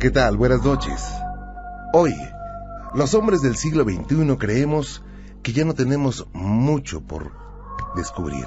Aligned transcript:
¿qué 0.00 0.10
tal? 0.10 0.38
Buenas 0.38 0.64
noches. 0.64 1.12
Hoy, 1.92 2.14
los 2.94 3.12
hombres 3.12 3.42
del 3.42 3.54
siglo 3.56 3.84
XXI 3.84 4.38
creemos 4.38 5.04
que 5.42 5.52
ya 5.52 5.66
no 5.66 5.74
tenemos 5.74 6.26
mucho 6.32 7.02
por 7.02 7.32
descubrir, 7.94 8.46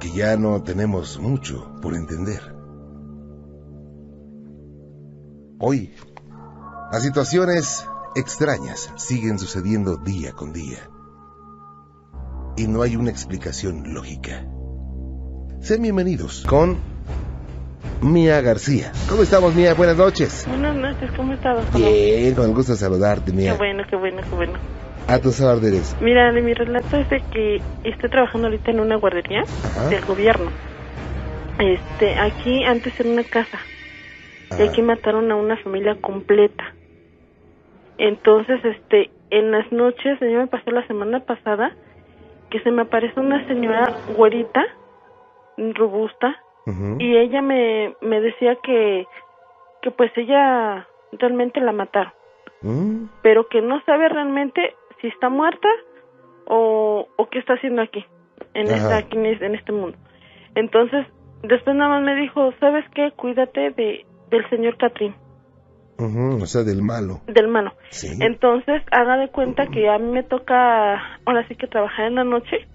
que 0.00 0.10
ya 0.12 0.38
no 0.38 0.62
tenemos 0.62 1.20
mucho 1.20 1.78
por 1.82 1.94
entender. 1.94 2.40
Hoy, 5.58 5.92
las 6.90 7.02
situaciones 7.02 7.86
extrañas 8.14 8.90
siguen 8.96 9.38
sucediendo 9.38 9.98
día 9.98 10.32
con 10.32 10.54
día 10.54 10.88
y 12.56 12.66
no 12.66 12.80
hay 12.80 12.96
una 12.96 13.10
explicación 13.10 13.92
lógica. 13.92 14.48
Sean 15.60 15.82
bienvenidos 15.82 16.46
con 16.48 16.95
Mía 18.02 18.40
García. 18.40 18.92
¿Cómo 19.08 19.22
estamos, 19.22 19.54
Mía? 19.54 19.74
Buenas 19.74 19.96
noches. 19.96 20.46
Buenas 20.48 20.76
noches, 20.76 21.10
¿cómo 21.16 21.32
estás? 21.32 21.74
Bien, 21.74 22.34
con 22.34 22.44
el 22.44 22.54
gusto 22.54 22.72
de 22.72 22.78
saludarte, 22.78 23.32
Mía. 23.32 23.52
Qué 23.52 23.58
bueno, 23.58 23.84
qué 23.88 23.96
bueno, 23.96 24.22
qué 24.22 24.36
bueno. 24.36 24.52
A 25.08 25.18
tus 25.18 25.40
órdenes. 25.40 25.96
Mira, 26.00 26.32
mi 26.32 26.52
relato 26.52 26.96
es 26.96 27.08
de 27.08 27.22
que 27.32 27.60
estoy 27.84 28.10
trabajando 28.10 28.48
ahorita 28.48 28.70
en 28.70 28.80
una 28.80 28.96
guardería 28.96 29.42
Ajá. 29.42 29.88
del 29.88 30.04
gobierno. 30.04 30.50
Este, 31.58 32.18
aquí 32.18 32.64
antes 32.64 32.98
era 33.00 33.08
una 33.08 33.24
casa. 33.24 33.58
Y 34.58 34.62
aquí 34.62 34.82
mataron 34.82 35.30
a 35.30 35.36
una 35.36 35.56
familia 35.56 35.96
completa. 36.00 36.74
Entonces, 37.98 38.64
este, 38.64 39.10
en 39.30 39.52
las 39.52 39.70
noches, 39.72 40.18
yo 40.20 40.38
me 40.38 40.46
pasó 40.48 40.70
la 40.70 40.86
semana 40.86 41.20
pasada 41.20 41.72
que 42.50 42.60
se 42.60 42.70
me 42.70 42.82
apareció 42.82 43.22
una 43.22 43.46
señora 43.48 43.92
güerita, 44.16 44.62
robusta, 45.56 46.36
Y 46.98 47.16
ella 47.16 47.42
me, 47.42 47.94
me 48.00 48.20
decía 48.20 48.56
que, 48.62 49.06
que 49.82 49.90
pues 49.92 50.10
ella 50.16 50.86
realmente 51.12 51.60
la 51.60 51.72
mataron. 51.72 52.12
Mm, 52.62 53.04
pero 53.22 53.48
que 53.48 53.60
no 53.62 53.80
sabe 53.84 54.08
realmente 54.08 54.74
si 55.00 55.06
está 55.08 55.28
muerta 55.28 55.68
o, 56.46 57.06
o 57.16 57.28
qué 57.28 57.38
está 57.38 57.54
haciendo 57.54 57.82
aquí, 57.82 58.04
en, 58.54 58.66
esta, 58.66 58.96
aquí 58.98 59.16
en, 59.16 59.26
es- 59.26 59.42
en 59.42 59.54
este 59.54 59.72
mundo. 59.72 59.96
Entonces, 60.54 61.06
después 61.42 61.76
nada 61.76 61.90
más 61.90 62.02
me 62.02 62.14
dijo, 62.16 62.52
¿sabes 62.60 62.84
qué? 62.94 63.12
Cuídate 63.14 63.70
de, 63.70 64.06
del 64.30 64.48
señor 64.50 64.76
Catrín, 64.78 65.14
O 65.98 66.46
sea, 66.46 66.62
del 66.62 66.82
malo. 66.82 67.20
del 67.26 67.48
mano. 67.48 67.72
Sí. 67.90 68.08
Entonces, 68.20 68.82
haga 68.90 69.16
de 69.18 69.28
cuenta 69.28 69.66
que 69.66 69.88
a 69.88 69.98
mí 69.98 70.10
me 70.10 70.22
toca, 70.22 71.18
ahora 71.26 71.46
sí 71.48 71.54
que 71.56 71.66
trabajar 71.66 72.06
en 72.06 72.14
la 72.16 72.24
noche, 72.24 72.66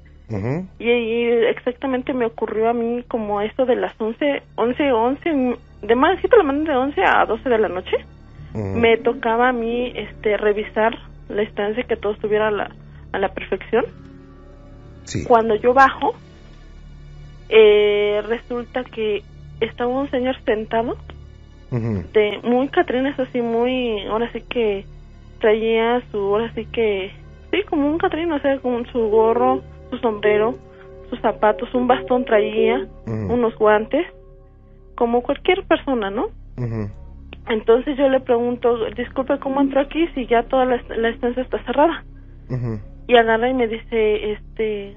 Y, 0.80 0.90
y 0.90 1.24
exactamente 1.50 2.14
me 2.14 2.26
ocurrió 2.26 2.70
a 2.70 2.74
mí 2.74 3.04
como 3.08 3.42
esto 3.42 3.66
de 3.66 3.76
las 3.76 3.94
11, 4.00 4.44
11, 4.56 4.92
11, 4.92 5.58
de 5.82 5.96
más, 5.96 6.20
por 6.22 6.38
la 6.38 6.44
mañana 6.44 6.72
de 6.72 6.78
11 6.78 7.02
a 7.04 7.26
12 7.26 7.50
de 7.50 7.58
la 7.58 7.70
noche. 7.70 7.98
Me 8.54 8.98
tocaba 8.98 9.50
a 9.50 9.54
mí 9.54 9.94
este 9.96 10.36
revisar 10.36 10.98
la 11.30 11.42
estancia 11.42 11.84
que 11.84 11.96
todo 11.96 12.14
estuviera 12.14 12.50
a 12.50 12.52
la, 12.52 12.72
a 13.14 13.18
la 13.18 13.30
perfección. 13.30 13.86
Sí. 15.04 15.23
cuando 15.26 15.56
yo 15.56 15.73
bajo 15.73 16.14
eh, 17.50 18.22
resulta 18.28 18.84
que 18.84 19.23
estaba 19.60 19.89
un 19.89 20.10
señor 20.10 20.36
sentado 20.45 20.95
de 21.72 22.39
muy 22.44 22.67
catrines 22.67 23.17
así 23.17 23.42
muy 23.42 24.05
ahora 24.08 24.30
sí 24.34 24.42
que 24.42 24.86
traía 25.39 26.02
su 26.11 26.17
ahora 26.17 26.54
sí 26.54 26.66
que 26.66 27.11
sí 27.50 27.64
como 27.70 27.89
un 27.89 27.98
catrín 27.98 28.32
o 28.32 28.39
sea 28.39 28.60
con 28.60 28.86
su 28.92 29.00
gorro 29.08 29.64
su 29.92 29.98
sombrero 30.00 30.56
sus 31.10 31.20
zapatos 31.22 31.72
un 31.76 31.88
bastón 31.88 32.26
traía 32.26 32.88
unos 33.30 33.56
guantes 33.58 34.06
como 34.96 35.22
cualquier 35.22 35.64
persona 35.68 36.10
no 36.10 36.28
entonces 37.48 37.98
yo 37.98 38.08
le 38.08 38.20
pregunto, 38.22 38.78
disculpe, 38.96 39.38
¿cómo 39.40 39.62
entró 39.62 39.82
aquí 39.82 40.08
si 40.14 40.26
ya 40.28 40.44
toda 40.44 40.64
la, 40.66 40.82
la 40.96 41.10
estancia 41.10 41.42
está 41.44 41.62
cerrada? 41.66 42.04
Y 43.08 43.16
agarra 43.18 43.50
y 43.50 43.54
me 43.54 43.68
dice, 43.68 44.32
este, 44.34 44.96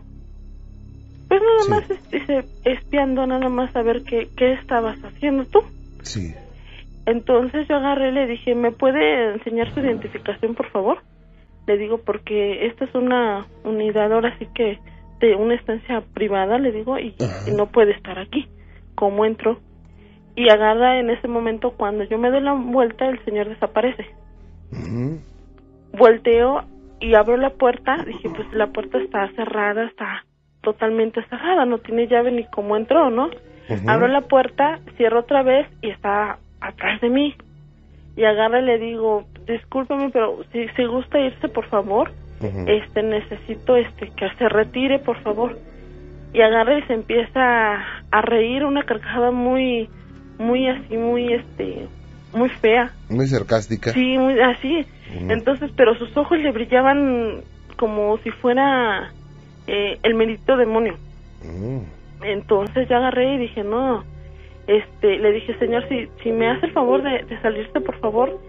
pues 1.28 1.40
nada 1.40 1.62
Sí. 1.64 1.70
más, 1.70 1.90
es- 1.90 2.10
dice, 2.10 2.44
espiando 2.64 3.26
nada 3.26 3.48
más 3.48 3.74
a 3.74 3.82
ver 3.82 4.04
qué, 4.04 4.28
qué 4.36 4.52
estabas 4.52 4.98
haciendo 5.02 5.46
tú. 5.46 5.60
Sí. 6.02 6.34
Entonces 7.06 7.66
yo 7.68 7.76
agarré 7.76 8.10
y 8.10 8.12
le 8.12 8.26
dije, 8.26 8.54
¿me 8.54 8.70
puede 8.72 9.32
enseñar 9.34 9.72
su 9.74 9.80
identificación, 9.80 10.54
por 10.54 10.68
favor? 10.70 10.98
Le 11.66 11.78
digo, 11.78 11.98
porque 11.98 12.66
esta 12.66 12.84
es 12.84 12.94
una 12.94 13.46
unidad 13.64 14.12
ahora 14.12 14.36
sí 14.38 14.46
que 14.54 14.78
de 15.20 15.34
una 15.34 15.54
estancia 15.54 16.02
privada, 16.12 16.58
le 16.58 16.72
digo, 16.72 16.98
y, 16.98 17.14
no 17.56 17.66
puede 17.66 17.92
estar 17.92 18.18
aquí. 18.18 18.48
¿Cómo 18.94 19.24
entró? 19.24 19.58
Y 20.36 20.50
agarra 20.50 20.98
en 20.98 21.10
ese 21.10 21.28
momento, 21.28 21.72
cuando 21.72 22.04
yo 22.04 22.18
me 22.18 22.30
doy 22.30 22.40
la 22.40 22.52
vuelta, 22.52 23.06
el 23.08 23.24
señor 23.24 23.48
desaparece. 23.48 24.06
Volteo 25.92 26.64
y 27.00 27.14
abro 27.14 27.36
la 27.36 27.50
puerta. 27.50 27.96
Dije, 28.04 28.28
pues 28.30 28.52
la 28.52 28.68
puerta 28.68 28.98
está 28.98 29.30
cerrada, 29.32 29.84
está 29.84 30.24
totalmente 30.62 31.22
cerrada, 31.28 31.64
no 31.64 31.78
tiene 31.78 32.08
llave 32.08 32.32
ni 32.32 32.44
cómo 32.44 32.76
entró, 32.76 33.10
¿no? 33.10 33.30
Abro 33.86 34.08
la 34.08 34.22
puerta, 34.22 34.80
cierro 34.96 35.20
otra 35.20 35.42
vez 35.42 35.68
y 35.80 35.90
está 35.90 36.38
atrás 36.60 37.00
de 37.00 37.10
mí. 37.10 37.34
Y 38.16 38.24
agarra 38.24 38.60
y 38.60 38.64
le 38.64 38.78
digo, 38.78 39.24
discúlpeme, 39.46 40.10
pero 40.10 40.42
si, 40.52 40.68
si 40.68 40.84
gusta 40.84 41.18
irse, 41.18 41.48
por 41.48 41.66
favor, 41.66 42.10
este 42.66 43.02
necesito 43.02 43.76
este 43.76 44.10
que 44.10 44.28
se 44.38 44.48
retire, 44.48 44.98
por 44.98 45.20
favor. 45.22 45.58
Y 46.32 46.40
agarra 46.40 46.78
y 46.78 46.82
se 46.82 46.94
empieza 46.94 47.74
a 48.10 48.22
reír 48.22 48.64
una 48.64 48.82
carcajada 48.82 49.30
muy, 49.30 49.88
muy 50.38 50.68
así, 50.68 50.96
muy 50.96 51.32
este, 51.32 51.86
muy 52.32 52.48
fea. 52.48 52.90
Muy 53.08 53.26
sarcástica. 53.26 53.92
Sí, 53.92 54.18
muy 54.18 54.38
así. 54.40 54.84
Entonces, 55.28 55.70
pero 55.76 55.94
sus 55.94 56.14
ojos 56.16 56.38
le 56.38 56.50
brillaban 56.50 57.42
como 57.76 58.18
si 58.18 58.30
fuera 58.30 59.12
eh, 59.66 59.98
el 60.02 60.14
maldito 60.14 60.56
demonio. 60.56 60.96
Ujú. 61.42 61.84
Entonces 62.22 62.88
yo 62.88 62.96
agarré 62.96 63.34
y 63.34 63.38
dije, 63.38 63.62
no, 63.62 64.02
este, 64.66 65.18
le 65.18 65.32
dije, 65.32 65.56
señor, 65.58 65.86
si, 65.88 66.08
si 66.22 66.32
me 66.32 66.48
hace 66.48 66.66
el 66.66 66.72
favor 66.72 67.02
de, 67.02 67.24
de 67.24 67.40
salirse, 67.42 67.80
por 67.80 67.98
favor, 68.00 68.40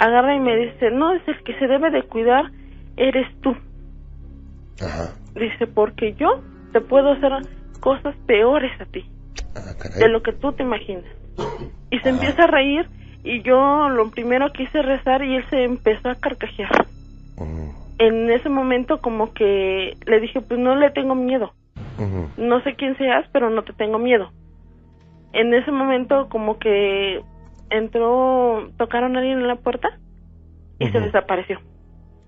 agarra 0.00 0.34
y 0.34 0.40
me 0.40 0.56
dice, 0.56 0.90
no, 0.90 1.12
es 1.12 1.22
el 1.28 1.42
que 1.44 1.58
se 1.58 1.66
debe 1.66 1.90
de 1.90 2.02
cuidar, 2.04 2.50
eres 2.96 3.26
tú. 3.42 3.54
Ajá. 4.82 5.14
Dice, 5.34 5.66
porque 5.66 6.14
yo 6.14 6.40
te 6.72 6.80
puedo 6.80 7.12
hacer 7.12 7.32
cosas 7.80 8.16
peores 8.26 8.72
a 8.80 8.86
ti, 8.86 9.04
Ah, 9.54 9.74
de 9.98 10.08
lo 10.08 10.22
que 10.22 10.32
tú 10.32 10.52
te 10.52 10.62
imaginas. 10.62 11.04
Y 11.90 11.98
se 11.98 12.08
empieza 12.08 12.44
a 12.44 12.46
reír 12.46 12.88
y 13.24 13.42
yo 13.42 13.88
lo 13.88 14.10
primero 14.10 14.50
quise 14.52 14.80
rezar 14.80 15.22
y 15.22 15.36
él 15.36 15.44
se 15.50 15.64
empezó 15.64 16.08
a 16.08 16.14
carcajear. 16.14 16.86
En 17.98 18.30
ese 18.30 18.48
momento 18.48 19.00
como 19.00 19.34
que 19.34 19.96
le 20.06 20.20
dije, 20.20 20.40
pues 20.40 20.58
no 20.58 20.76
le 20.76 20.90
tengo 20.90 21.14
miedo. 21.14 21.52
No 22.38 22.62
sé 22.62 22.74
quién 22.74 22.96
seas, 22.96 23.26
pero 23.32 23.50
no 23.50 23.62
te 23.62 23.74
tengo 23.74 23.98
miedo. 23.98 24.30
En 25.32 25.52
ese 25.52 25.70
momento 25.70 26.28
como 26.30 26.58
que 26.58 27.20
entró, 27.70 28.68
tocaron 28.76 29.16
a 29.16 29.20
alguien 29.20 29.38
en 29.40 29.48
la 29.48 29.56
puerta 29.56 29.88
y 30.78 30.86
se 30.88 31.00
desapareció. 31.00 31.60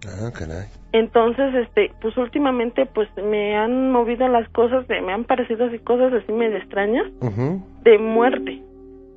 Ah, 0.07 0.31
caray. 0.33 0.67
Entonces, 0.93 1.55
este, 1.55 1.91
pues 2.01 2.17
últimamente 2.17 2.87
pues 2.87 3.09
me 3.17 3.57
han 3.57 3.91
movido 3.93 4.29
las 4.29 4.49
cosas, 4.51 4.87
de- 4.89 5.01
me 5.01 5.13
han 5.13 5.25
parecido 5.25 5.67
así 5.67 5.79
cosas 5.79 6.13
así 6.13 6.33
medio 6.33 6.57
extrañas 6.59 7.07
de 7.83 7.99
muerte. 7.99 8.61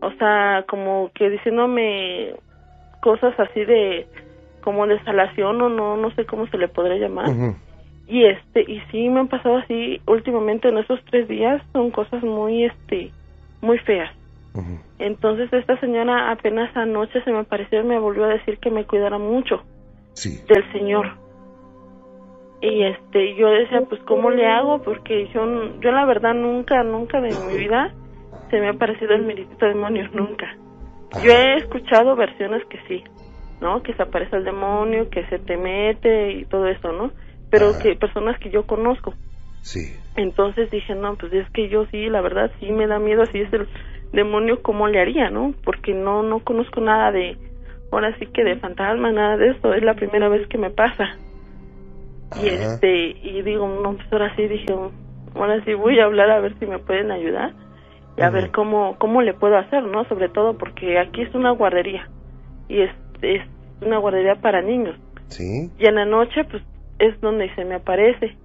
O 0.02 0.12
sea, 0.14 0.64
como 0.68 1.12
que 1.16 1.30
diciéndome 1.30 2.34
cosas 3.02 3.38
así 3.40 3.66
de 3.66 4.08
como 4.62 4.88
de 4.88 5.00
salación 5.04 5.62
o 5.62 5.70
no 5.70 5.96
no 5.98 6.12
sé 6.12 6.26
cómo 6.26 6.48
se 6.48 6.58
le 6.58 6.68
podría 6.68 6.98
llamar. 6.98 7.30
Y 8.08 8.24
este, 8.26 8.62
y 8.72 8.82
sí 8.92 9.10
me 9.10 9.20
han 9.20 9.28
pasado 9.28 9.58
así 9.58 10.00
últimamente 10.08 10.70
en 10.70 10.78
esos 10.78 11.00
tres 11.06 11.28
días, 11.28 11.62
son 11.74 11.92
cosas 11.92 12.24
muy, 12.24 12.66
este, 12.66 13.12
muy 13.62 13.80
feas. 13.80 14.12
Entonces 15.00 15.52
esta 15.52 15.80
señora 15.80 16.32
apenas 16.32 16.76
anoche 16.76 17.22
se 17.24 17.32
me 17.32 17.40
apareció 17.40 17.82
y 17.82 17.84
me 17.84 18.00
volvió 18.00 18.26
a 18.26 18.30
decir 18.30 18.58
que 18.60 18.72
me 18.72 18.86
cuidara 18.86 19.18
mucho 19.18 19.64
Sí. 20.14 20.42
del 20.48 20.72
Señor. 20.72 21.12
Y 22.62 22.84
este, 22.84 23.36
yo 23.36 23.50
decía, 23.50 23.82
pues 23.82 24.02
¿cómo 24.04 24.30
le 24.32 24.48
hago? 24.48 24.82
Porque 24.82 25.28
yo, 25.34 25.80
yo 25.82 25.92
la 25.92 26.06
verdad 26.06 26.34
nunca, 26.34 26.82
nunca 26.84 27.20
de 27.20 27.36
mi 27.36 27.58
vida 27.58 27.94
se 28.50 28.60
me 28.60 28.70
ha 28.70 28.74
parecido 28.74 29.14
el 29.14 29.24
meritito 29.24 29.66
demonio, 29.66 30.08
nunca. 30.14 30.56
Yo 31.22 31.32
he 31.32 31.58
escuchado 31.58 32.16
versiones 32.16 32.64
que 32.66 32.80
sí, 32.88 33.04
¿no? 33.62 33.84
Que 33.84 33.94
se 33.94 34.04
aparece 34.04 34.38
el 34.38 34.46
demonio, 34.46 35.10
que 35.10 35.26
se 35.28 35.40
te 35.40 35.58
mete 35.58 36.32
y 36.32 36.46
todo 36.46 36.68
eso, 36.68 36.92
¿no? 36.92 37.12
Pero 37.50 37.72
Ajá. 37.72 37.80
que 37.80 37.96
personas 37.96 38.40
que 38.40 38.50
yo 38.50 38.66
conozco. 38.66 39.14
Sí. 39.62 39.98
Entonces 40.16 40.72
dije, 40.72 40.96
no, 40.96 41.16
pues 41.16 41.34
es 41.34 41.50
que 41.52 41.68
yo 41.70 41.86
sí, 41.88 42.10
la 42.10 42.22
verdad 42.22 42.52
sí 42.60 42.72
me 42.72 42.88
da 42.88 43.00
miedo, 43.00 43.26
si 43.32 43.42
es 43.42 43.52
el 43.54 43.68
demonio, 44.16 44.62
¿cómo 44.62 44.88
le 44.88 45.00
haría, 45.00 45.30
no? 45.30 45.54
Porque 45.64 45.94
no, 45.94 46.24
no 46.24 46.40
conozco 46.40 46.82
nada 46.82 47.12
de, 47.12 47.38
ahora 47.92 48.18
sí 48.18 48.26
que 48.28 48.44
de 48.44 48.58
fantasma, 48.58 49.12
nada 49.12 49.38
de 49.38 49.50
eso, 49.52 49.74
es 49.74 49.84
la 49.84 49.94
primera 49.94 50.30
vez 50.30 50.48
que 50.48 50.58
me 50.58 50.70
pasa. 50.70 51.18
Y 52.42 52.48
este, 52.48 53.18
y 53.22 53.42
digo, 53.44 53.68
no, 53.68 53.94
pues 53.94 54.12
ahora 54.12 54.36
sí 54.36 54.48
dije, 54.48 54.74
ahora 55.36 55.64
sí 55.64 55.74
voy 55.74 56.00
a 56.00 56.06
hablar 56.06 56.32
a 56.32 56.40
ver 56.40 56.58
si 56.60 56.66
me 56.66 56.80
pueden 56.80 57.12
ayudar. 57.12 57.54
y 58.18 58.22
a 58.22 58.30
ver 58.30 58.52
cómo 58.52 58.96
cómo 58.98 59.22
le 59.22 59.34
puedo 59.34 59.58
hacer, 59.58 59.84
¿no? 59.84 60.06
Sobre 60.06 60.30
todo 60.30 60.58
porque 60.58 60.98
aquí 60.98 61.22
es 61.22 61.36
una 61.36 61.52
guardería 61.52 62.10
y 62.68 62.82
es, 62.82 62.92
es 63.22 63.42
una 63.82 63.98
guardería 63.98 64.36
para 64.36 64.62
niños. 64.62 64.96
Sí. 65.28 65.70
Y 65.78 65.86
en 65.86 65.96
la 65.96 66.06
noche, 66.06 66.44
pues, 66.46 66.64
es 67.00 67.20
donde 67.22 67.54
se 67.56 67.66
me 67.66 67.76
aparece. 67.76 68.38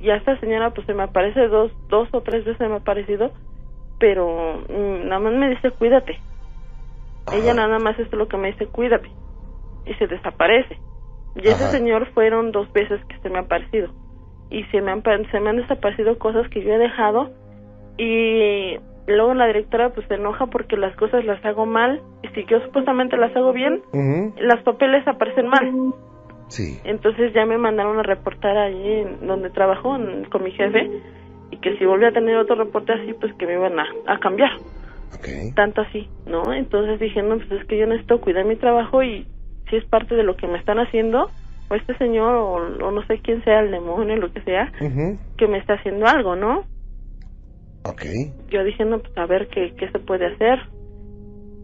Y 0.00 0.10
a 0.10 0.16
esta 0.16 0.38
señora, 0.40 0.70
pues, 0.70 0.86
se 0.86 0.94
me 0.94 1.04
aparece 1.04 1.46
dos, 1.48 1.72
dos 1.88 2.08
o 2.12 2.22
tres 2.22 2.44
veces 2.44 2.68
me 2.68 2.74
ha 2.74 2.78
aparecido, 2.78 3.32
pero 4.02 4.64
mm, 4.68 5.06
nada 5.08 5.20
más 5.20 5.32
me 5.34 5.48
dice, 5.50 5.70
cuídate. 5.70 6.18
Ella 7.30 7.54
nada 7.54 7.78
más 7.78 7.96
es 8.00 8.12
lo 8.12 8.26
que 8.26 8.36
me 8.36 8.48
dice, 8.50 8.66
cuídate. 8.66 9.12
Y 9.86 9.94
se 9.94 10.08
desaparece. 10.08 10.80
Y 11.36 11.46
ese 11.46 11.70
señor 11.70 12.08
fueron 12.12 12.50
dos 12.50 12.70
veces 12.72 13.00
que 13.04 13.16
se 13.20 13.30
me 13.30 13.38
ha 13.38 13.42
aparecido. 13.42 13.90
Y 14.50 14.64
se 14.64 14.80
me 14.82 14.90
han, 14.90 15.04
se 15.30 15.38
me 15.38 15.50
han 15.50 15.56
desaparecido 15.58 16.18
cosas 16.18 16.48
que 16.50 16.64
yo 16.64 16.72
he 16.74 16.78
dejado. 16.78 17.30
Y 17.96 18.76
luego 19.06 19.34
la 19.34 19.46
directora, 19.46 19.90
pues, 19.90 20.04
se 20.08 20.14
enoja 20.14 20.46
porque 20.46 20.76
las 20.76 20.96
cosas 20.96 21.24
las 21.24 21.42
hago 21.44 21.64
mal. 21.64 22.02
Y 22.24 22.28
si 22.34 22.44
yo 22.46 22.60
supuestamente 22.62 23.16
las 23.16 23.34
hago 23.36 23.52
bien, 23.52 23.82
Ujú. 23.92 24.34
las 24.40 24.64
papeles 24.64 25.06
aparecen 25.06 25.46
mal. 25.46 25.70
Sí. 26.48 26.80
Entonces 26.82 27.32
ya 27.34 27.46
me 27.46 27.56
mandaron 27.56 28.00
a 28.00 28.02
reportar 28.02 28.56
allí 28.58 29.04
donde 29.22 29.48
trabajo 29.50 29.94
en- 29.94 30.24
con 30.24 30.42
mi 30.42 30.50
jefe 30.50 30.90
que 31.62 31.76
si 31.78 31.84
volvía 31.86 32.08
a 32.08 32.12
tener 32.12 32.36
otro 32.36 32.56
reporte 32.56 32.92
así, 32.92 33.14
pues 33.14 33.32
que 33.34 33.46
me 33.46 33.54
iban 33.54 33.78
a, 33.78 33.86
a 34.06 34.18
cambiar. 34.18 34.50
Ok. 35.14 35.54
Tanto 35.54 35.80
así, 35.82 36.08
¿no? 36.26 36.52
Entonces 36.52 36.98
dije, 37.00 37.22
no, 37.22 37.36
pues 37.38 37.50
es 37.52 37.66
que 37.66 37.78
yo 37.78 37.86
necesito 37.86 38.20
cuidar 38.20 38.44
mi 38.44 38.56
trabajo 38.56 39.02
y 39.02 39.26
si 39.70 39.76
es 39.76 39.84
parte 39.84 40.14
de 40.14 40.22
lo 40.22 40.36
que 40.36 40.46
me 40.48 40.58
están 40.58 40.78
haciendo, 40.78 41.30
o 41.68 41.74
este 41.74 41.96
señor 41.96 42.34
o, 42.34 42.52
o 42.86 42.90
no 42.90 43.06
sé 43.06 43.20
quién 43.22 43.42
sea, 43.44 43.60
el 43.60 43.70
demonio, 43.70 44.16
lo 44.16 44.32
que 44.32 44.42
sea, 44.42 44.70
que 45.38 45.46
me 45.46 45.58
está 45.58 45.74
haciendo 45.74 46.06
algo, 46.06 46.36
¿no? 46.36 46.64
Ok. 47.84 48.02
Yo 48.50 48.64
dije, 48.64 48.84
no, 48.84 48.98
pues 48.98 49.16
a 49.16 49.26
ver 49.26 49.48
qué, 49.48 49.74
qué 49.78 49.90
se 49.90 49.98
puede 49.98 50.26
hacer. 50.26 50.60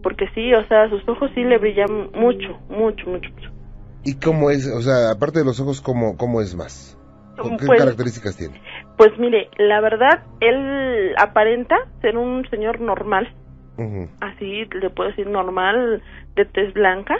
Porque 0.02 0.28
sí, 0.34 0.54
o 0.54 0.66
sea, 0.68 0.88
sus 0.88 1.06
ojos 1.08 1.30
sí 1.34 1.42
le 1.44 1.58
brillan 1.58 2.10
mucho, 2.14 2.58
mucho, 2.68 3.08
mucho, 3.08 3.30
mucho. 3.30 3.50
¿Y 4.04 4.14
cómo 4.14 4.50
es? 4.50 4.66
O 4.72 4.80
sea, 4.80 5.10
aparte 5.10 5.40
de 5.40 5.44
los 5.44 5.60
ojos, 5.60 5.80
¿cómo, 5.80 6.16
cómo 6.16 6.40
es 6.40 6.54
más? 6.54 6.96
¿Con 7.36 7.56
¿Qué 7.56 7.66
Pues- 7.66 7.78
características 7.80 8.36
tiene? 8.36 8.60
Pues 8.98 9.16
mire, 9.16 9.48
la 9.58 9.80
verdad, 9.80 10.24
él 10.40 11.14
aparenta 11.18 11.76
ser 12.00 12.18
un 12.18 12.46
señor 12.50 12.80
normal, 12.80 13.32
así 14.20 14.64
le 14.64 14.90
puedo 14.90 15.10
decir 15.10 15.28
normal, 15.28 16.02
de 16.34 16.44
tez 16.44 16.74
blanca, 16.74 17.14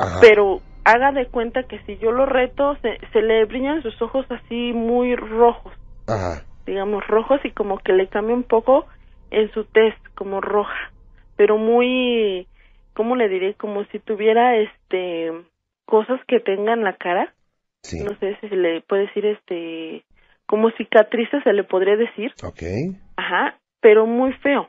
Ajá. 0.00 0.18
pero 0.20 0.60
haga 0.84 1.12
de 1.12 1.26
cuenta 1.26 1.62
que 1.62 1.78
si 1.84 1.96
yo 1.98 2.10
lo 2.10 2.26
reto, 2.26 2.76
se, 2.82 2.98
se 3.12 3.22
le 3.22 3.44
brillan 3.44 3.82
sus 3.82 4.02
ojos 4.02 4.26
así 4.30 4.72
muy 4.72 5.14
rojos, 5.14 5.72
Ajá. 6.08 6.42
digamos 6.66 7.06
rojos, 7.06 7.40
y 7.44 7.52
como 7.52 7.78
que 7.78 7.92
le 7.92 8.08
cambia 8.08 8.34
un 8.34 8.42
poco 8.42 8.86
en 9.30 9.48
su 9.52 9.62
tez, 9.64 9.94
como 10.16 10.40
roja, 10.40 10.90
pero 11.36 11.56
muy, 11.56 12.48
¿cómo 12.94 13.14
le 13.14 13.28
diré? 13.28 13.54
Como 13.54 13.84
si 13.86 14.00
tuviera, 14.00 14.56
este, 14.56 15.30
cosas 15.84 16.18
que 16.26 16.40
tenga 16.40 16.72
en 16.72 16.82
la 16.82 16.94
cara, 16.94 17.32
Sí. 17.82 18.02
no 18.02 18.16
sé 18.18 18.36
si 18.40 18.48
se 18.48 18.56
le 18.56 18.80
puede 18.80 19.02
decir, 19.02 19.24
este, 19.24 20.02
como 20.46 20.70
cicatrices 20.72 21.42
se 21.44 21.52
le 21.52 21.64
podría 21.64 21.96
decir, 21.96 22.32
Ok. 22.42 22.62
Ajá, 23.16 23.58
pero 23.80 24.06
muy 24.06 24.32
feo. 24.34 24.68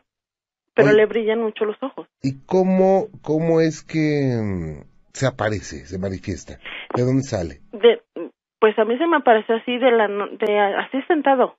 Pero 0.74 0.89
Oye. 0.89 0.97
le 0.97 1.06
brillan 1.07 1.41
mucho 1.41 1.65
los 1.65 1.81
ojos. 1.81 2.07
¿Y 2.21 2.45
cómo, 2.45 3.07
cómo 3.24 3.62
es 3.62 3.83
que 3.83 4.38
mm, 4.39 4.83
se 5.12 5.25
aparece, 5.25 5.85
se 5.85 5.97
manifiesta? 5.97 6.59
¿De 6.95 7.03
dónde 7.03 7.24
sale? 7.24 7.62
De, 7.71 8.01
pues 8.59 8.77
a 8.77 8.85
mí 8.85 8.97
se 8.97 9.07
me 9.07 9.18
apareció 9.18 9.56
así 9.56 9.77
de 9.77 9.91
la 9.91 10.07
de 10.07 10.59
así 10.59 11.01
sentado. 11.07 11.56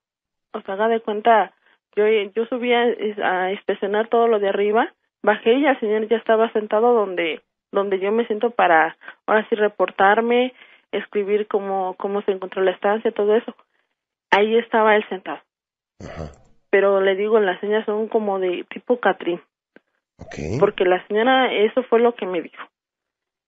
O 0.52 0.60
sea, 0.62 0.74
haga 0.74 0.88
de 0.88 1.00
cuenta, 1.00 1.52
yo 1.96 2.04
yo 2.34 2.46
subí 2.46 2.72
a, 2.72 2.84
a 3.24 3.52
inspeccionar 3.52 4.08
todo 4.08 4.28
lo 4.28 4.38
de 4.38 4.48
arriba, 4.48 4.94
bajé 5.22 5.54
y 5.54 5.66
el 5.66 5.78
señor 5.80 6.08
ya 6.08 6.16
estaba 6.16 6.52
sentado 6.52 6.92
donde 6.94 7.42
donde 7.70 7.98
yo 8.00 8.10
me 8.12 8.26
siento 8.26 8.50
para 8.50 8.96
ahora 9.26 9.46
sí 9.48 9.54
reportarme, 9.54 10.54
escribir 10.92 11.46
cómo 11.48 11.94
cómo 11.98 12.22
se 12.22 12.32
encontró 12.32 12.62
la 12.62 12.70
estancia, 12.70 13.12
todo 13.12 13.34
eso. 13.36 13.54
Ahí 14.30 14.56
estaba 14.58 14.96
él 14.96 15.04
sentado. 15.08 15.40
Ajá. 16.00 16.30
Pero 16.70 17.00
le 17.00 17.14
digo, 17.16 17.40
las 17.40 17.58
señas 17.60 17.84
son 17.86 18.08
como 18.08 18.38
de 18.38 18.64
tipo 18.70 18.98
Catrín. 19.00 19.40
Ok. 20.20 20.58
porque 20.58 20.84
la 20.84 21.06
señora 21.06 21.52
eso 21.52 21.84
fue 21.84 22.00
lo 22.00 22.12
que 22.16 22.26
me 22.26 22.42
dijo 22.42 22.60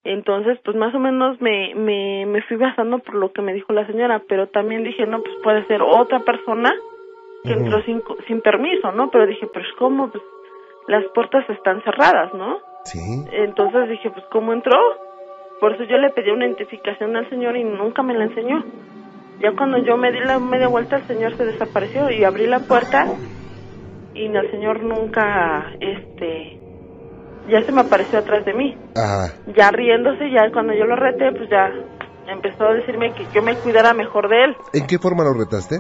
entonces 0.05 0.57
pues 0.65 0.77
más 0.77 0.95
o 0.95 1.01
menos 1.01 1.41
me, 1.41 1.75
me 1.75 2.25
me 2.27 2.43
fui 2.43 2.57
basando 2.57 3.01
por 3.01 3.17
lo 3.17 3.33
que 3.33 3.43
me 3.43 3.53
dijo 3.53 3.73
la 3.73 3.85
señora 3.89 4.23
pero 4.29 4.47
también 4.47 4.85
dije 4.85 5.05
no 5.05 5.21
pues 5.21 5.35
puede 5.43 5.67
ser 5.67 5.83
otra 5.83 6.21
persona 6.21 6.73
que 7.43 7.55
entró 7.55 7.83
sin 7.83 8.01
sin 8.29 8.41
permiso 8.41 8.93
no 8.93 9.11
pero 9.11 9.27
dije 9.27 9.49
pues 9.53 9.67
cómo 9.81 10.13
pues 10.13 10.23
las 10.87 11.05
puertas 11.13 11.45
están 11.51 11.83
cerradas 11.83 12.33
no 12.35 12.61
Sí. 12.85 13.01
entonces 13.33 13.89
dije 13.89 14.09
pues 14.13 14.25
cómo 14.27 14.53
entró 14.53 14.79
por 15.59 15.73
eso 15.75 15.83
yo 15.83 15.99
le 15.99 16.11
pedí 16.11 16.31
una 16.31 16.47
identificación 16.47 17.17
al 17.17 17.29
señor 17.31 17.57
y 17.57 17.65
nunca 17.65 18.05
me 18.05 18.15
la 18.15 18.27
enseñó 18.27 18.63
ya 19.41 19.53
cuando 19.57 19.79
yo 19.79 19.97
me 19.97 20.13
di 20.13 20.21
la 20.21 20.39
media 20.39 20.69
vuelta 20.69 20.97
el 20.97 21.07
señor 21.07 21.37
se 21.37 21.45
desapareció 21.47 22.11
y 22.11 22.25
abrí 22.25 22.47
la 22.47 22.61
puerta 22.61 23.07
y 24.15 24.27
el 24.27 24.51
señor 24.51 24.83
nunca 24.83 25.73
este 25.81 26.59
ya 27.49 27.63
se 27.63 27.73
me 27.73 27.81
apareció 27.81 28.19
atrás 28.19 28.45
de 28.45 28.53
mí 28.55 28.77
Ajá. 28.95 29.33
ya 29.57 29.71
riéndose 29.71 30.31
ya 30.31 30.51
cuando 30.53 30.73
yo 30.75 30.85
lo 30.85 30.97
reté 30.97 31.33
pues 31.33 31.49
ya 31.49 31.73
empezó 32.29 32.65
a 32.67 32.75
decirme 32.75 33.13
que 33.15 33.27
yo 33.35 33.43
me 33.43 33.57
cuidara 33.57 33.93
mejor 33.95 34.29
de 34.29 34.45
él 34.45 34.57
¿En 34.73 34.87
qué 34.87 34.99
forma 34.99 35.25
lo 35.25 35.33
retaste? 35.33 35.77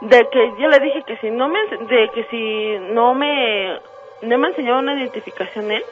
de 0.00 0.18
que 0.32 0.52
yo 0.58 0.68
le 0.68 0.78
dije 0.80 1.02
que 1.06 1.16
si 1.18 1.30
no 1.30 1.48
me 1.48 1.58
de 1.86 2.08
que 2.14 2.24
si 2.30 2.92
no 2.94 3.14
me 3.14 3.78
no 4.22 4.38
me 4.38 4.48
enseñaba 4.48 4.78
una 4.80 4.98
identificación 4.98 5.70
él 5.70 5.82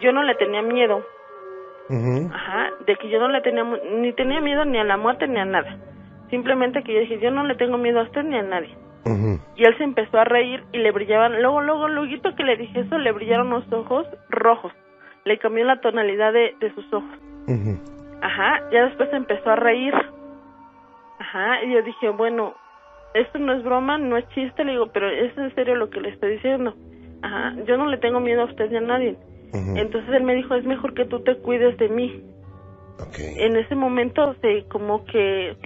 yo 0.00 0.12
no 0.12 0.22
le 0.24 0.34
tenía 0.34 0.62
miedo 0.62 1.02
Ajá 1.88 2.70
de 2.86 2.96
que 2.96 3.08
yo 3.08 3.18
no 3.20 3.28
le 3.28 3.40
tenía 3.42 3.64
ni 3.64 4.12
tenía 4.12 4.40
miedo 4.40 4.64
ni 4.64 4.78
a 4.78 4.84
la 4.84 4.96
muerte 4.96 5.28
ni 5.28 5.38
a 5.38 5.44
nada 5.44 5.76
simplemente 6.30 6.82
que 6.82 6.92
yo 6.92 7.00
dije 7.00 7.20
yo 7.20 7.30
no 7.30 7.44
le 7.44 7.54
tengo 7.54 7.78
miedo 7.78 8.00
a 8.00 8.04
usted 8.04 8.24
ni 8.24 8.36
a 8.36 8.42
nadie 8.42 8.76
y 9.54 9.64
él 9.64 9.76
se 9.78 9.84
empezó 9.84 10.18
a 10.18 10.24
reír 10.24 10.64
y 10.72 10.78
le 10.78 10.90
brillaban, 10.90 11.40
luego, 11.40 11.60
luego, 11.60 11.88
luego 11.88 12.34
que 12.36 12.42
le 12.42 12.56
dije 12.56 12.80
eso, 12.80 12.98
le 12.98 13.12
brillaron 13.12 13.50
los 13.50 13.70
ojos 13.72 14.06
rojos. 14.30 14.72
Le 15.24 15.38
cambió 15.38 15.64
la 15.64 15.80
tonalidad 15.80 16.32
de, 16.32 16.56
de 16.60 16.74
sus 16.74 16.92
ojos. 16.92 17.18
Ajá, 18.20 18.60
ya 18.72 18.86
después 18.86 19.08
se 19.10 19.16
empezó 19.16 19.50
a 19.50 19.56
reír. 19.56 19.94
Ajá, 21.18 21.62
y 21.64 21.72
yo 21.72 21.82
dije, 21.82 22.08
bueno, 22.10 22.54
esto 23.14 23.38
no 23.38 23.52
es 23.52 23.62
broma, 23.62 23.96
no 23.96 24.16
es 24.16 24.28
chiste, 24.30 24.64
le 24.64 24.72
digo, 24.72 24.88
pero 24.92 25.08
es 25.08 25.36
en 25.38 25.54
serio 25.54 25.76
lo 25.76 25.88
que 25.88 26.00
le 26.00 26.08
estoy 26.10 26.32
diciendo. 26.32 26.74
Ajá, 27.22 27.54
yo 27.64 27.76
no 27.76 27.86
le 27.86 27.98
tengo 27.98 28.20
miedo 28.20 28.42
a 28.42 28.46
usted 28.46 28.70
ni 28.70 28.76
a 28.76 28.80
nadie. 28.80 29.16
Ujú. 29.52 29.76
Entonces 29.76 30.10
él 30.14 30.22
me 30.24 30.34
dijo, 30.34 30.54
es 30.54 30.64
mejor 30.64 30.94
que 30.94 31.04
tú 31.04 31.20
te 31.22 31.36
cuides 31.38 31.76
de 31.78 31.88
mí. 31.88 32.22
Ok. 32.98 33.18
En 33.18 33.56
ese 33.56 33.74
momento 33.74 34.34
se 34.40 34.64
como 34.68 35.04
que 35.04 35.56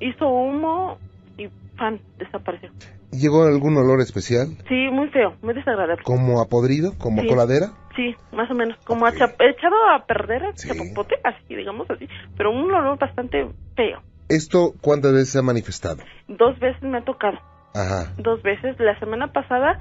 hizo 0.00 0.28
humo 0.28 0.98
y 1.38 1.48
pan, 1.76 2.00
desapareció. 2.18 2.70
¿Llegó 3.10 3.44
algún 3.44 3.76
olor 3.76 4.00
especial? 4.00 4.48
Sí, 4.68 4.88
muy 4.90 5.08
feo, 5.08 5.36
muy 5.40 5.54
desagradable. 5.54 6.02
¿Como 6.04 6.40
a 6.40 6.46
podrido? 6.48 6.92
¿Como 6.98 7.22
Sí. 7.22 7.26
a 7.26 7.30
coladera? 7.30 7.66
Sí, 7.94 8.14
más 8.32 8.50
o 8.50 8.54
menos, 8.54 8.76
como 8.84 9.06
Ok. 9.06 9.12
a 9.14 9.16
chap- 9.16 9.40
echado 9.40 9.74
a 9.94 10.04
perder, 10.06 10.44
a 10.44 10.52
Sí. 10.54 10.68
chapopote, 10.68 11.14
así, 11.24 11.54
digamos 11.54 11.90
así, 11.90 12.06
pero 12.36 12.50
un 12.50 12.70
olor 12.74 12.98
bastante 12.98 13.48
feo. 13.74 14.02
¿Esto 14.28 14.74
cuántas 14.82 15.12
veces 15.12 15.30
se 15.30 15.38
ha 15.38 15.42
manifestado? 15.42 16.02
Dos 16.28 16.58
veces 16.58 16.82
me 16.82 16.98
ha 16.98 17.04
tocado, 17.04 17.38
Ajá. 17.74 18.12
dos 18.18 18.42
veces. 18.42 18.78
La 18.80 18.98
semana 18.98 19.28
pasada, 19.32 19.78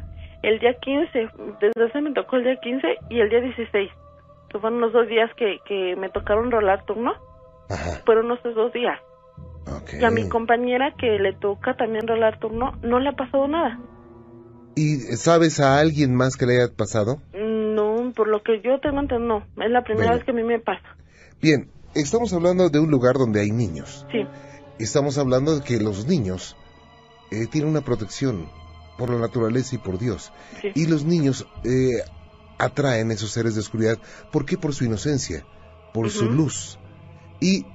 el 0.47 0.59
día 0.59 0.73
15, 0.79 1.29
desde 1.61 1.85
ese 1.87 2.01
me 2.01 2.13
tocó 2.13 2.35
el 2.37 2.43
día 2.43 2.55
15 2.61 2.87
y 3.09 3.19
el 3.19 3.29
día 3.29 3.41
16. 3.41 3.91
Que 4.49 4.59
fueron 4.59 4.79
los 4.81 4.93
dos 4.93 5.07
días 5.07 5.29
que, 5.37 5.57
que 5.65 5.95
me 5.95 6.09
tocaron 6.09 6.51
rolar 6.51 6.85
turno, 6.85 7.13
Ajá. 7.69 8.01
fueron 8.05 8.31
esos 8.31 8.55
dos 8.55 8.71
días. 8.73 8.99
Ok. 9.67 9.93
Y 9.99 10.03
a 10.05 10.11
mi 10.11 10.29
compañera 10.29 10.93
que 10.97 11.17
le 11.19 11.33
toca 11.33 11.75
también 11.75 12.07
rolar 12.07 12.39
turno, 12.39 12.73
no 12.83 12.99
le 12.99 13.09
ha 13.09 13.13
pasado 13.13 13.47
nada. 13.47 13.79
¿Y 14.75 14.97
sabes 15.17 15.59
a 15.59 15.79
alguien 15.79 16.13
más 16.15 16.35
que 16.35 16.45
le 16.45 16.61
haya 16.61 16.73
pasado? 16.75 17.17
No, 17.33 18.11
por 18.15 18.27
lo 18.27 18.43
que 18.43 18.61
yo 18.61 18.79
tengo 18.79 18.99
entendido, 18.99 19.39
no. 19.55 19.63
Es 19.63 19.71
la 19.71 19.83
primera 19.83 20.11
Bueno. 20.11 20.17
vez 20.17 20.25
que 20.25 20.31
a 20.31 20.33
mí 20.33 20.43
me 20.43 20.59
pasa. 20.59 20.83
Bien, 21.41 21.69
estamos 21.95 22.33
hablando 22.33 22.69
de 22.69 22.79
un 22.79 22.91
lugar 22.91 23.15
donde 23.15 23.41
hay 23.41 23.51
niños. 23.51 24.05
Sí, 24.11 24.25
Estamos 24.77 25.17
hablando 25.17 25.55
de 25.57 25.63
que 25.65 25.79
los 25.79 26.05
niños 26.05 26.57
eh, 27.31 27.47
tienen 27.49 27.69
una 27.71 27.81
protección 27.81 28.49
por 28.97 29.09
la 29.09 29.19
naturaleza 29.19 29.75
y 29.75 29.77
por 29.77 29.99
Dios. 29.99 30.31
sí. 30.61 30.71
Y 30.75 30.87
los 30.87 31.03
niños 31.05 31.47
eh, 31.63 32.01
atraen 32.57 33.11
esos 33.11 33.31
seres 33.31 33.55
de 33.55 33.61
oscuridad. 33.61 33.97
¿Por 34.31 34.45
qué? 34.45 34.57
Por 34.57 34.73
su 34.73 34.85
inocencia, 34.85 35.45
por 35.93 36.09
su 36.09 36.29
luz. 36.29 36.79
Y 37.39 37.65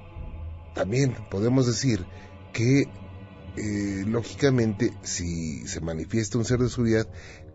también 0.73 1.15
podemos 1.29 1.67
decir 1.67 2.05
que, 2.53 2.89
eh, 3.57 4.03
lógicamente, 4.07 4.93
si 5.03 5.67
se 5.67 5.81
manifiesta 5.81 6.37
un 6.37 6.45
ser 6.45 6.59
de 6.59 6.65
oscuridad, 6.65 7.07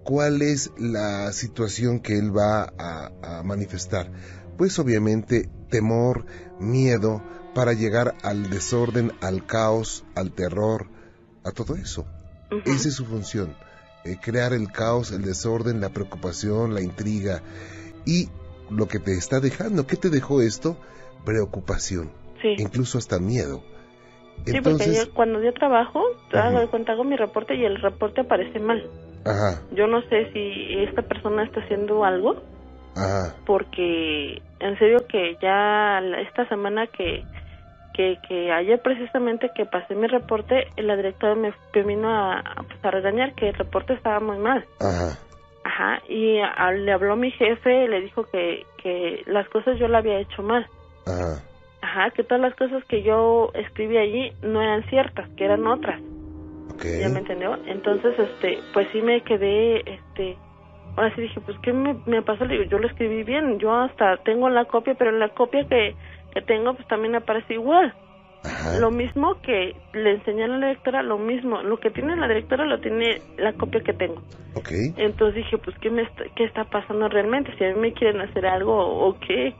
¿cuál 0.04 0.42
es 0.42 0.70
la 0.78 1.32
situación 1.32 2.00
que 2.00 2.18
él 2.18 2.37
va 2.37 2.73
a, 2.78 3.11
a 3.23 3.42
manifestar? 3.42 4.12
Pues 4.56 4.78
obviamente 4.78 5.49
temor, 5.70 6.26
miedo, 6.61 7.23
para 7.54 7.73
llegar 7.73 8.14
al 8.23 8.50
desorden, 8.50 9.12
al 9.20 9.46
caos, 9.46 10.04
al 10.14 10.32
terror, 10.32 10.88
a 11.42 11.50
todo 11.50 11.75
eso. 11.75 12.06
Esa 12.65 12.88
es 12.88 12.95
su 12.95 13.05
función. 13.05 13.55
eh, 14.05 14.17
crear 14.23 14.53
el 14.53 14.71
caos, 14.71 15.11
el 15.11 15.23
desorden, 15.23 15.81
la 15.81 15.88
preocupación, 15.88 16.75
la 16.75 16.81
intriga 16.81 17.41
y 18.05 18.29
lo 18.71 18.87
que 18.87 19.00
te 19.00 19.12
está 19.15 19.41
dejando. 19.41 19.85
¿Qué 19.88 19.97
te 19.97 20.11
dejó 20.11 20.41
esto? 20.43 20.76
Preocupación, 21.25 22.12
Sí. 22.41 22.55
incluso 22.59 22.99
hasta 22.99 23.19
miedo. 23.19 23.62
Sí, 24.45 24.53
porque 24.53 24.59
Entonces, 24.59 25.07
yo, 25.07 25.12
cuando 25.15 25.43
yo 25.43 25.53
trabajo, 25.55 26.00
hago 26.35 26.61
de 26.61 26.69
cuenta, 26.69 26.93
hago 26.93 27.03
mi 27.03 27.17
reporte 27.17 27.57
y 27.57 27.65
el 27.65 27.81
reporte 27.83 28.21
aparece 28.21 28.61
mal. 28.61 28.88
ajá, 29.25 29.61
Yo 29.75 29.88
no 29.88 30.00
sé 30.03 30.31
si 30.33 30.53
esta 30.85 31.03
persona 31.03 31.43
está 31.43 31.61
haciendo 31.62 32.05
algo, 32.05 32.37
ajá, 32.95 33.35
porque 33.45 34.41
en 34.61 34.79
serio 34.79 34.99
que 35.09 35.37
ya 35.43 35.99
esta 36.29 36.49
semana 36.49 36.87
que, 36.87 37.25
que, 37.97 38.19
que 38.29 38.53
ayer 38.53 38.81
precisamente 38.83 39.50
que 39.55 39.65
pasé 39.65 39.95
mi 39.95 40.07
reporte, 40.07 40.69
la 40.76 40.97
directora 40.97 41.35
me, 41.35 41.53
vino 41.85 42.09
a, 42.11 42.43
pues, 42.69 42.85
a 42.85 42.91
regañar 42.91 43.35
que 43.35 43.49
el 43.49 43.55
reporte 43.55 43.95
estaba 43.95 44.21
muy 44.21 44.38
mal. 44.38 44.65
ajá, 44.81 45.19
Ajá, 45.65 46.03
y 46.09 46.38
a- 46.38 46.73
le 46.73 46.93
habló 46.93 47.17
mi 47.17 47.31
jefe, 47.33 47.88
le 47.88 48.00
dijo 48.00 48.25
que, 48.25 48.67
que 48.83 49.23
las 49.26 49.49
cosas 49.49 49.79
yo 49.79 49.88
la 49.88 49.99
había 49.99 50.19
hecho 50.21 50.43
mal. 50.43 50.67
ajá, 51.07 51.43
Ajá, 51.83 52.11
que 52.11 52.25
todas 52.25 52.41
las 52.41 52.55
cosas 52.55 52.85
que 52.87 53.03
yo 53.03 53.50
escribí 53.55 53.97
allí 53.97 54.33
no 54.43 54.61
eran 54.62 54.85
ciertas, 54.91 55.29
que 55.37 55.45
eran 55.45 55.67
otras. 55.67 56.00
ok, 56.71 56.85
¿Ya 57.00 57.09
me 57.09 57.21
entendió? 57.21 57.59
Entonces, 57.67 58.19
este, 58.19 58.62
pues 58.73 58.88
sí 58.93 59.00
me 59.03 59.23
quedé, 59.23 59.83
este, 59.91 60.38
ahora 60.97 61.15
sí 61.15 61.23
dije, 61.23 61.41
pues, 61.41 61.59
¿qué 61.61 61.73
me, 61.73 61.97
me 62.07 62.23
pasó? 62.23 62.45
Le 62.45 62.55
digo, 62.59 62.65
yo 62.71 62.79
lo 62.79 62.87
escribí 62.88 63.23
bien, 63.23 63.59
yo 63.59 63.73
hasta 63.75 64.17
tengo 64.19 64.49
la 64.49 64.65
copia, 64.67 64.95
pero 64.95 65.12
la 65.12 65.29
copia 65.31 65.65
que, 65.69 65.97
que 66.37 66.43
tengo, 66.43 66.75
pues 66.75 66.87
también 66.88 67.14
aparece 67.14 67.55
igual. 67.55 67.95
ajá, 68.45 68.78
Lo 68.78 68.90
mismo 68.90 69.40
que 69.40 69.75
le 69.95 70.11
enseñé 70.16 70.45
a 70.45 70.49
la 70.49 70.66
directora, 70.69 71.02
lo 71.02 71.16
mismo. 71.19 71.62
Lo 71.62 71.78
que 71.81 71.90
tiene 71.90 72.14
la 72.14 72.28
directora 72.28 72.66
lo 72.66 72.78
tiene 72.81 73.23
la 73.38 73.55
copia 73.55 73.81
que 73.81 73.95
tengo. 73.95 74.21
ok, 74.55 74.71
Entonces 74.99 75.37
dije, 75.37 75.57
pues, 75.59 75.75
¿qué, 75.81 75.88
me 75.90 76.02
está, 76.02 76.25
qué 76.37 76.45
está 76.45 76.64
pasando 76.64 77.09
realmente? 77.09 77.57
Si 77.57 77.64
a 77.64 77.73
mí 77.75 77.81
me 77.81 77.93
quieren 77.95 78.21
hacer 78.21 78.45
algo 78.47 78.75
o 78.76 79.19
qué, 79.19 79.55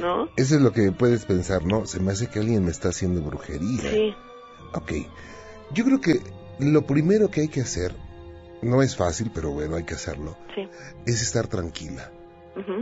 ¿no? 0.00 0.28
Eso 0.36 0.54
es 0.54 0.60
lo 0.62 0.72
que 0.72 0.92
puedes 0.92 1.24
pensar, 1.26 1.64
¿no? 1.66 1.84
Se 1.86 1.98
me 2.00 2.12
hace 2.12 2.28
que 2.30 2.38
alguien 2.38 2.64
me 2.64 2.70
está 2.70 2.90
haciendo 2.90 3.20
brujería. 3.22 3.90
Sí, 3.90 4.14
Ok, 4.72 4.92
yo 5.72 5.84
creo 5.84 6.00
que 6.00 6.20
lo 6.60 6.82
primero 6.82 7.28
que 7.28 7.40
hay 7.40 7.48
que 7.48 7.60
hacer, 7.60 7.92
no 8.62 8.82
es 8.82 8.96
fácil, 8.96 9.32
pero 9.34 9.50
bueno, 9.50 9.74
hay 9.74 9.84
que 9.84 9.94
hacerlo, 9.94 10.36
sí. 10.54 10.68
es 11.06 11.22
estar 11.22 11.48
tranquila. 11.48 12.12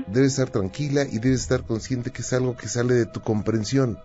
Debes 0.08 0.32
estar 0.32 0.50
tranquila 0.50 1.04
y 1.04 1.18
debes 1.18 1.40
estar 1.42 1.64
consciente 1.64 2.10
que 2.10 2.22
es 2.22 2.32
algo 2.32 2.56
que 2.56 2.68
sale 2.68 2.94
de 2.94 3.06
tu 3.06 3.20
comprensión. 3.20 3.98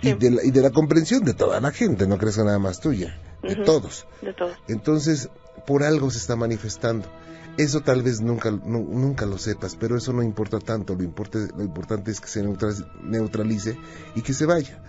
Y, 0.00 0.12
de 0.14 0.30
la, 0.30 0.44
y 0.44 0.50
de 0.52 0.62
la 0.62 0.70
comprensión 0.70 1.24
de 1.24 1.34
toda 1.34 1.60
la 1.60 1.72
gente, 1.72 2.06
no 2.06 2.18
crees 2.18 2.36
que 2.36 2.44
nada 2.44 2.58
más 2.60 2.80
tuya, 2.80 3.18
de 3.42 3.56
todos. 3.64 4.06
De. 4.22 4.32
Entonces, 4.68 5.28
por 5.66 5.82
algo 5.82 6.10
se 6.10 6.18
está 6.18 6.36
manifestando. 6.36 7.08
Eso 7.56 7.80
tal 7.80 8.02
vez 8.02 8.20
nunca, 8.20 8.50
nu- 8.52 8.88
nunca 8.92 9.26
lo 9.26 9.36
sepas, 9.38 9.74
pero 9.74 9.96
eso 9.96 10.12
no 10.12 10.22
importa 10.22 10.60
tanto. 10.60 10.94
Lo, 10.94 11.02
importe- 11.02 11.48
lo 11.56 11.64
importante 11.64 12.12
es 12.12 12.20
que 12.20 12.28
se 12.28 12.42
neutra- 12.44 12.72
neutralice 13.02 13.76
y 14.14 14.22
que 14.22 14.32
se 14.32 14.46
vaya. 14.46 14.80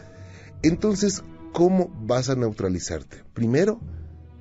Entonces, 0.61 1.23
¿cómo 1.53 1.89
vas 2.05 2.29
a 2.29 2.35
neutralizarte? 2.35 3.23
Primero, 3.33 3.79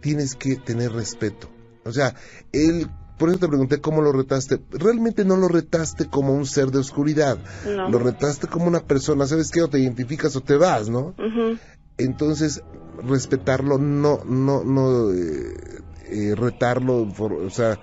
tienes 0.03 0.35
que 0.35 0.57
tener 0.57 0.93
respeto. 0.93 1.49
O 1.87 1.93
sea, 1.93 2.15
él, 2.53 2.91
por 3.19 3.29
eso 3.31 3.39
te 3.41 3.49
pregunté 3.49 3.81
cómo 3.81 4.01
lo 4.01 4.13
retaste. 4.13 4.61
Realmente 4.71 5.25
no 5.25 5.37
lo 5.37 5.49
retaste 5.49 6.09
como 6.09 6.33
un 6.35 6.47
ser 6.47 6.71
de 6.71 6.79
oscuridad. 6.79 7.39
No. 7.67 7.91
Lo 7.91 7.99
retaste 7.99 8.47
como 8.47 8.67
una 8.67 8.81
persona. 8.81 9.27
¿Sabes 9.27 9.51
qué? 9.51 9.61
O 9.63 9.69
te 9.69 9.79
identificas 9.81 10.35
o 10.37 10.41
te 10.41 10.57
vas, 10.57 10.89
¿no? 10.89 11.15
Entonces 11.99 12.63
respetarlo 13.03 13.79
no 13.79 14.21
no 14.25 14.65
no 14.65 15.13
eh, 15.13 15.53
eh, 16.11 16.35
retarlo 16.37 17.07
for- 17.13 17.33
o 17.45 17.51
sea 17.51 17.79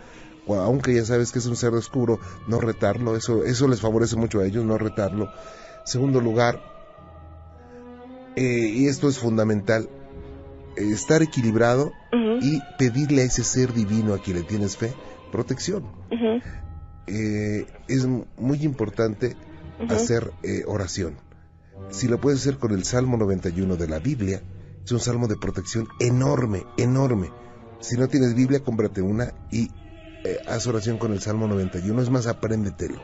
aunque 0.47 0.93
ya 0.93 1.05
sabes 1.05 1.31
que 1.31 1.39
es 1.39 1.45
un 1.47 1.55
ser 1.55 1.73
oscuro 1.73 2.19
no 2.47 2.59
retarlo 2.59 3.15
eso 3.15 3.43
eso 3.45 3.67
les 3.67 3.81
favorece 3.81 4.15
mucho 4.15 4.39
a 4.41 4.45
ellos 4.45 4.63
no 4.65 4.77
retarlo 4.77 5.29
segundo 5.85 6.19
lugar 6.21 6.59
eh, 8.35 8.67
y 8.67 8.87
esto 8.87 9.07
es 9.09 9.17
fundamental 9.19 9.89
estar 10.75 11.23
equilibrado 11.23 11.93
y 12.41 12.61
pedirle 12.77 13.21
a 13.21 13.25
ese 13.25 13.43
ser 13.43 13.73
divino 13.73 14.13
a 14.13 14.19
quien 14.19 14.37
le 14.37 14.43
tienes 14.43 14.75
fe 14.77 14.93
protección 15.35 15.83
Eh, 17.07 17.65
es 17.87 18.07
muy 18.37 18.63
importante 18.63 19.35
hacer 19.89 20.31
eh, 20.43 20.63
oración. 20.65 21.17
Si 21.89 22.07
lo 22.07 22.17
puedes 22.19 22.39
hacer 22.39 22.57
con 22.57 22.71
el 22.71 22.83
Salmo 22.83 23.17
91 23.17 23.75
de 23.75 23.87
la 23.87 23.99
Biblia, 23.99 24.41
es 24.83 24.91
un 24.91 24.99
salmo 24.99 25.27
de 25.27 25.35
protección 25.35 25.87
enorme, 25.99 26.63
enorme. 26.77 27.29
Si 27.79 27.97
no 27.97 28.07
tienes 28.07 28.33
Biblia, 28.35 28.61
cómprate 28.63 29.01
una 29.01 29.33
y 29.51 29.67
eh, 30.23 30.37
haz 30.47 30.65
oración 30.67 30.97
con 30.97 31.11
el 31.11 31.19
Salmo 31.19 31.47
91. 31.47 32.01
Es 32.01 32.09
más, 32.09 32.27
apréndetelo. 32.27 32.99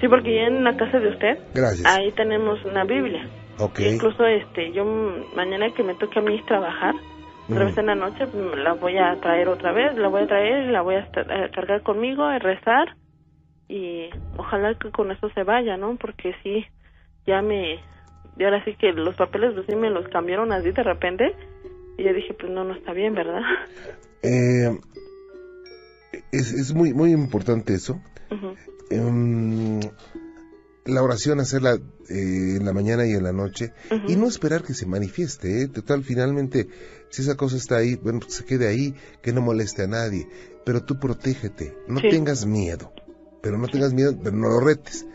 Sí, 0.00 0.08
porque 0.08 0.34
ya 0.34 0.46
en 0.48 0.64
la 0.64 0.76
casa 0.76 0.98
de 0.98 1.08
usted, 1.10 1.38
Gracias. 1.54 1.86
ahí 1.86 2.10
tenemos 2.12 2.58
una 2.64 2.84
Biblia. 2.84 3.28
ok. 3.58 3.78
Incluso 3.80 4.24
este, 4.26 4.72
yo 4.72 4.84
mañana 5.36 5.66
que 5.76 5.82
me 5.84 5.94
toque 5.94 6.18
a 6.18 6.22
mí 6.22 6.40
trabajar, 6.46 6.94
otra 7.50 7.64
Mm. 7.64 7.66
vez 7.68 7.78
en 7.78 7.86
la 7.86 7.94
noche, 7.94 8.26
mm, 8.26 8.54
la 8.62 8.74
voy 8.74 8.98
a 8.98 9.18
traer 9.20 9.48
otra 9.48 9.72
vez, 9.72 9.96
la 9.96 10.08
voy 10.08 10.22
a 10.22 10.26
traer 10.26 10.68
y 10.68 10.72
la 10.72 10.82
voy 10.82 10.96
a 10.96 11.00
a 11.00 11.50
cargar 11.50 11.82
conmigo, 11.82 12.24
a 12.24 12.38
rezar 12.38 12.96
y 13.68 14.10
ojalá 14.36 14.74
que 14.74 14.90
con 14.90 15.10
eso 15.10 15.30
se 15.34 15.42
vaya, 15.44 15.76
¿no? 15.76 15.96
Porque 15.96 16.34
sí, 16.42 16.64
ya 17.26 17.42
me, 17.42 17.74
y 18.36 18.44
ahora 18.44 18.64
sí 18.64 18.74
que 18.76 18.92
los 18.92 19.14
papeles 19.16 19.52
pues 19.54 19.66
sí 19.66 19.76
me 19.76 19.90
los 19.90 20.06
cambiaron 20.08 20.52
así 20.52 20.70
de 20.70 20.82
repente 20.82 21.34
y 21.98 22.04
yo 22.04 22.12
dije, 22.12 22.34
pues 22.34 22.50
no, 22.52 22.64
no 22.64 22.74
está 22.74 22.92
bien, 22.92 23.14
¿verdad? 23.14 23.40
Eh, 24.20 24.76
es, 26.32 26.52
es 26.52 26.74
muy, 26.74 26.92
muy 26.92 27.12
importante 27.12 27.72
eso. 27.74 28.00
Em, 28.90 29.78
la 30.86 31.02
oración 31.04 31.38
hacerla 31.38 31.74
eh, 31.74 32.56
en 32.58 32.64
la 32.64 32.72
mañana 32.72 33.06
y 33.06 33.12
en 33.12 33.22
la 33.22 33.32
noche 33.32 33.72
y 34.08 34.16
no 34.16 34.26
esperar 34.26 34.62
que 34.64 34.74
se 34.74 34.86
manifieste. 34.86 35.62
¿eh? 35.62 35.68
Total, 35.68 36.02
finalmente, 36.02 36.66
si 37.10 37.22
esa 37.22 37.36
cosa 37.36 37.56
está 37.56 37.76
ahí, 37.78 37.96
bueno, 37.96 38.20
pues 38.20 38.34
se 38.34 38.44
quede 38.44 38.68
ahí, 38.68 38.94
que 39.22 39.32
no 39.32 39.40
moleste 39.40 39.82
a 39.82 39.86
nadie. 39.86 40.28
Pero 40.64 40.84
tú 40.84 40.98
protégete, 40.98 41.76
no 41.86 42.00
Sí. 42.00 42.08
tengas 42.10 42.44
miedo. 42.46 42.92
Pero 43.42 43.56
no 43.58 43.68
tengas 43.68 43.92
miedo, 43.94 44.18
pero 44.22 44.36
no 44.36 44.48
lo 44.48 44.60
retes. 44.60 45.06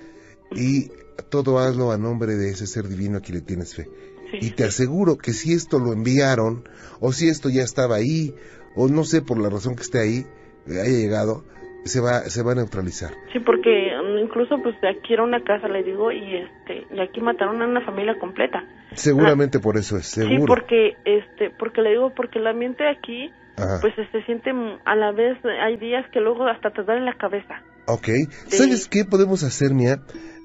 Y 0.55 0.91
todo 1.29 1.59
hazlo 1.59 1.91
a 1.91 1.97
nombre 1.97 2.35
de 2.35 2.49
ese 2.49 2.67
ser 2.67 2.87
divino 2.87 3.17
a 3.17 3.21
quien 3.21 3.35
le 3.35 3.41
tienes 3.41 3.75
fe. 3.75 3.87
Sí, 4.31 4.37
Y 4.47 4.51
te 4.51 4.63
aseguro 4.63 5.17
que 5.17 5.31
si 5.33 5.53
esto 5.53 5.77
lo 5.79 5.93
enviaron, 5.93 6.67
o 6.99 7.11
si 7.13 7.27
esto 7.27 7.49
ya 7.49 7.61
estaba 7.63 7.95
ahí, 7.97 8.33
o 8.75 8.87
no 8.87 9.03
sé 9.03 9.21
por 9.21 9.37
la 9.39 9.49
razón 9.49 9.75
que 9.75 9.83
esté 9.83 9.99
ahí, 9.99 10.25
haya 10.67 10.85
llegado, 10.85 11.43
se 11.85 11.99
va, 11.99 12.21
se 12.29 12.41
va 12.41 12.53
a 12.53 12.55
neutralizar. 12.55 13.13
Sí, 13.31 13.39
porque 13.39 13.92
incluso 14.23 14.61
pues 14.61 14.79
de 14.81 14.89
aquí 14.89 15.13
era 15.13 15.23
una 15.23 15.43
casa, 15.43 15.67
le 15.67 15.83
digo, 15.83 16.11
y 16.11 16.35
este, 16.35 16.87
y 16.91 16.99
aquí 16.99 17.21
mataron 17.21 17.61
a 17.61 17.67
una 17.67 17.85
familia 17.85 18.17
completa. 18.19 18.63
Seguramente 18.93 19.59
por 19.59 19.77
eso 19.77 19.97
es, 19.97 20.07
seguro. 20.07 20.37
Sí, 20.37 20.43
porque 20.47 20.95
este, 21.05 21.51
porque 21.57 21.81
le 21.81 21.91
digo, 21.91 22.13
porque 22.15 22.39
el 22.39 22.47
ambiente 22.47 22.87
aquí, 22.87 23.31
Ajá. 23.57 23.79
pues 23.81 23.93
se 23.95 24.23
siente 24.23 24.51
a 24.85 24.95
la 24.95 25.11
vez, 25.11 25.37
hay 25.45 25.77
días 25.77 26.05
que 26.11 26.19
luego 26.19 26.47
hasta 26.47 26.71
te 26.71 26.83
dan 26.83 26.99
en 26.99 27.05
la 27.05 27.15
cabeza. 27.15 27.61
Ok. 27.87 28.07
Sí. 28.47 28.57
¿Sabes 28.57 28.87
qué 28.87 29.05
podemos 29.05 29.43
hacer, 29.43 29.73
Mia? 29.73 30.01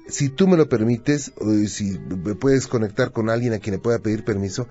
Si 0.07 0.29
tú 0.29 0.47
me 0.47 0.57
lo 0.57 0.67
permites, 0.67 1.31
o 1.37 1.49
si 1.67 1.99
me 1.99 2.35
puedes 2.35 2.67
conectar 2.67 3.11
con 3.11 3.29
alguien 3.29 3.53
a 3.53 3.59
quien 3.59 3.75
le 3.75 3.81
pueda 3.81 3.99
pedir 3.99 4.23
permiso, 4.23 4.67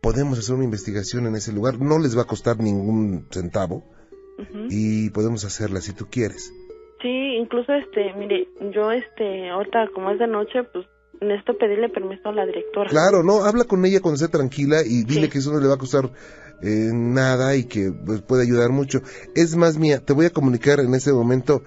podemos 0.00 0.38
hacer 0.38 0.54
una 0.56 0.64
investigación 0.64 1.26
en 1.26 1.36
ese 1.36 1.52
lugar. 1.52 1.78
No 1.78 1.98
les 1.98 2.16
va 2.16 2.22
a 2.22 2.26
costar 2.26 2.58
ningún 2.58 3.26
centavo 3.30 3.84
y 4.70 5.10
podemos 5.10 5.44
hacerla 5.44 5.80
si 5.80 5.92
tú 5.92 6.06
quieres. 6.10 6.52
Sí, 7.02 7.36
incluso 7.36 7.72
este, 7.72 8.12
mire, 8.14 8.48
yo 8.72 8.90
este, 8.92 9.48
ahorita 9.50 9.88
como 9.94 10.10
es 10.10 10.18
de 10.18 10.26
noche, 10.26 10.62
pues 10.72 10.86
necesito 11.20 11.56
pedirle 11.58 11.88
permiso 11.88 12.28
a 12.28 12.32
la 12.32 12.46
directora. 12.46 12.88
Claro, 12.90 13.22
no, 13.22 13.44
habla 13.44 13.64
con 13.64 13.84
ella 13.84 14.00
cuando 14.00 14.16
esté 14.22 14.28
tranquila 14.36 14.78
y 14.84 15.04
dile 15.04 15.22
Sí. 15.26 15.28
que 15.30 15.38
eso 15.38 15.52
no 15.52 15.60
le 15.60 15.68
va 15.68 15.74
a 15.74 15.78
costar 15.78 16.10
eh, 16.62 16.90
nada 16.92 17.56
y 17.56 17.64
que 17.64 17.90
pues, 18.04 18.20
puede 18.22 18.42
ayudar 18.42 18.70
mucho. 18.70 19.00
Es 19.34 19.56
más, 19.56 19.78
Mía, 19.78 20.00
te 20.04 20.12
voy 20.12 20.26
a 20.26 20.30
comunicar 20.30 20.80
en 20.80 20.94
ese 20.94 21.12
momento 21.12 21.62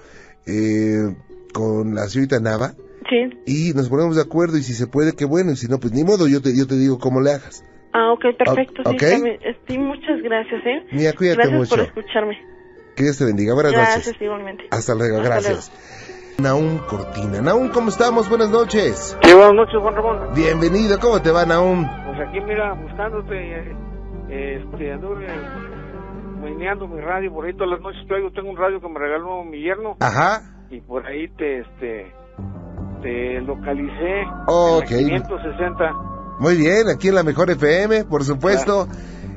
eh, 0.46 1.16
con 1.54 1.96
la 1.96 2.08
señorita 2.10 2.40
Nava 2.40 2.74
Sí. 3.10 3.30
y 3.46 3.74
nos 3.76 3.90
ponemos 3.90 4.16
de 4.16 4.22
acuerdo 4.22 4.58
y 4.58 4.64
si 4.64 4.74
se 4.74 4.88
puede, 4.88 5.14
qué 5.14 5.26
bueno, 5.26 5.52
y 5.52 5.56
si 5.56 5.68
no, 5.68 5.80
pues 5.80 5.94
ni 5.94 6.04
modo, 6.04 6.28
yo 6.28 6.42
te, 6.42 6.56
yo 6.58 6.66
te 6.68 6.76
digo 6.76 7.00
cómo 7.00 7.22
le 7.22 7.32
hagas. 7.32 7.64
Ah, 7.92 8.12
ok, 8.14 8.26
perfecto. 8.38 8.82
O- 8.86 8.90
sí, 8.90 8.96
ok. 8.96 9.02
está 9.04 9.24
bien. 9.24 9.40
Sí, 9.68 9.78
muchas 9.78 10.22
gracias, 10.24 10.66
¿eh? 10.66 10.84
Mía, 10.92 11.14
cuídate 11.16 11.38
gracias 11.38 11.60
mucho. 11.60 11.76
por 11.76 11.80
escucharme. 11.86 12.53
Que 12.96 13.04
Dios 13.04 13.18
te 13.18 13.26
bendiga. 13.26 13.54
Buenas 13.54 13.74
Gracias, 13.74 14.08
noches. 14.08 14.22
igualmente. 14.22 14.64
Hasta 14.72 14.96
luego, 14.96 15.18
Hasta 15.18 15.30
gracias. 15.30 15.72
Naum 16.38 16.80
Cortina. 16.88 17.42
Naum, 17.42 17.70
¿cómo 17.70 17.90
estamos? 17.90 18.30
Buenas 18.30 18.50
noches. 18.50 19.18
Sí, 19.24 19.34
buenas 19.34 19.54
noches, 19.54 19.76
Juan 19.82 19.96
Ramón. 19.96 20.34
Bienvenido, 20.36 21.00
¿cómo 21.00 21.22
te 21.22 21.32
va, 21.32 21.46
Naum? 21.46 21.86
Pues 21.86 22.28
aquí, 22.28 22.40
mira, 22.42 22.74
buscándote, 22.74 23.36
eh, 24.30 24.58
este, 24.64 24.92
anduve 24.92 25.28
meneando 26.42 26.88
mi 26.88 27.00
radio, 27.00 27.32
por 27.34 27.46
ahí 27.46 27.54
todas 27.54 27.70
las 27.72 27.82
noches 27.82 28.02
oigo, 28.12 28.30
tengo 28.32 28.50
un 28.50 28.58
radio 28.58 28.82
que 28.82 28.90
me 28.90 29.00
regaló 29.00 29.44
mi 29.46 29.62
yerno, 29.62 29.96
Ajá. 30.02 30.42
y 30.70 30.82
por 30.82 31.06
ahí 31.06 31.30
te, 31.38 31.60
este, 31.62 32.14
te 33.02 33.42
localicé. 33.42 34.26
Ok. 34.48 34.92
En 34.92 35.08
la 35.14 35.22
560. 35.24 35.94
Muy 36.40 36.58
bien, 36.58 36.90
aquí 36.90 37.08
en 37.10 37.16
la 37.16 37.24
Mejor 37.24 37.50
FM, 37.50 38.06
por 38.06 38.24
supuesto. 38.24 38.88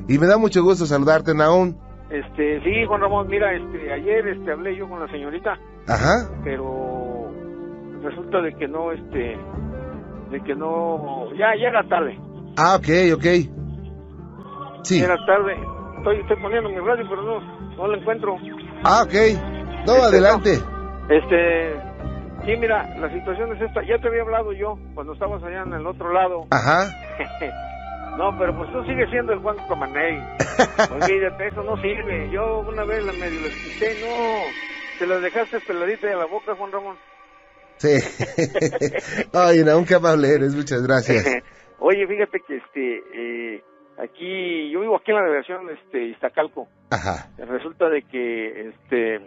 Y 0.09 0.17
me 0.17 0.27
da 0.27 0.37
mucho 0.37 0.63
gusto 0.63 0.85
saludarte, 0.85 1.33
Naum. 1.33 1.75
Este, 2.09 2.61
sí, 2.61 2.85
Juan 2.85 3.01
Ramón, 3.01 3.27
mira, 3.27 3.53
este, 3.53 3.91
ayer 3.91 4.27
este, 4.27 4.51
hablé 4.51 4.75
yo 4.77 4.87
con 4.87 4.99
la 4.99 5.07
señorita, 5.11 5.57
Ajá. 5.87 6.29
pero 6.43 7.29
resulta 8.01 8.41
de 8.41 8.53
que 8.55 8.67
no, 8.67 8.91
este, 8.93 9.37
de 10.31 10.41
que 10.45 10.55
no, 10.55 11.33
ya 11.37 11.53
llega 11.55 11.83
tarde, 11.89 12.17
Ah, 12.57 12.75
ok, 12.77 12.87
ok. 13.15 13.25
Sí. 14.83 14.99
llega 15.01 15.15
tarde. 15.27 15.55
Estoy, 15.97 16.17
estoy 16.21 16.37
poniendo 16.41 16.69
mi 16.69 16.79
radio, 16.79 17.05
pero 17.09 17.21
no, 17.21 17.39
no 17.75 17.87
lo 17.87 17.97
encuentro. 17.97 18.35
Ah, 18.83 19.03
ok. 19.03 19.13
No, 19.85 19.93
Este, 19.95 20.05
adelante. 20.07 20.51
Este, 21.09 21.75
sí, 22.45 22.55
mira, 22.57 22.87
la 22.99 23.11
situación 23.11 23.53
es 23.55 23.61
esta. 23.61 23.83
Ya 23.83 23.99
te 23.99 24.07
había 24.07 24.21
hablado 24.21 24.53
yo 24.53 24.77
cuando 24.95 25.13
estabas 25.13 25.43
allá 25.43 25.63
en 25.63 25.73
el 25.73 25.85
otro 25.85 26.11
lado. 26.13 26.45
Ajá. 26.51 26.87
no, 28.17 28.35
pero 28.37 28.57
pues 28.57 28.71
tú 28.71 28.83
sigues 28.85 29.09
siendo 29.11 29.33
el 29.33 29.39
Juan 29.39 29.57
Comaney. 29.67 30.17
Olvídate, 30.91 31.47
eso 31.47 31.63
no 31.63 31.77
sirve. 31.77 32.29
Yo 32.31 32.59
una 32.59 32.83
vez 32.83 33.05
la 33.05 33.13
medio 33.13 33.41
lo 33.41 33.47
escuché, 33.47 34.01
no. 34.01 34.97
Te 34.97 35.05
la 35.05 35.19
dejaste 35.19 35.59
peladita 35.61 36.07
de 36.07 36.15
la 36.15 36.25
boca, 36.25 36.55
Juan 36.55 36.71
Ramón. 36.71 36.97
Sí. 37.77 37.89
Ay, 39.33 39.63
no, 39.63 39.85
qué 39.85 39.95
amable 39.95 40.33
eres, 40.33 40.55
muchas 40.55 40.81
gracias. 40.81 41.25
Oye, 41.79 42.07
fíjate 42.07 42.39
que 42.39 42.55
este, 42.57 43.03
eh, 43.13 43.63
aquí, 43.99 44.71
yo 44.71 44.81
vivo 44.81 44.95
aquí 44.95 45.11
en 45.11 45.17
la 45.17 45.23
delegación 45.23 45.69
este, 45.69 46.05
Iztacalco. 46.05 46.67
Ajá. 46.89 47.29
Resulta 47.37 47.87
de 47.87 48.01
que, 48.01 48.69
este, 48.69 49.21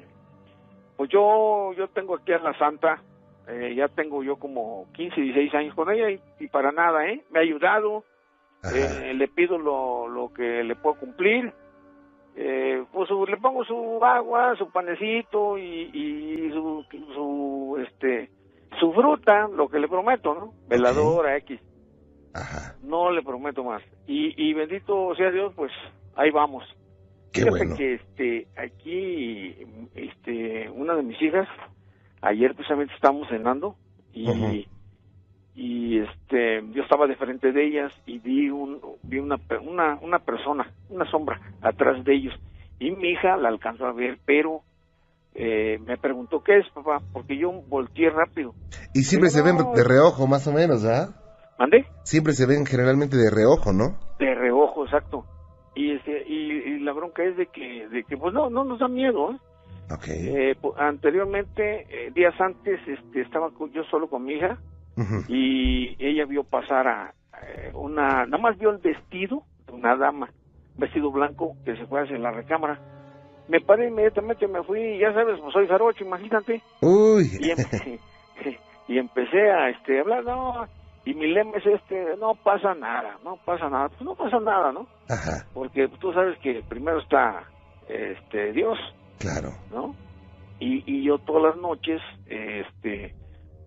pues 0.97 1.09
yo, 1.11 1.73
yo 1.79 1.87
tengo 1.89 2.17
aquí 2.17 2.33
a 2.33 2.39
la 2.39 2.59
Santa, 2.59 3.01
eh, 3.47 3.73
ya 3.77 3.87
tengo 3.87 4.25
yo 4.25 4.35
como 4.35 4.89
15, 4.95 5.21
16 5.21 5.55
años 5.55 5.75
con 5.77 5.93
ella 5.93 6.11
y, 6.11 6.21
y 6.41 6.49
para 6.49 6.73
nada, 6.73 7.07
¿eh? 7.07 7.23
Me 7.31 7.39
ha 7.39 7.43
ayudado. 7.43 8.05
Eh, 8.69 9.13
le 9.15 9.29
pido 9.29 9.59
lo, 9.59 10.09
lo 10.09 10.33
que 10.33 10.63
le 10.65 10.77
puedo 10.77 10.97
cumplir, 10.97 11.53
eh, 12.37 12.85
pues 12.93 13.09
su- 13.09 13.27
le 13.27 13.37
pongo 13.39 13.65
su 13.65 14.05
agua, 14.05 14.55
su 14.57 14.71
panecito 14.71 15.59
y, 15.59 15.91
y 15.93 16.51
su, 16.53 16.85
su, 17.15 17.79
este, 17.87 18.31
su 18.79 18.93
fruta, 18.93 19.49
lo 19.49 19.69
que 19.69 19.79
le 19.79 19.89
prometo, 19.89 20.35
¿no? 20.35 20.55
Veladora, 20.69 21.37
X 21.39 21.61
Ajá. 22.33 22.77
no 22.83 23.11
le 23.11 23.23
prometo 23.23 23.65
más. 23.65 23.83
Y, 24.07 24.33
y 24.37 24.55
bendito 24.55 25.15
sea 25.17 25.31
Dios, 25.31 25.53
pues 25.57 25.73
ahí 26.15 26.31
vamos. 26.31 26.65
Qué 27.33 27.43
Fíjate 27.43 27.59
bueno. 27.59 27.77
que 27.77 27.95
este, 27.95 28.47
aquí, 28.57 29.57
este, 29.95 30.69
una 30.71 30.95
de 30.95 31.03
mis 31.03 31.21
hijas, 31.23 31.49
ayer 32.23 32.55
precisamente 32.55 32.95
estábamos 32.95 33.29
cenando 33.29 33.77
y. 34.13 34.67
y 35.55 35.99
este, 35.99 36.63
yo 36.73 36.83
estaba 36.83 37.07
de 37.07 37.17
frente 37.17 37.53
de 37.53 37.67
ellas 37.67 37.93
y 38.07 38.19
vi 38.19 38.51
un, 38.51 38.81
vi 39.03 39.19
una, 39.19 39.37
una, 39.63 39.99
una 40.01 40.19
persona, 40.21 40.71
una 40.89 41.05
sombra 41.11 41.41
atrás 41.61 42.05
de 42.05 42.15
ellos 42.15 42.35
y 42.79 42.91
mi 42.93 43.11
hija 43.11 43.37
la 43.37 43.49
alcanzó 43.49 43.87
a 43.87 43.93
ver, 43.93 44.19
pero 44.25 44.63
eh, 45.35 45.79
me 45.87 45.97
preguntó 45.99 46.43
qué 46.43 46.59
es, 46.59 46.69
papá, 46.71 47.01
porque 47.13 47.37
yo 47.37 47.53
volteé 47.69 48.11
rápido. 48.11 48.55
Y 48.95 49.01
siempre 49.03 49.31
se 49.31 49.43
ven 49.43 49.57
No. 49.57 49.73
de 49.75 49.85
reojo, 49.85 50.27
más 50.27 50.47
o 50.47 50.53
menos, 50.53 50.83
¿verdad? 50.83 51.15
¿Mandé? 51.59 51.85
Siempre 52.05 52.33
se 52.33 52.47
ven 52.47 52.65
generalmente 52.65 53.17
de 53.17 53.31
reojo, 53.31 53.73
¿no? 53.73 53.99
de 54.19 54.35
reojo, 54.35 54.85
exacto. 54.85 55.25
Y 55.75 55.93
este 55.93 56.25
y, 56.27 56.53
y 56.53 56.79
la 56.81 56.93
bronca 56.93 57.23
es 57.23 57.37
de 57.37 57.47
que 57.47 57.89
de 57.89 58.03
que 58.05 58.17
pues 58.17 58.35
no 58.35 58.51
no 58.51 58.65
nos 58.65 58.81
da 58.81 58.89
miedo. 58.89 59.33
¿eh? 59.33 59.37
Ok. 59.93 60.05
Eh, 60.09 60.57
anteriormente 60.79 61.87
eh, 61.89 62.11
días 62.15 62.35
antes 62.41 62.81
este 62.87 63.21
estaba 63.21 63.51
yo 63.73 63.85
solo 63.85 64.09
con 64.09 64.25
mi 64.25 64.35
hija 64.35 64.59
Y 65.29 65.97
ella 65.99 66.27
vio 66.27 66.45
pasar 66.45 66.87
a 66.89 67.15
eh, 67.43 67.71
una 67.75 68.27
nada 68.27 68.39
más 68.39 68.59
vio 68.59 68.71
el 68.71 68.79
vestido 68.79 69.43
de 69.67 69.73
una 69.73 69.97
dama, 69.97 70.29
vestido 70.77 71.11
blanco 71.11 71.57
que 71.65 71.77
se 71.77 71.87
fue 71.87 72.03
hacia 72.03 72.19
la 72.19 72.31
recámara. 72.31 72.79
Me 73.49 73.61
paré 73.61 73.89
inmediatamente, 73.89 74.47
me 74.47 74.63
fui, 74.63 74.99
ya 74.99 75.13
sabes, 75.13 75.41
pues 75.41 75.53
soy 75.53 75.67
jarocho, 75.67 76.05
imagínate. 76.05 76.63
Uy. 76.83 77.31
Y, 77.41 77.51
y 78.95 78.99
empecé 78.99 79.51
a 79.51 79.71
este 79.71 80.01
hablar, 80.01 80.25
no, 80.25 80.67
y 81.05 81.15
mi 81.15 81.27
lema 81.27 81.57
es 81.57 81.67
este, 81.67 82.17
no 82.19 82.35
pasa 82.35 82.75
nada, 82.75 83.17
no 83.25 83.37
pasa 83.45 83.69
nada, 83.69 83.89
pues 83.89 84.03
no 84.03 84.15
pasa 84.15 84.39
nada, 84.39 84.71
¿no? 84.73 84.87
Ajá, 85.09 85.47
porque 85.55 85.89
tú 86.01 86.13
sabes 86.13 86.39
que 86.39 86.63
primero 86.69 87.01
está 87.01 87.45
este 87.89 88.53
Dios, 88.53 88.79
claro. 89.19 89.51
¿no? 89.73 89.95
Y, 90.61 90.85
y 90.87 91.05
yo 91.05 91.19
todas 91.19 91.55
las 91.55 91.57
noches, 91.57 92.01
este, 92.27 93.15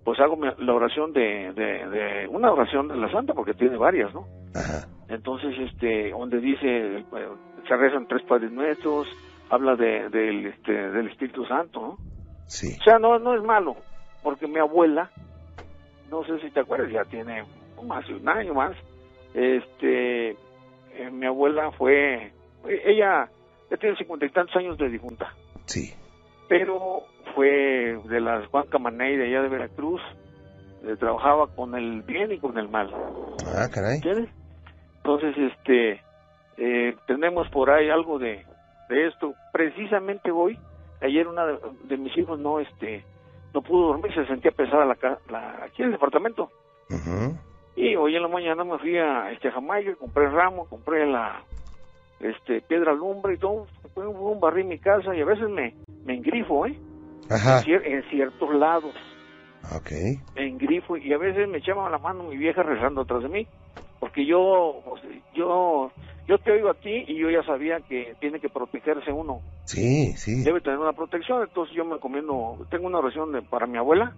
pues 0.04 0.20
hago 0.20 0.38
la 0.58 0.74
oración 0.74 1.14
de, 1.14 1.54
de, 1.54 1.88
de- 1.90 2.28
una 2.28 2.52
oración 2.52 2.88
de 2.90 2.98
la 2.98 3.10
Santa, 3.12 3.34
porque 3.34 3.54
tiene 3.54 3.78
varias, 3.78 4.14
¿no? 4.14 4.26
Ajá. 4.54 4.88
Entonces, 5.08 5.56
este, 5.60 6.12
donde 6.12 6.40
dice, 6.40 6.98
eh, 6.98 7.06
se 7.68 7.78
rezan 7.78 8.08
tres 8.08 8.24
Padres 8.24 8.52
Nuestros, 8.52 9.08
habla 9.50 9.76
de, 9.76 10.10
del, 10.10 10.48
este, 10.48 10.72
del 10.72 11.08
Espíritu 11.08 11.46
Santo, 11.46 11.80
¿no? 11.82 12.00
Sí. 12.48 12.76
O 12.80 12.84
sea, 12.84 13.00
no, 13.00 13.18
no 13.20 13.36
es 13.36 13.44
malo, 13.44 13.78
porque 14.22 14.48
mi 14.48 14.60
abuela, 14.60 15.10
no 16.10 16.24
sé 16.26 16.40
si 16.40 16.50
te 16.52 16.60
acuerdas, 16.62 16.92
ya 16.92 17.04
tiene 17.06 17.44
más 17.84 18.08
de 18.08 18.16
un 18.16 18.28
año 18.30 18.54
más, 18.54 18.76
este, 19.34 20.32
eh, 20.32 21.10
mi 21.12 21.26
abuela 21.26 21.72
fue, 21.72 22.32
ella 22.68 23.30
ya 23.70 23.78
tiene 23.78 23.96
cincuenta 23.98 24.26
y 24.26 24.30
tantos 24.30 24.56
años 24.56 24.78
de 24.78 24.90
difunta, 24.90 25.34
Sí. 25.66 25.94
Pero 26.60 27.02
fue 27.34 28.00
de 28.06 28.20
las 28.22 28.46
Juan 28.48 28.68
Camaney 28.68 29.18
de 29.18 29.26
allá 29.26 29.42
de 29.42 29.50
Veracruz, 29.50 30.02
eh, 30.86 30.96
trabajaba 31.00 31.48
con 31.48 31.74
el 31.76 32.04
bien 32.04 32.32
y 32.32 32.38
con 32.40 32.58
el 32.60 32.70
mal, 32.70 32.92
Ah, 33.48 33.68
caray. 33.74 33.96
¿entiendes? 33.96 34.30
Entonces, 34.98 35.36
este, 35.38 36.02
eh, 36.58 36.96
tenemos 37.08 37.50
por 37.50 37.72
ahí 37.72 37.90
algo 37.90 38.20
de, 38.20 38.46
de 38.90 39.08
esto. 39.08 39.34
Precisamente 39.52 40.30
hoy, 40.32 40.58
ayer 41.02 41.28
una 41.28 41.46
de, 41.48 41.58
de 41.86 41.98
mis 41.98 42.16
hijos 42.18 42.40
no, 42.40 42.60
este, 42.60 43.04
no 43.54 43.62
pudo 43.64 43.88
dormir, 43.88 44.14
se 44.14 44.26
sentía 44.28 44.52
pesada 44.52 44.86
la, 44.86 44.98
la 45.30 45.64
aquí 45.64 45.82
en 45.82 45.88
el 45.88 45.92
departamento. 45.94 46.50
Ujú. 46.90 47.36
Y 47.76 47.96
hoy 47.96 48.16
en 48.16 48.22
la 48.22 48.28
mañana 48.28 48.64
me 48.64 48.78
fui 48.78 48.96
a 48.98 49.32
este 49.32 49.50
Jamaica, 49.50 49.96
compré 49.96 50.30
ramo, 50.30 50.68
compré 50.70 51.08
la 51.08 51.42
este 52.20 52.62
piedra 52.62 52.94
lumbre 52.94 53.34
y 53.34 53.38
todo, 53.38 53.66
Fue 53.96 54.08
un, 54.08 54.16
un 54.16 54.40
barrí 54.40 54.64
mi 54.64 54.78
casa 54.78 55.16
y 55.16 55.22
a 55.22 55.26
veces 55.26 55.50
me, 55.50 55.74
me 56.04 56.16
engrifo, 56.16 56.66
¿eh? 56.66 56.80
Ajá. 57.30 57.60
En, 57.60 57.66
cier- 57.66 57.86
en 57.86 58.04
ciertos 58.10 58.54
lados, 58.56 58.96
Ok. 59.76 59.92
me 60.36 60.48
engrifo 60.48 60.98
y 60.98 61.14
a 61.14 61.18
veces 61.18 61.48
me 61.48 61.60
echaba 61.60 61.90
la 61.90 61.98
mano 62.00 62.24
mi 62.24 62.38
vieja 62.38 62.64
rezando 62.64 63.02
atrás 63.02 63.24
de 63.24 63.30
mí, 63.30 63.48
porque 64.00 64.26
yo, 64.26 64.84
yo, 65.34 65.92
yo 66.28 66.38
te 66.40 66.52
oigo 66.52 66.70
a 66.70 66.74
ti 66.76 67.06
y 67.08 67.16
yo 67.18 67.30
ya 67.30 67.44
sabía 67.44 67.80
que 67.82 68.16
tiene 68.20 68.40
que 68.40 68.50
protegerse 68.50 69.12
uno, 69.12 69.42
Sí, 69.66 70.14
sí. 70.18 70.44
debe 70.44 70.60
tener 70.62 70.80
una 70.80 70.94
protección, 70.94 71.42
entonces 71.44 71.74
yo 71.76 71.86
me 71.86 71.96
encomiendo, 71.96 72.58
tengo 72.70 72.88
una 72.88 73.00
oración 73.00 73.32
de, 73.32 73.42
para 73.44 73.66
mi 73.68 73.78
abuela 73.78 74.14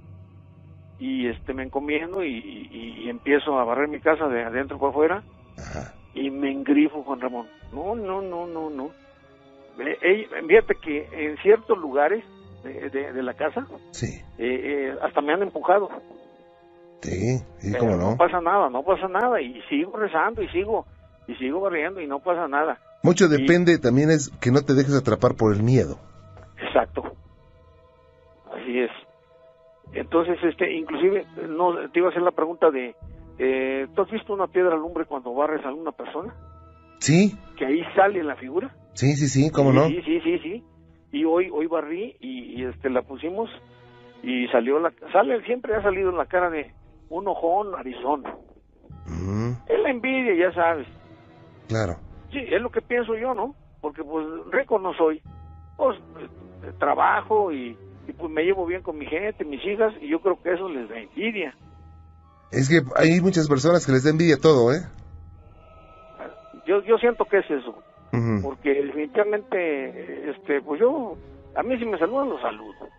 y 0.97 1.27
este 1.27 1.53
me 1.53 1.63
encomiendo 1.63 2.23
y, 2.23 2.29
y- 2.37 3.03
y 3.05 3.09
empiezo 3.09 3.59
a 3.59 3.65
barrer 3.65 3.87
mi 3.89 3.99
casa 3.99 4.27
de 4.27 4.43
adentro 4.43 4.79
para 4.79 4.89
afuera 4.89 5.23
Ajá. 5.57 5.95
y 6.13 6.31
me 6.31 6.51
engrifo 6.51 7.03
Juan 7.03 7.19
Ramón. 7.21 7.49
No, 7.71 7.93
no, 7.95 8.21
no, 8.21 8.47
no, 8.47 8.69
no. 8.69 8.95
Eh, 9.79 10.27
fíjate 10.47 10.75
que 10.75 11.09
en 11.11 11.37
ciertos 11.37 11.77
lugares 11.77 12.23
de, 12.63 12.89
de- 12.89 13.13
de 13.13 13.23
la 13.23 13.33
casa 13.33 13.67
Sí. 13.91 14.07
eh, 14.37 14.91
eh, 14.93 14.95
hasta 15.01 15.21
me 15.21 15.33
han 15.33 15.43
empujado. 15.43 15.89
Sí, 17.01 17.37
sí, 17.59 17.73
cómo 17.77 17.95
no. 17.97 18.17
pasa 18.17 18.41
nada, 18.41 18.69
no 18.69 18.81
pasa 18.83 19.07
nada 19.07 19.39
y 19.41 19.61
sigo 19.69 19.95
rezando 19.97 20.41
y 20.41 20.47
sigo 20.49 20.85
y 21.27 21.35
sigo 21.35 21.59
barriendo 21.59 22.01
y 22.01 22.07
no 22.07 22.19
pasa 22.19 22.47
nada. 22.47 22.79
Mucho 23.03 23.27
depende 23.27 23.77
también 23.77 24.09
es 24.09 24.29
que 24.41 24.51
no 24.51 24.61
te 24.61 24.73
dejes 24.73 24.95
atrapar 24.95 25.35
por 25.35 25.53
el 25.53 25.61
miedo. 25.61 25.97
Exacto. 26.57 27.03
Así 28.51 28.79
es. 28.79 28.89
Entonces, 29.93 30.37
este, 30.43 30.71
inclusive, 30.73 31.25
no, 31.47 31.89
te 31.89 31.99
iba 31.99 32.07
a 32.07 32.11
hacer 32.11 32.23
la 32.23 32.31
pregunta 32.31 32.71
de, 32.71 32.95
eh, 33.37 33.87
¿tú 33.95 34.01
has 34.01 34.09
visto 34.09 34.33
una 34.33 34.47
piedra 34.47 34.75
lumbre 34.75 35.05
cuando 35.05 35.33
barres 35.33 35.63
a 35.65 35.71
una 35.71 35.91
persona? 35.91 36.33
Sí, 36.99 37.37
Que 37.57 37.65
ahí 37.65 37.81
sale 37.95 38.23
la 38.23 38.35
figura. 38.35 38.73
sí, 38.93 39.15
sí, 39.15 39.27
sí, 39.27 39.49
cómo 39.51 39.71
no. 39.73 39.87
Sí, 39.87 40.01
sí, 40.05 40.19
sí, 40.21 40.39
sí. 40.39 40.63
Y 41.11 41.23
hoy, 41.25 41.49
hoy 41.53 41.67
barrí 41.67 42.15
y, 42.19 42.59
y, 42.61 42.65
este, 42.65 42.89
la 42.89 43.01
pusimos 43.01 43.49
y 44.23 44.47
salió 44.47 44.79
la, 44.79 44.91
sale, 45.13 45.41
siempre 45.45 45.75
ha 45.75 45.81
salido 45.81 46.09
en 46.09 46.17
la 46.17 46.25
cara 46.25 46.49
de 46.49 46.71
un 47.09 47.27
ojón 47.27 47.71
narizón. 47.71 48.23
Mm, 49.05 49.51
Es 49.67 49.79
la 49.81 49.89
envidia, 49.91 50.33
ya 50.35 50.53
sabes. 50.53 50.87
claro. 51.67 51.97
Sí, 52.31 52.39
es 52.39 52.61
lo 52.61 52.69
que 52.69 52.81
pienso 52.81 53.15
yo, 53.15 53.33
¿no? 53.33 53.55
Porque 53.81 54.03
pues 54.03 54.25
rico 54.51 54.77
no 54.79 54.93
soy. 54.95 55.21
Pues 55.77 55.97
eh, 56.19 56.71
trabajo 56.79 57.51
y, 57.51 57.77
y, 58.07 58.13
pues 58.13 58.29
me 58.31 58.43
llevo 58.43 58.65
bien 58.65 58.81
con 58.81 58.97
mi 58.97 59.05
gente, 59.05 59.45
mis 59.45 59.63
hijas, 59.65 59.93
y 60.01 60.09
yo 60.09 60.19
creo 60.19 60.41
que 60.41 60.53
eso 60.53 60.67
les 60.67 60.89
da 60.89 60.97
envidia. 60.97 61.55
Es 62.51 62.67
que 62.67 62.81
hay 62.97 63.21
muchas 63.21 63.47
personas 63.47 63.85
que 63.85 63.91
les 63.93 64.03
da 64.03 64.09
envidia 64.09 64.37
todo, 64.37 64.73
¿eh? 64.73 64.81
Yo, 66.65 66.81
yo 66.83 66.97
siento 66.97 67.25
que 67.25 67.39
es 67.39 67.51
eso, 67.51 67.83
porque 68.41 68.73
definitivamente, 68.73 70.29
este, 70.31 70.61
pues 70.61 70.79
yo, 70.79 71.15
a 71.55 71.63
mí 71.63 71.77
si 71.77 71.85
me 71.85 71.97
saludan, 71.97 72.29
los 72.29 72.41
saludo. 72.41 72.89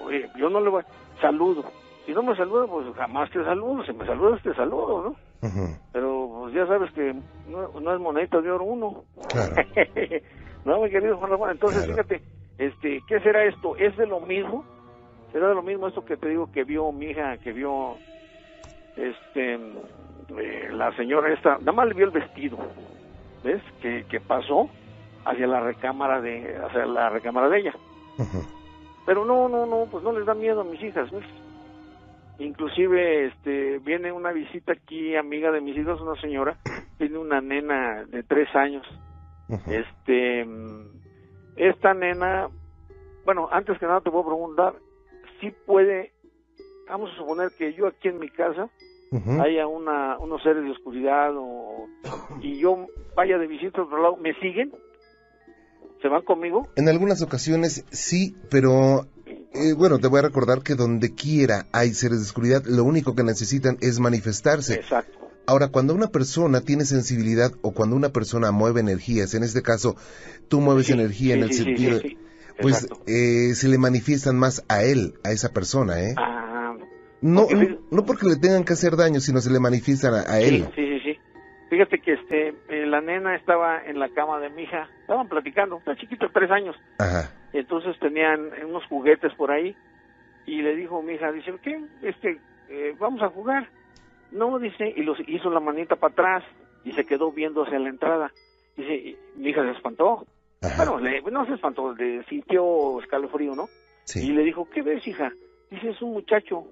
Oye, 0.00 0.28
yo 0.36 0.48
no 0.50 0.60
le 0.60 0.70
voy, 0.70 0.82
saludo. 1.20 1.64
Si 2.06 2.12
no 2.12 2.22
me 2.22 2.34
saludan, 2.36 2.68
pues 2.68 2.86
jamás 2.96 3.30
te 3.30 3.44
saludo. 3.44 3.84
Si 3.84 3.92
me 3.92 4.04
saludas, 4.04 4.42
te 4.42 4.52
saludo, 4.54 5.02
¿no? 5.02 5.16
Pero 5.92 6.30
pues 6.40 6.54
ya 6.54 6.66
sabes 6.66 6.90
que 6.92 7.14
no, 7.48 7.80
no 7.80 7.94
es 7.94 8.00
monedita 8.00 8.40
de 8.40 8.50
oro 8.50 8.64
uno. 8.64 9.04
Claro. 9.30 9.54
No, 10.64 10.80
mi 10.80 10.90
querido 10.90 11.16
Juan 11.16 11.30
Ramón, 11.32 11.50
entonces 11.50 11.84
fíjate, 11.86 12.22
este, 12.56 13.02
¿qué 13.08 13.18
será 13.18 13.44
esto? 13.44 13.76
¿Es 13.76 13.96
de 13.96 14.06
lo 14.06 14.20
mismo? 14.20 14.64
¿Será 15.32 15.48
de 15.48 15.56
lo 15.56 15.62
mismo 15.62 15.88
esto 15.88 16.04
que 16.04 16.16
te 16.16 16.28
digo 16.28 16.52
que 16.52 16.62
vio 16.62 16.92
mi 16.92 17.06
hija, 17.06 17.36
que 17.38 17.52
vio 17.52 17.96
este 18.96 19.54
eh, 19.54 20.68
la 20.70 20.94
señora 20.96 21.32
esta, 21.32 21.58
nada 21.58 21.72
más 21.72 21.88
le 21.88 21.94
vio 21.94 22.04
el 22.04 22.12
vestido, 22.12 22.58
¿ves? 23.42 23.62
Que, 23.80 24.04
que 24.08 24.20
pasó 24.20 24.68
hacia 25.24 25.46
la 25.46 25.60
recámara 25.60 26.20
de 26.20 26.56
hacia 26.56 26.86
la 26.86 27.08
recámara 27.10 27.48
de 27.48 27.60
ella. 27.60 27.74
Pero 29.06 29.24
no, 29.24 29.48
no, 29.48 29.66
no, 29.66 29.86
pues 29.90 30.04
no 30.04 30.12
les 30.12 30.26
da 30.26 30.34
miedo 30.34 30.60
a 30.60 30.64
mis 30.64 30.82
hijas, 30.82 31.10
¿ves? 31.10 31.24
Inclusive 32.38 33.26
este 33.26 33.78
viene 33.78 34.10
una 34.12 34.32
visita 34.32 34.72
aquí 34.72 35.16
amiga 35.16 35.50
de 35.50 35.60
mis 35.60 35.76
hijos, 35.76 36.00
una 36.00 36.20
señora, 36.20 36.56
tiene 36.98 37.18
una 37.18 37.40
nena 37.40 38.04
de 38.04 38.22
tres 38.22 38.54
años. 38.54 38.86
Este 39.66 40.46
esta 41.56 41.92
nena, 41.92 42.48
bueno, 43.24 43.48
antes 43.52 43.78
que 43.78 43.86
nada 43.86 44.00
te 44.00 44.10
puedo 44.10 44.24
preguntar 44.24 44.74
si 45.40 45.50
puede, 45.50 46.12
vamos 46.88 47.10
a 47.12 47.16
suponer 47.16 47.50
que 47.58 47.74
yo 47.74 47.88
aquí 47.88 48.08
en 48.08 48.18
mi 48.18 48.30
casa 48.30 48.68
haya 49.40 49.66
una, 49.66 50.16
unos 50.18 50.42
seres 50.42 50.64
de 50.64 50.70
oscuridad 50.70 51.32
o, 51.36 51.86
y 52.40 52.58
yo 52.58 52.86
vaya 53.16 53.38
de 53.38 53.46
visita 53.46 53.80
a 53.80 53.84
otro 53.84 54.02
lado, 54.02 54.16
¿me 54.16 54.34
siguen? 54.34 54.72
¿Se 56.00 56.08
van 56.08 56.22
conmigo? 56.22 56.68
En 56.76 56.88
algunas 56.88 57.22
ocasiones 57.22 57.84
sí, 57.90 58.34
pero 58.50 59.06
eh, 59.54 59.74
bueno, 59.76 59.98
te 59.98 60.08
voy 60.08 60.18
a 60.20 60.22
recordar 60.22 60.62
que 60.62 60.74
donde 60.74 61.14
quiera 61.14 61.66
hay 61.72 61.94
seres 61.94 62.18
de 62.18 62.24
oscuridad, 62.24 62.64
lo 62.64 62.84
único 62.84 63.14
que 63.14 63.22
necesitan 63.22 63.76
es 63.80 64.00
manifestarse. 64.00 64.74
Exacto. 64.74 65.18
Ahora, 65.46 65.68
cuando 65.68 65.94
una 65.94 66.08
persona 66.08 66.60
tiene 66.60 66.84
sensibilidad 66.84 67.52
o 67.62 67.72
cuando 67.72 67.96
una 67.96 68.10
persona 68.10 68.52
mueve 68.52 68.80
energías, 68.80 69.34
en 69.34 69.42
este 69.42 69.62
caso 69.62 69.96
tú 70.48 70.60
mueves 70.60 70.88
energía 70.90 71.34
en 71.34 71.42
el 71.42 71.52
sentido, 71.52 72.00
pues 72.60 72.88
eh, 73.06 73.54
se 73.54 73.68
le 73.68 73.78
manifiestan 73.78 74.38
más 74.38 74.64
a 74.68 74.84
él, 74.84 75.14
a 75.24 75.32
esa 75.32 75.50
persona, 75.50 76.00
¿eh? 76.02 76.14
Ah, 76.16 76.76
no, 77.20 77.46
no, 77.90 78.04
porque 78.04 78.26
le 78.26 78.36
tengan 78.36 78.64
que 78.64 78.72
hacer 78.72 78.96
daño, 78.96 79.20
sino 79.20 79.40
se 79.40 79.50
le 79.50 79.60
manifiestan 79.60 80.14
a, 80.14 80.40
él. 80.40 80.68
Sí, 80.74 80.82
sí, 80.82 80.86
sí. 80.86 80.91
Fíjate 81.72 82.00
que 82.00 82.12
este, 82.12 82.48
eh, 82.68 82.84
la 82.84 83.00
nena 83.00 83.34
estaba 83.34 83.82
en 83.82 83.98
la 83.98 84.10
cama 84.10 84.38
de 84.40 84.50
mi 84.50 84.64
hija, 84.64 84.90
estaban 85.00 85.26
platicando, 85.26 85.78
está 85.78 85.96
chiquito, 85.96 86.28
tres 86.30 86.50
años. 86.50 86.76
Ajá. 86.98 87.32
Entonces 87.54 87.98
tenían 87.98 88.50
unos 88.68 88.84
juguetes 88.88 89.32
por 89.36 89.50
ahí 89.50 89.74
y 90.44 90.60
le 90.60 90.76
dijo 90.76 91.00
mi 91.00 91.14
hija, 91.14 91.32
dice, 91.32 91.50
¿qué? 91.62 91.82
Este, 92.02 92.38
eh, 92.68 92.94
vamos 92.98 93.22
a 93.22 93.30
jugar. 93.30 93.70
No, 94.32 94.58
dice, 94.58 94.92
y 94.94 95.02
los 95.02 95.16
hizo 95.26 95.48
la 95.48 95.60
manita 95.60 95.96
para 95.96 96.12
atrás 96.12 96.44
y 96.84 96.92
se 96.92 97.06
quedó 97.06 97.32
viendo 97.32 97.62
hacia 97.62 97.78
la 97.78 97.88
entrada. 97.88 98.30
Dice, 98.76 99.16
mi 99.36 99.48
hija 99.48 99.62
se 99.62 99.70
espantó. 99.70 100.26
Bueno, 100.76 101.00
no 101.30 101.46
se 101.46 101.54
espantó, 101.54 101.94
le 101.94 102.22
sintió 102.24 103.00
escalofrío, 103.00 103.54
¿no? 103.54 103.70
Sí. 104.04 104.28
Y 104.28 104.32
le 104.32 104.42
dijo, 104.42 104.68
¿qué 104.68 104.82
ves, 104.82 105.06
hija? 105.06 105.32
Dice, 105.70 105.88
es 105.88 106.02
un 106.02 106.12
muchacho. 106.12 106.66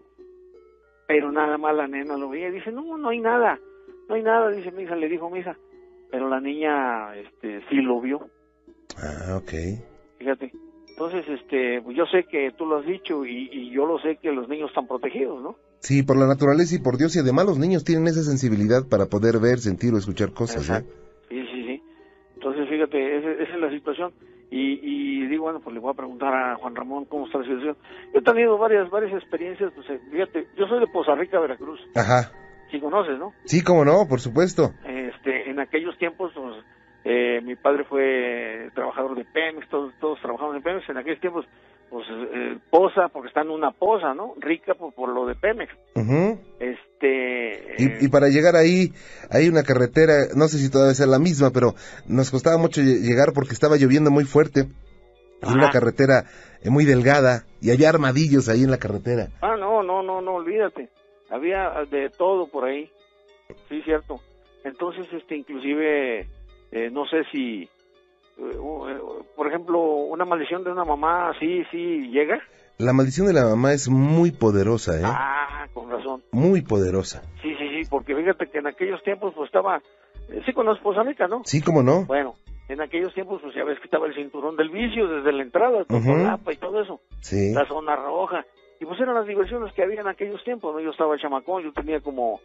Pero 1.07 1.33
nada 1.33 1.57
más 1.57 1.75
la 1.75 1.89
nena 1.89 2.19
lo 2.19 2.29
veía. 2.29 2.51
Dice, 2.51 2.71
no, 2.71 2.99
no 2.99 3.09
hay 3.09 3.21
nada. 3.21 3.59
No 4.11 4.16
hay 4.16 4.25
nada, 4.25 4.51
dice 4.51 4.73
mi 4.73 4.83
hija, 4.83 4.96
le 4.96 5.09
dijo 5.09 5.31
mi 5.31 5.38
hija. 5.38 5.57
Pero 6.11 6.29
la 6.29 6.40
niña, 6.40 7.14
este, 7.14 7.61
sí 7.70 7.77
lo 7.77 8.01
vio. 8.01 8.29
Ah, 8.99 9.37
ok. 9.37 9.53
Fíjate. 10.18 10.51
Entonces, 10.88 11.25
este, 11.29 11.81
pues 11.81 11.96
yo 11.96 12.05
sé 12.07 12.25
que 12.25 12.51
tú 12.59 12.66
lo 12.66 12.79
has 12.79 12.87
dicho 12.87 13.25
y, 13.25 13.49
y 13.53 13.70
yo 13.70 13.87
lo 13.87 14.01
sé 14.01 14.16
que 14.16 14.33
los 14.33 14.49
niños 14.49 14.70
están 14.70 14.88
protegidos, 14.88 15.40
¿no? 15.40 15.55
Sí, 15.79 16.03
por 16.03 16.18
la 16.18 16.27
naturaleza 16.27 16.75
y 16.75 16.81
por 16.81 16.99
Dios, 16.99 17.14
y 17.14 17.20
además 17.20 17.46
los 17.46 17.59
niños 17.61 17.85
tienen 17.85 18.09
esa 18.09 18.23
sensibilidad 18.23 18.83
para 18.90 19.07
poder 19.07 19.38
ver, 19.38 19.61
sentir 19.61 19.94
o 19.94 19.99
escuchar 19.99 20.33
cosas, 20.33 20.68
¿eh? 20.68 20.85
Sí, 21.29 21.40
sí, 21.46 21.64
sí. 21.68 21.83
Entonces, 22.35 22.68
fíjate, 22.68 23.16
esa, 23.16 23.31
es 23.31 23.61
la 23.61 23.70
situación. 23.70 24.12
Y, 24.51 24.81
y, 24.83 25.27
digo, 25.29 25.44
bueno, 25.44 25.61
pues 25.61 25.73
le 25.73 25.79
voy 25.79 25.92
a 25.92 25.96
preguntar 25.96 26.35
a 26.35 26.57
Juan 26.57 26.75
Ramón 26.75 27.05
cómo 27.05 27.27
está 27.27 27.38
la 27.38 27.44
situación. 27.44 27.77
Yo 28.12 28.18
he 28.18 28.23
tenido 28.25 28.59
varias, 28.59 28.90
varias 28.90 29.12
experiencias, 29.14 29.73
pues 29.73 29.88
eh, 29.88 30.01
fíjate, 30.11 30.49
yo 30.59 30.66
soy 30.66 30.81
de 30.81 30.88
Poza 30.88 31.14
Rica, 31.14 31.38
Veracruz. 31.38 31.79
Ajá. 31.94 32.33
Sí 32.71 32.81
conoces, 32.81 33.19
¿no? 33.19 33.33
Sí, 33.45 33.63
cómo 33.63 33.85
no, 33.85 34.07
por 34.09 34.21
supuesto. 34.21 34.71
Este, 34.85 35.51
en 35.51 35.61
aquellos 35.61 35.97
tiempos, 35.99 36.33
pues, 36.35 36.57
eh, 37.05 37.41
mi 37.43 37.57
padre 37.57 37.85
fue 37.85 38.71
trabajador 38.75 39.17
de 39.17 39.25
Pemex, 39.25 39.69
todos, 39.69 39.93
todos 40.01 40.21
trabajamos 40.21 40.57
en 40.57 40.63
Pemex. 40.63 40.89
En 40.89 40.99
aquellos 40.99 41.21
tiempos, 41.21 41.47
pues, 41.89 42.07
eh, 42.11 42.59
posa, 42.71 43.09
porque 43.13 43.29
está 43.29 43.43
en 43.43 43.51
una 43.51 43.73
posa, 43.73 44.15
¿no? 44.15 44.35
Rica 44.39 44.75
por, 44.75 44.95
por 44.95 45.09
lo 45.09 45.27
de 45.27 45.35
Pemex. 45.35 45.73
Este. 46.61 47.75
Y, 47.79 48.05
y, 48.05 48.09
para 48.09 48.29
llegar 48.29 48.55
ahí, 48.55 48.93
hay 49.31 49.49
una 49.49 49.63
carretera, 49.63 50.13
no 50.37 50.47
sé 50.49 50.59
si 50.59 50.71
todavía 50.71 50.93
es 50.93 51.07
la 51.07 51.19
misma, 51.19 51.51
pero 51.51 51.75
nos 52.07 52.31
costaba 52.31 52.59
mucho 52.59 52.81
llegar 52.83 53.33
porque 53.35 53.55
estaba 53.55 53.77
lloviendo 53.77 54.11
muy 54.11 54.25
fuerte. 54.25 54.67
Y 55.43 55.55
una 55.55 55.71
carretera 55.71 56.25
eh, 56.63 56.69
muy 56.69 56.85
delgada, 56.85 57.47
y 57.63 57.71
había 57.71 57.89
armadillos 57.89 58.51
ahí 58.51 58.63
en 58.63 58.71
la 58.71 58.77
carretera. 58.77 59.29
Ah, 59.41 59.57
no, 59.59 59.83
no, 59.83 60.03
no, 60.03 60.21
no, 60.21 60.35
olvídate. 60.35 60.91
Había 61.31 61.85
de 61.90 62.11
todo 62.11 62.49
por 62.49 62.64
ahí. 62.64 62.90
Sí, 63.69 63.83
cierto. 63.83 64.21
Entonces, 64.64 65.07
este, 65.12 65.37
inclusive 65.37 66.27
eh, 66.73 66.90
no 66.90 67.05
sé 67.07 67.25
si, 67.33 67.62
eh, 68.38 68.99
por 69.37 69.47
ejemplo, 69.49 69.81
una 69.81 70.25
maldición 70.25 70.62
de 70.64 70.71
una 70.71 70.85
mamá, 70.85 71.33
sí, 71.40 71.64
sí, 71.71 72.09
llega. 72.11 72.40
La 72.79 72.93
maldición 72.93 73.27
de 73.27 73.33
la 73.35 73.45
mamá 73.45 73.73
es 73.73 73.88
muy 73.88 74.31
poderosa, 74.31 74.99
¿eh? 74.99 75.03
Ah, 75.05 75.66
con 75.75 75.90
razón. 75.90 76.23
Muy 76.33 76.62
poderosa. 76.62 77.23
Sí, 77.43 77.55
sí, 77.59 77.69
sí, 77.69 77.88
porque 77.90 78.14
fíjate 78.14 78.47
que 78.49 78.59
en 78.59 78.66
aquellos 78.69 79.03
tiempos 79.03 79.35
pues 79.35 79.49
estaba, 79.49 79.79
eh, 80.29 80.43
sí 80.47 80.53
con 80.53 80.69
esposa 80.69 81.05
mica, 81.05 81.27
¿no? 81.27 81.43
Sí, 81.45 81.61
cómo 81.61 81.83
no. 81.83 82.05
Bueno, 82.07 82.37
en 82.69 82.81
aquellos 82.81 83.12
tiempos 83.12 83.40
pues 83.43 83.55
ya 83.55 83.64
ves 83.64 83.79
que 83.79 83.85
estaba 83.85 84.07
el 84.07 84.14
cinturón 84.14 84.57
del 84.57 84.71
vicio 84.71 85.09
desde 85.09 85.33
la 85.33 85.43
entrada, 85.43 85.79
uh 85.81 85.85
-huh. 85.93 86.53
y 86.53 86.57
todo 86.57 86.81
eso. 86.81 87.01
Sí. 87.21 87.53
La 87.53 87.66
zona 87.66 87.97
roja. 87.97 88.45
Y 88.81 88.87
pues 88.87 88.99
eran 88.99 89.14
las 89.14 89.27
diversiones 89.27 89.73
que 89.75 89.83
había 89.83 90.01
en 90.01 90.09
aquellos 90.09 90.43
tiempos, 90.43 90.75
¿no? 90.75 90.81
Yo 90.81 90.90
estaba 90.90 91.19
chamacón, 91.19 91.62
yo 91.62 91.73
tenía 91.73 92.01
como, 92.01 92.40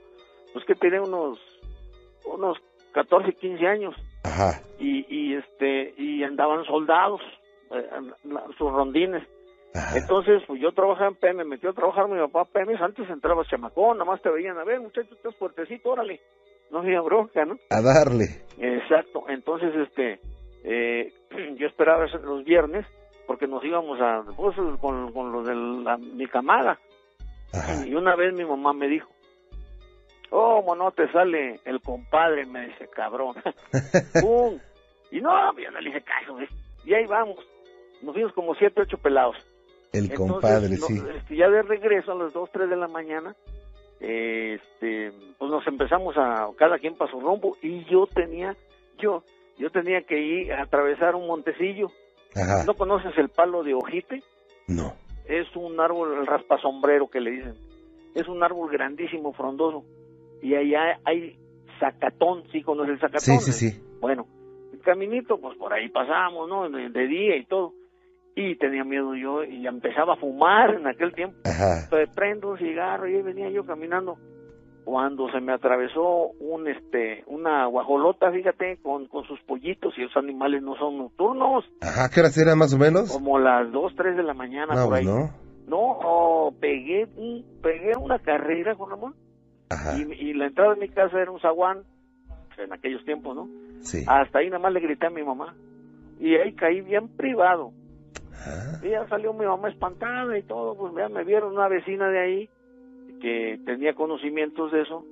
pues 0.54 0.66
que 0.66 0.76
tenía 0.76 1.02
unos, 1.02 1.40
unos 2.26 2.58
14, 2.94 3.34
15 3.34 3.66
años. 3.68 3.96
Ajá. 4.24 4.62
Y, 4.80 5.06
y 5.08 5.36
este 5.36 5.94
y 5.98 6.24
andaban 6.24 6.66
soldados 6.66 7.22
eh, 7.72 7.90
sus 8.58 8.72
rondines 8.72 9.24
Ajá. 9.74 9.98
entonces 9.98 10.42
pues 10.48 10.62
yo 10.62 10.72
trabajaba 10.72 11.10
en 11.10 11.16
PM 11.16 11.44
me 11.44 11.52
metió 11.52 11.70
a 11.70 11.74
trabajar 11.74 12.08
mi 12.08 12.20
papá 12.20 12.46
PM 12.46 12.76
antes 12.80 13.10
entrabas 13.10 13.48
chamacón 13.48 13.98
nada 13.98 14.10
más 14.10 14.22
te 14.22 14.30
veían 14.30 14.58
a 14.58 14.64
ver 14.64 14.80
muchacho 14.80 15.14
estás 15.14 15.36
fuertecito 15.36 15.90
órale 15.90 16.22
no 16.72 16.80
había 16.80 17.02
bronca 17.02 17.46
no 17.46 17.58
a 17.70 17.82
darle 17.82 18.26
exacto 18.58 19.26
entonces 19.30 19.74
este 19.76 20.20
eh, 20.64 21.14
yo 21.58 21.68
esperaba 21.68 22.06
los 22.24 22.44
viernes 22.44 22.86
porque 23.28 23.48
nos 23.48 23.64
íbamos 23.64 24.00
a 24.02 24.24
pues, 24.36 24.56
con, 24.80 25.12
con 25.12 25.32
los 25.32 25.46
de 25.46 25.56
la, 25.56 25.98
mi 25.98 26.28
camada 26.28 26.80
Ajá. 27.54 27.86
y 27.86 27.96
una 27.96 28.16
vez 28.16 28.34
mi 28.34 28.46
mamá 28.46 28.74
me 28.74 28.88
dijo 28.88 29.10
¿Cómo 30.30 30.76
no 30.76 30.92
te 30.92 31.10
sale 31.14 31.62
el 31.64 31.80
compadre? 31.82 32.46
Me 32.46 32.68
dice, 32.68 32.90
cabrón. 32.90 33.36
¡Pum! 34.22 34.60
Y 35.12 35.22
no, 35.22 35.58
yo 35.58 35.72
no 35.72 35.80
le 35.80 35.90
hice 35.90 36.02
caso, 36.02 36.36
¿ves? 36.36 36.50
Y 36.84 36.94
ahí 36.94 37.06
vamos. 37.06 37.38
Nos 38.02 38.14
fuimos 38.14 38.34
como 38.34 38.54
siete, 38.56 38.82
ocho 38.82 38.98
pelados. 38.98 39.38
El 39.94 40.12
Entonces, 40.12 40.32
compadre, 40.34 40.70
no, 40.72 40.88
sí. 40.88 41.02
Este, 41.16 41.36
ya 41.38 41.50
de 41.50 41.62
regreso 41.62 42.12
a 42.12 42.16
las 42.16 42.34
dos, 42.34 42.50
tres 42.52 42.70
de 42.70 42.76
la 42.76 42.90
mañana, 42.90 43.34
este, 44.02 45.14
pues 45.38 45.50
nos 45.50 45.66
empezamos 45.68 46.18
a, 46.18 46.50
cada 46.58 46.80
quien 46.80 46.96
para 46.96 47.10
su 47.10 47.22
rumbo, 47.22 47.56
y 47.62 47.86
yo 47.86 48.06
tenía, 48.08 48.58
yo, 48.98 49.24
yo 49.58 49.70
tenía 49.70 50.02
que 50.02 50.20
ir 50.20 50.52
a 50.52 50.64
atravesar 50.64 51.16
un 51.16 51.28
montecillo. 51.28 51.92
Ajá. 52.36 52.64
¿No 52.66 52.74
conoces 52.74 53.18
el 53.18 53.30
palo 53.30 53.64
de 53.64 53.74
ojite? 53.74 54.24
No. 54.68 54.94
Es 55.26 55.48
un 55.56 55.80
árbol, 55.80 56.20
el 56.20 56.28
raspasombrero 56.28 57.08
que 57.10 57.22
le 57.22 57.32
dicen. 57.32 57.56
Es 58.14 58.28
un 58.28 58.44
árbol 58.44 58.72
grandísimo, 58.72 59.34
frondoso 59.34 59.84
y 60.42 60.54
allá 60.54 61.00
hay 61.06 61.38
zacatón, 61.80 62.44
¿sí 62.52 62.62
conoces 62.62 62.94
el 62.94 63.00
zacatón? 63.00 63.40
Sí, 63.40 63.52
sí, 63.52 63.72
sí. 63.72 63.82
Bueno, 64.00 64.28
el 64.72 64.80
caminito, 64.82 65.40
pues 65.40 65.58
por 65.58 65.74
ahí 65.74 65.90
pasamos, 65.90 66.48
¿no? 66.48 66.70
De, 66.70 66.90
de, 66.90 67.08
día 67.08 67.36
y 67.36 67.46
todo. 67.46 67.74
Y 68.36 68.56
tenía 68.58 68.84
miedo 68.84 69.16
yo 69.16 69.44
y 69.44 69.66
empezaba 69.66 70.14
a 70.14 70.18
fumar 70.18 70.76
en 70.76 70.86
aquel 70.86 71.14
tiempo. 71.14 71.38
Ajá. 71.46 71.86
Entonces 71.86 72.10
prendo 72.14 72.52
un 72.52 72.58
cigarro 72.58 73.10
y 73.10 73.16
ahí 73.16 73.22
venía 73.22 73.50
yo 73.50 73.66
caminando. 73.66 74.18
Cuando 74.86 75.32
se 75.32 75.42
me 75.42 75.52
atravesó 75.52 76.28
un 76.40 76.68
este 76.68 77.24
una 77.26 77.66
guajolota, 77.66 78.32
fíjate, 78.32 78.78
con, 78.84 79.08
con 79.08 79.26
sus 79.26 79.42
pollitos 79.42 79.98
y 79.98 80.02
los 80.02 80.16
animales 80.16 80.62
no 80.62 80.76
son 80.78 81.00
nocturnos. 81.00 81.66
Ajá, 81.82 82.08
¿qué 82.14 82.20
horas 82.20 82.38
eran 82.38 82.60
más 82.60 82.72
o 82.72 82.78
menos? 82.78 83.12
Como 83.12 83.40
las 83.40 83.72
2, 83.72 83.94
3 83.98 84.16
de 84.16 84.22
la 84.22 84.36
mañana 84.36 84.76
no, 84.76 84.86
por 84.86 84.94
ahí. 84.94 85.06
No, 85.06 85.32
no, 85.68 85.80
oh, 85.80 86.54
pegué, 86.60 87.08
un, 87.18 87.44
pegué 87.64 87.98
una 87.98 88.20
carrera, 88.20 88.76
Juan 88.76 88.92
Ramón. 88.92 89.16
Ajá. 89.72 89.98
Y, 89.98 90.04
y, 90.04 90.34
la 90.36 90.46
entrada 90.46 90.76
de 90.76 90.82
mi 90.82 90.90
casa 90.90 91.20
era 91.20 91.32
un 91.32 91.40
zaguán, 91.40 91.80
en 92.60 92.72
aquellos 92.72 93.04
tiempos, 93.06 93.36
¿no? 93.36 93.50
Sí. 93.82 94.06
Hasta 94.08 94.38
ahí 94.38 94.50
nada 94.50 94.60
más 94.60 94.72
le 94.72 94.82
grité 94.82 95.08
a 95.08 95.10
mi 95.10 95.24
mamá. 95.24 95.56
Y 96.20 96.36
ahí 96.36 96.54
caí 96.54 96.82
bien 96.82 97.08
privado. 97.08 97.72
Ajá. 98.34 98.86
Y 98.86 98.92
ya 98.92 99.08
salió 99.08 99.34
mi 99.34 99.46
mamá 99.48 99.70
espantada 99.70 100.38
y 100.38 100.44
todo, 100.44 100.76
pues 100.76 100.94
ya 100.96 101.10
me 101.10 101.24
vieron 101.24 101.54
una 101.54 101.68
vecina 101.68 102.08
de 102.10 102.20
ahí 102.20 102.50
que 103.22 103.60
tenía 103.66 103.94
conocimientos 103.94 104.72
de 104.72 104.82
eso. 104.82 105.06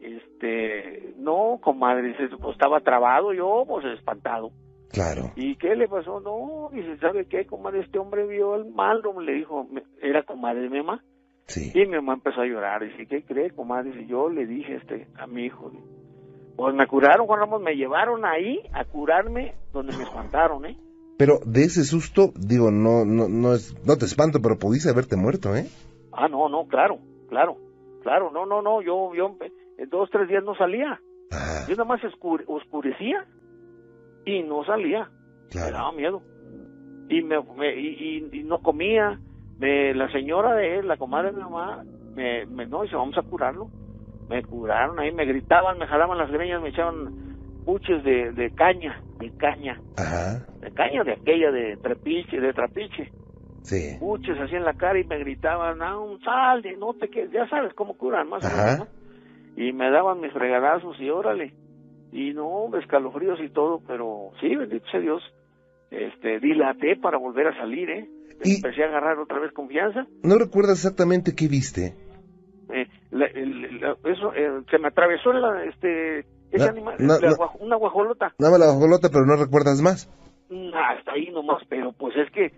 Este, 0.00 1.14
no, 1.18 1.58
comadre, 1.62 2.14
pues 2.40 2.52
estaba 2.52 2.80
trabado 2.80 3.32
yo, 3.34 3.64
pues 3.68 3.84
espantado. 3.86 4.50
Claro. 4.90 5.32
¿Y 5.36 5.56
qué 5.56 5.76
le 5.76 5.88
pasó? 5.88 6.20
No, 6.20 6.70
dice, 6.72 6.98
¿sabe 6.98 7.26
qué, 7.26 7.46
comadre? 7.46 7.80
Este 7.80 7.98
hombre 7.98 8.26
vio 8.26 8.56
el 8.56 8.64
mal, 8.72 9.02
le 9.24 9.34
dijo, 9.34 9.68
era 10.02 10.22
comadre 10.24 10.62
de 10.62 10.70
mi 10.70 10.78
mamá. 10.78 11.04
Sí. 11.46 11.70
Y 11.74 11.86
mi 11.86 11.96
mamá 11.96 12.14
empezó 12.14 12.40
a 12.40 12.46
llorar. 12.46 12.82
Dice, 12.84 13.06
¿qué 13.06 13.22
cree, 13.22 13.50
comadre? 13.50 13.92
Dice, 13.92 14.06
yo 14.06 14.28
le 14.28 14.46
dije 14.46 14.76
este, 14.76 15.06
a 15.16 15.26
mi 15.26 15.44
hijo. 15.44 15.70
Pues 16.56 16.74
me 16.74 16.86
curaron, 16.86 17.26
Juan 17.26 17.40
Ramón, 17.40 17.62
me 17.62 17.76
llevaron 17.76 18.24
ahí 18.24 18.60
a 18.72 18.84
curarme 18.84 19.54
donde 19.72 19.96
me 19.96 20.02
espantaron, 20.02 20.66
¿eh? 20.66 20.76
Pero 21.16 21.38
de 21.44 21.64
ese 21.64 21.84
susto, 21.84 22.32
digo, 22.34 22.70
no, 22.70 23.04
no, 23.04 23.28
no 23.28 23.52
es, 23.54 23.74
no 23.84 23.96
te 23.96 24.06
espanto, 24.06 24.40
pero 24.42 24.58
pudiste 24.58 24.90
haberte 24.90 25.16
muerto, 25.16 25.54
¿eh? 25.54 25.66
Ah, 26.12 26.28
no, 26.28 26.48
no, 26.48 26.66
claro, 26.66 26.98
claro, 27.30 27.56
claro, 28.02 28.30
no, 28.30 28.44
no, 28.44 28.60
no, 28.60 28.82
yo, 28.82 29.14
yo 29.14 29.36
en 29.78 29.88
dos, 29.88 30.10
tres 30.10 30.28
días 30.28 30.44
no 30.44 30.54
salía. 30.54 31.00
Ah, 31.32 31.64
Yo 31.68 31.74
nada 31.76 31.84
más 31.88 32.02
escure- 32.04 32.44
oscurecía 32.46 33.24
y 34.26 34.42
no 34.42 34.64
salía. 34.64 35.08
Me 35.54 35.70
daba 35.70 35.92
miedo. 35.92 36.22
Y, 37.08 37.22
me, 37.22 37.40
me- 37.56 37.74
y, 37.74 37.88
y- 38.32 38.38
y 38.40 38.42
no 38.42 38.58
comía. 38.58 39.18
Me, 39.58 39.94
la 39.94 40.10
señora 40.12 40.54
de 40.54 40.78
él, 40.78 40.88
la 40.88 40.96
comadre 40.96 41.30
de 41.32 41.36
mi 41.36 41.42
mamá, 41.42 41.82
me, 42.14 42.46
me 42.46 42.66
no, 42.66 42.82
dice, 42.82 42.96
vamos 42.96 43.16
a 43.18 43.22
curarlo. 43.22 43.68
Me 44.28 44.42
curaron 44.42 44.98
ahí, 45.00 45.12
me 45.12 45.24
gritaban, 45.24 45.78
me 45.78 45.86
jalaban 45.86 46.18
las 46.18 46.30
greñas, 46.30 46.62
me 46.62 46.68
echaban 46.70 47.36
puches 47.64 48.02
de, 48.04 48.32
de 48.32 48.50
caña, 48.54 49.00
de 49.18 49.30
caña, 49.36 49.80
Ajá. 49.96 50.46
de 50.60 50.70
caña 50.72 51.02
de 51.04 51.12
aquella, 51.12 51.50
de 51.50 51.76
trapiche, 51.78 52.40
de 52.40 52.52
trapiche. 52.52 53.10
Sí. 53.62 53.96
Puches 53.98 54.38
así 54.40 54.54
en 54.56 54.64
la 54.64 54.74
cara 54.74 54.98
y 54.98 55.04
me 55.04 55.18
gritaban, 55.18 55.78
no, 55.78 56.18
sal, 56.24 56.62
de- 56.62 56.76
no 56.76 56.94
te 56.94 57.08
quedes, 57.08 57.30
ya 57.30 57.48
sabes 57.48 57.72
cómo 57.74 57.96
curan 57.96 58.28
más 58.28 58.42
o 58.42 58.46
Ajá. 58.46 58.64
menos, 58.76 58.78
¿no? 58.88 59.00
Y 59.62 59.72
me 59.72 59.90
daban 59.90 60.20
mis 60.20 60.32
fregadazos 60.32 60.98
y 61.00 61.10
órale. 61.10 61.52
Y 62.12 62.32
no, 62.32 62.70
escalofríos 62.78 63.38
y 63.40 63.50
todo, 63.50 63.80
pero 63.86 64.30
sí, 64.40 64.56
bendito 64.56 64.86
sea 64.90 65.00
Dios, 65.00 65.22
este, 65.90 66.40
dilaté 66.40 66.96
para 66.96 67.18
volver 67.18 67.48
a 67.48 67.56
salir, 67.56 67.90
¿eh? 67.90 68.08
Y- 68.42 68.56
Empecé 68.56 68.82
a 68.82 68.86
agarrar 68.86 69.18
otra 69.18 69.38
vez 69.38 69.52
confianza. 69.52 70.06
¿No 70.22 70.36
recuerdas 70.38 70.78
exactamente 70.84 71.34
qué 71.36 71.46
viste? 71.46 71.94
Eh, 72.72 72.86
la- 73.10 73.26
eso, 73.26 74.32
eh, 74.34 74.62
se 74.70 74.78
me 74.78 74.88
atravesó 74.88 75.32
la, 75.32 75.64
este, 75.64 76.20
ese 76.50 76.64
No, 76.64 76.70
animal, 76.70 76.94
no, 76.98 77.18
la 77.18 77.36
una 77.58 77.76
guajolota. 77.76 78.32
Nada 78.38 78.52
más 78.52 78.60
la 78.60 78.66
bajolota, 78.72 79.08
pero 79.12 79.26
no 79.26 79.36
recuerdas 79.36 79.80
más. 79.82 80.08
Mm, 80.48 80.70
Hasta 80.74 81.12
ahí 81.12 81.30
nomás, 81.30 81.62
pero 81.68 81.92
pues 81.92 82.16
es 82.16 82.30
que 82.32 82.50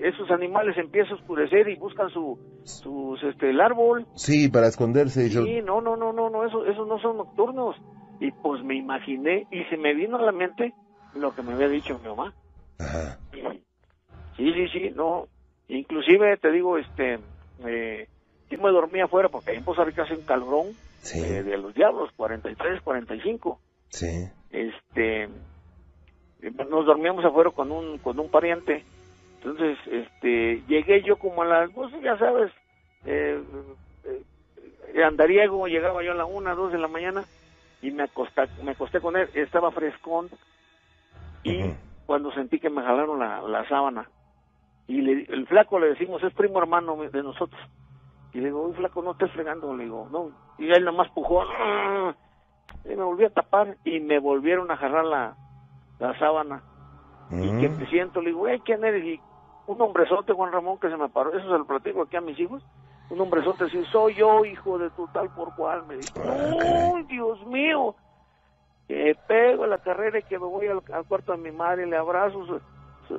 esos 0.00 0.30
animales 0.30 0.76
empiezan 0.76 1.12
a 1.12 1.16
oscurecer 1.16 1.68
y 1.68 1.76
buscan 1.76 2.10
su, 2.10 2.38
sus, 2.64 3.22
este, 3.22 3.50
el 3.50 3.60
árbol. 3.60 4.06
Sí, 4.14 4.48
para 4.48 4.66
esconderse. 4.68 5.28
yo- 5.30 5.44
Sí, 5.44 5.60
no, 5.62 5.80
no, 5.80 5.96
no, 5.96 6.12
no, 6.12 6.28
no, 6.30 6.46
eso, 6.46 6.64
esos 6.66 6.86
no 6.86 6.98
son 7.00 7.16
nocturnos. 7.18 7.76
Y 8.20 8.30
pues 8.32 8.62
me 8.62 8.76
imaginé 8.76 9.46
y 9.50 9.64
se 9.64 9.76
me 9.76 9.94
vino 9.94 10.18
a 10.18 10.22
la 10.22 10.32
mente 10.32 10.74
lo 11.14 11.34
que 11.34 11.42
me 11.42 11.54
había 11.54 11.68
dicho 11.68 11.98
mi 11.98 12.08
mamá. 12.08 12.34
Ajá. 12.78 13.18
Sí, 14.36 14.52
sí, 14.52 14.68
sí, 14.72 14.90
no. 14.94 15.28
Inclusive 15.68 16.36
te 16.38 16.50
digo, 16.50 16.78
este, 16.78 17.18
eh, 17.64 18.08
yo 18.50 18.58
me 18.58 18.70
dormía 18.70 19.04
afuera 19.04 19.28
porque 19.28 19.52
en 19.52 19.64
Poza 19.64 19.84
Rica 19.84 20.02
hace 20.02 20.14
un 20.14 20.24
calorón 20.24 20.76
Sí. 21.00 21.20
eh, 21.22 21.42
de 21.42 21.56
los 21.56 21.74
diablos, 21.74 22.10
43, 22.16 22.82
45. 22.82 23.60
Sí. 23.88 24.06
Este, 24.50 25.24
eh, 25.24 26.50
nos 26.68 26.84
dormíamos 26.86 27.24
afuera 27.24 27.50
con 27.50 27.70
un, 27.72 27.98
con 27.98 28.18
un 28.18 28.28
pariente. 28.30 28.84
Entonces, 29.42 29.78
este, 29.86 30.62
llegué 30.68 31.02
yo 31.02 31.16
como 31.16 31.42
a 31.42 31.46
las, 31.46 31.70
pues 31.72 31.90
ya 32.02 32.18
sabes, 32.18 32.52
eh, 33.04 33.42
eh, 34.04 34.22
eh, 34.94 35.02
andariego, 35.04 35.66
llegaba 35.66 36.02
yo 36.02 36.12
a 36.12 36.14
la 36.14 36.26
una, 36.26 36.54
dos 36.54 36.70
de 36.72 36.78
la 36.78 36.88
mañana 36.88 37.26
y 37.80 37.90
me 37.90 38.02
acosté, 38.02 38.50
me 38.62 38.72
acosté 38.72 39.00
con 39.00 39.16
él, 39.16 39.30
estaba 39.32 39.72
frescón 39.72 40.28
y 41.42 41.62
cuando 42.04 42.30
sentí 42.32 42.60
que 42.60 42.68
me 42.68 42.82
jalaron 42.82 43.18
la, 43.18 43.40
la 43.40 43.66
sábana 43.66 44.10
y 44.86 45.00
le- 45.00 45.24
el 45.32 45.46
flaco 45.46 45.78
le 45.78 45.88
decimos 45.88 46.22
es 46.22 46.34
primo 46.34 46.58
hermano 46.58 46.96
de 46.96 47.22
nosotros 47.22 47.60
y 48.32 48.40
le 48.40 48.46
digo, 48.46 48.62
"Uy, 48.66 48.74
flaco, 48.74 49.00
no 49.02 49.12
estés 49.12 49.32
fregando, 49.32 49.74
le 49.74 49.84
digo, 49.84 50.06
no, 50.10 50.32
y 50.58 50.70
él 50.70 50.84
nada 50.84 50.96
más 50.96 51.10
pujó, 51.12 51.42
"Ah", 51.48 52.14
y 52.84 52.88
me 52.90 53.02
volví 53.02 53.24
a 53.24 53.30
tapar 53.30 53.78
y 53.84 54.00
me 54.00 54.18
volvieron 54.18 54.70
a 54.70 54.76
jalar 54.76 55.04
la, 55.06 55.36
la 55.98 56.18
sábana. 56.18 56.62
Y 57.42 57.50
que 57.52 57.68
Mm. 57.70 57.76
me 57.80 57.86
siento, 57.88 58.20
le 58.20 58.30
digo, 58.30 58.46
"Ey, 58.48 58.60
¿quién 58.60 58.84
eres? 58.84 59.02
Y 59.04 59.22
un 59.70 59.80
hombrezote, 59.82 60.32
Juan 60.32 60.52
Ramón, 60.52 60.78
que 60.78 60.88
se 60.88 60.96
me 60.96 61.08
paró, 61.08 61.30
eso 61.30 61.42
se 61.48 61.58
lo 61.58 61.64
platico 61.64 62.02
aquí 62.02 62.16
a 62.16 62.20
mis 62.20 62.38
hijos, 62.38 62.62
un 63.10 63.20
hombrezote 63.20 63.64
así, 63.64 63.82
soy 63.92 64.14
yo, 64.16 64.44
hijo 64.44 64.78
de 64.78 64.90
tu 64.90 65.06
tal 65.08 65.28
por 65.30 65.54
cual, 65.54 65.86
me 65.86 65.96
dijo. 65.96 66.20
¡ay, 66.22 67.04
Dios 67.04 67.44
mío! 67.46 67.94
Que 68.88 69.16
pego 69.28 69.66
la 69.66 69.78
carrera 69.78 70.18
y 70.18 70.22
que 70.24 70.38
me 70.38 70.46
voy 70.46 70.66
al, 70.66 70.82
al 70.92 71.04
cuarto 71.04 71.32
de 71.32 71.38
mi 71.38 71.52
madre, 71.52 71.86
le 71.86 71.96
abrazo, 71.96 72.60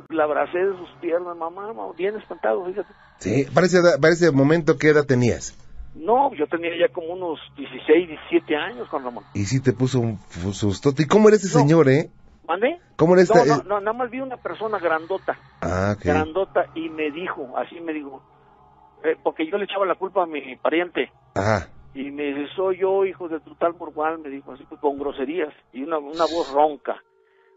la 0.10 0.24
abracé 0.26 0.58
de 0.58 0.78
sus 0.78 0.90
piernas, 1.00 1.36
mamá, 1.38 1.68
mamá, 1.74 1.94
bien 1.98 2.16
espantado, 2.18 2.66
fíjate. 2.66 2.94
Sí, 3.20 3.46
parece, 3.54 3.78
parece 4.02 4.32
momento 4.32 4.78
que 4.78 4.90
edad 4.90 5.06
tenías. 5.06 5.58
No, 5.96 6.34
yo 6.34 6.48
tenía 6.48 6.72
ya 6.78 6.92
como 6.94 7.14
unos 7.14 7.40
16, 7.58 8.08
17 8.08 8.56
años, 8.56 8.88
Juan 8.90 9.04
Ramón. 9.04 9.24
Y 9.34 9.46
sí 9.46 9.62
te 9.62 9.74
puso 9.74 10.00
un 10.00 10.18
sustote. 10.54 11.04
¿Y 11.04 11.08
cómo 11.08 11.28
era 11.28 11.36
ese 11.36 11.54
No. 11.54 11.62
señor, 11.64 11.90
eh? 11.90 12.10
¿Mandé? 12.52 12.82
¿Cómo 12.98 13.14
era 13.14 13.24
No, 13.24 13.44
esta? 13.44 13.46
no, 13.46 13.64
no, 13.64 13.80
nada 13.80 13.94
más 13.94 14.10
vi 14.12 14.20
una 14.20 14.36
persona 14.36 14.78
grandota. 14.78 15.40
Ah, 15.62 15.96
grandota 16.04 16.66
y 16.74 16.90
me 16.90 17.10
dijo, 17.10 17.58
así 17.58 17.80
me 17.80 17.94
dijo, 17.94 18.22
eh, 19.06 19.16
porque 19.24 19.50
yo 19.50 19.58
le 19.58 19.64
echaba 19.64 19.86
la 19.86 19.96
culpa 19.96 20.24
a 20.24 20.26
mi 20.26 20.58
pariente 20.58 21.14
Ajá. 21.34 21.70
y 21.94 22.12
me 22.12 22.24
dice, 22.34 22.52
soy 22.54 22.80
yo 22.80 23.06
hijo 23.06 23.30
de 23.30 23.40
tu 23.40 23.56
tal 23.56 23.76
por 23.76 23.94
cual, 23.94 24.20
me 24.20 24.28
dijo 24.28 24.52
así 24.52 24.66
pues, 24.66 24.82
con 24.82 25.00
groserías 25.00 25.54
y 25.72 25.84
una, 25.84 25.98
una 26.00 26.26
voz 26.26 26.46
ronca. 26.50 27.02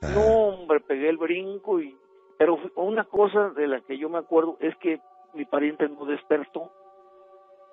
Ajá. 0.00 0.14
No, 0.14 0.22
hombre, 0.22 0.78
pegué 0.80 1.09
el 1.09 1.16
brinco 1.16 1.80
y... 1.80 1.96
Pero 2.38 2.57
una 2.76 3.02
cosa 3.04 3.50
de 3.50 3.66
la 3.66 3.80
que 3.80 3.98
yo 3.98 4.09
me 4.09 4.18
acuerdo 4.18 4.59
es 4.61 4.76
que 4.76 5.00
mi 5.35 5.44
pariente 5.44 5.88
no 5.88 6.04
despertó, 6.04 6.70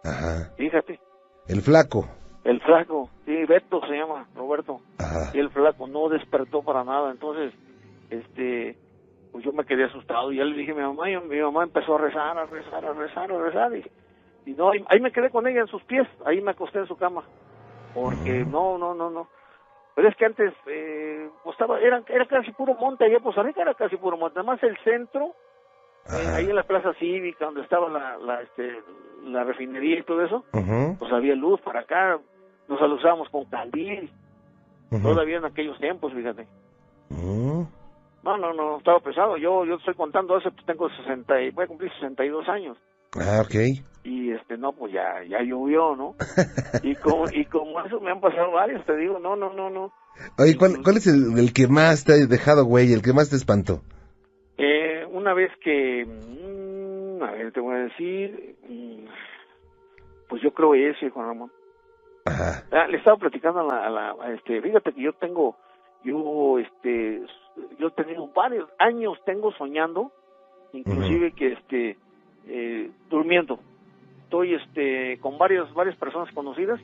Ajá. 0.04 0.56
fíjate, 0.58 1.00
El 1.48 1.62
flaco. 1.62 2.08
El 2.44 2.60
flaco, 2.62 3.10
sí, 3.26 3.46
Beto 3.46 3.82
se 3.88 3.96
llama, 3.96 4.28
Roberto, 4.36 4.82
Ajá. 4.98 5.32
y 5.34 5.40
el 5.40 5.50
flaco 5.50 5.88
no 5.88 6.10
despertó 6.10 6.64
para 6.64 6.84
nada, 6.84 7.12
entonces, 7.12 7.54
este, 8.10 8.78
pues 9.32 9.44
yo 9.46 9.54
me 9.54 9.66
quedé 9.66 9.86
asustado 9.86 10.32
y 10.32 10.38
ya 10.38 10.44
le 10.44 10.56
dije 10.56 10.72
a 10.72 10.76
mi 10.76 10.82
mamá 10.82 11.10
y 11.10 11.18
mi 11.20 11.42
mamá 11.42 11.64
empezó 11.64 11.96
a 11.96 12.00
rezar, 12.00 12.38
a 12.38 12.46
rezar, 12.46 12.86
a 12.86 12.94
rezar, 12.94 13.32
a 13.32 13.38
rezar 13.38 13.76
y, 13.76 13.86
y 14.50 14.54
no, 14.54 14.72
ahí, 14.72 14.84
ahí 14.90 15.00
me 15.00 15.12
quedé 15.12 15.30
con 15.30 15.48
ella 15.48 15.62
en 15.62 15.68
sus 15.68 15.84
pies, 15.84 16.08
ahí 16.26 16.42
me 16.42 16.52
acosté 16.52 16.80
en 16.80 16.88
su 16.88 16.98
cama, 16.98 17.24
porque 17.94 18.44
no, 18.46 18.78
no, 18.78 18.94
no, 18.96 19.10
no, 19.10 19.28
pero 19.96 20.08
es 20.08 20.16
que 20.16 20.26
antes, 20.26 20.54
eh, 20.68 21.30
pues 21.44 21.54
estaba, 21.54 21.80
era, 21.80 22.02
era 22.08 22.26
casi 22.26 22.52
puro 22.52 22.74
monte, 22.76 23.06
allá 23.06 23.20
Poza 23.20 23.44
Rica 23.44 23.62
era 23.62 23.74
casi 23.74 23.98
puro 23.98 24.18
monte, 24.18 24.40
además 24.40 24.62
el 24.64 24.78
centro, 24.80 25.36
eh, 26.18 26.28
ahí 26.34 26.50
en 26.50 26.56
la 26.56 26.64
plaza 26.64 26.94
cívica 26.96 27.46
donde 27.46 27.62
estaba 27.62 27.88
la, 27.90 28.18
la, 28.18 28.42
este, 28.42 28.80
la 29.26 29.44
refinería 29.44 30.00
y 30.00 30.04
todo 30.04 30.24
eso, 30.24 30.44
pues 30.98 31.12
había 31.12 31.36
luz 31.36 31.62
para 31.62 31.82
acá, 31.82 32.20
nos 32.72 32.82
alusábamos 32.82 33.28
con 33.30 33.44
candil, 33.46 34.10
ujú. 34.90 35.04
todavía 35.04 35.38
en 35.38 35.46
aquellos 35.46 35.78
tiempos, 35.80 36.14
fíjate. 36.14 36.48
Mm, 37.10 37.64
No, 38.24 38.38
no, 38.38 38.54
no, 38.54 38.78
estaba 38.78 39.00
pesado. 39.02 39.36
Yo 39.38 39.66
yo 39.66 39.76
estoy 39.76 39.94
contando 39.96 40.40
pues 40.40 40.66
tengo 40.66 40.90
60 40.90 41.42
y 41.42 41.52
voy 41.52 41.66
a 41.66 41.68
cumplir 41.68 41.92
62 41.94 42.48
años. 42.48 42.78
Ah, 43.20 43.42
ok. 43.44 43.56
Y 44.06 44.32
este, 44.32 44.58
no, 44.58 44.72
pues 44.72 44.94
ya 44.94 45.22
ya 45.28 45.42
llovió, 45.44 45.96
¿no? 45.96 46.16
Y 46.84 46.96
como 46.96 47.26
y 47.30 47.46
como 47.46 47.82
eso 47.82 48.00
me 48.00 48.12
han 48.12 48.22
pasado 48.22 48.52
varios, 48.52 48.86
te 48.86 48.96
digo, 48.96 49.20
no, 49.20 49.36
no, 49.36 49.52
no, 49.54 49.70
no. 49.70 49.92
Oye, 50.38 50.56
¿cuál, 50.58 50.82
cuál 50.84 50.98
es 50.98 51.08
el, 51.08 51.38
el 51.38 51.52
que 51.52 51.68
más 51.68 52.06
te 52.06 52.14
ha 52.14 52.16
dejado, 52.26 52.64
güey? 52.66 52.94
El 52.94 53.02
que 53.02 53.12
más 53.14 53.30
te 53.30 53.36
espantó. 53.36 53.82
Eh, 54.58 55.06
una 55.12 55.34
vez 55.34 55.52
que 55.62 56.06
mm, 56.06 57.24
a 57.24 57.32
ver, 57.32 57.52
te 57.52 57.60
voy 57.60 57.76
a 57.76 57.80
decir 57.80 58.56
mm, 58.70 59.06
pues 60.30 60.42
yo 60.42 60.54
creo 60.54 60.74
ese, 60.76 61.10
Juan 61.10 61.28
Ramón. 61.28 61.52
Ajá. 62.26 62.64
Ah, 62.72 62.88
le 62.88 62.98
estaba 62.98 63.18
platicando 63.18 63.60
a 63.62 63.64
la, 63.64 63.86
a 63.86 63.90
la- 63.90 64.16
a 64.24 64.32
este, 64.34 64.62
fíjate 64.62 64.94
que 64.94 65.02
yo 65.02 65.14
tengo 65.14 65.58
yo 66.04 66.58
este 66.60 67.22
yo 67.80 67.88
he 67.88 67.92
tenido 67.92 68.28
varios 68.28 68.70
años 68.80 69.18
tengo 69.26 69.52
soñando 69.54 70.12
inclusive 70.74 71.32
que 71.34 71.54
este 71.54 71.98
eh, 72.48 72.90
durmiendo. 73.10 73.60
Estoy 74.24 74.54
este 74.56 75.18
con 75.20 75.38
varias 75.38 75.72
varias 75.74 75.96
personas 75.98 76.34
conocidas 76.34 76.80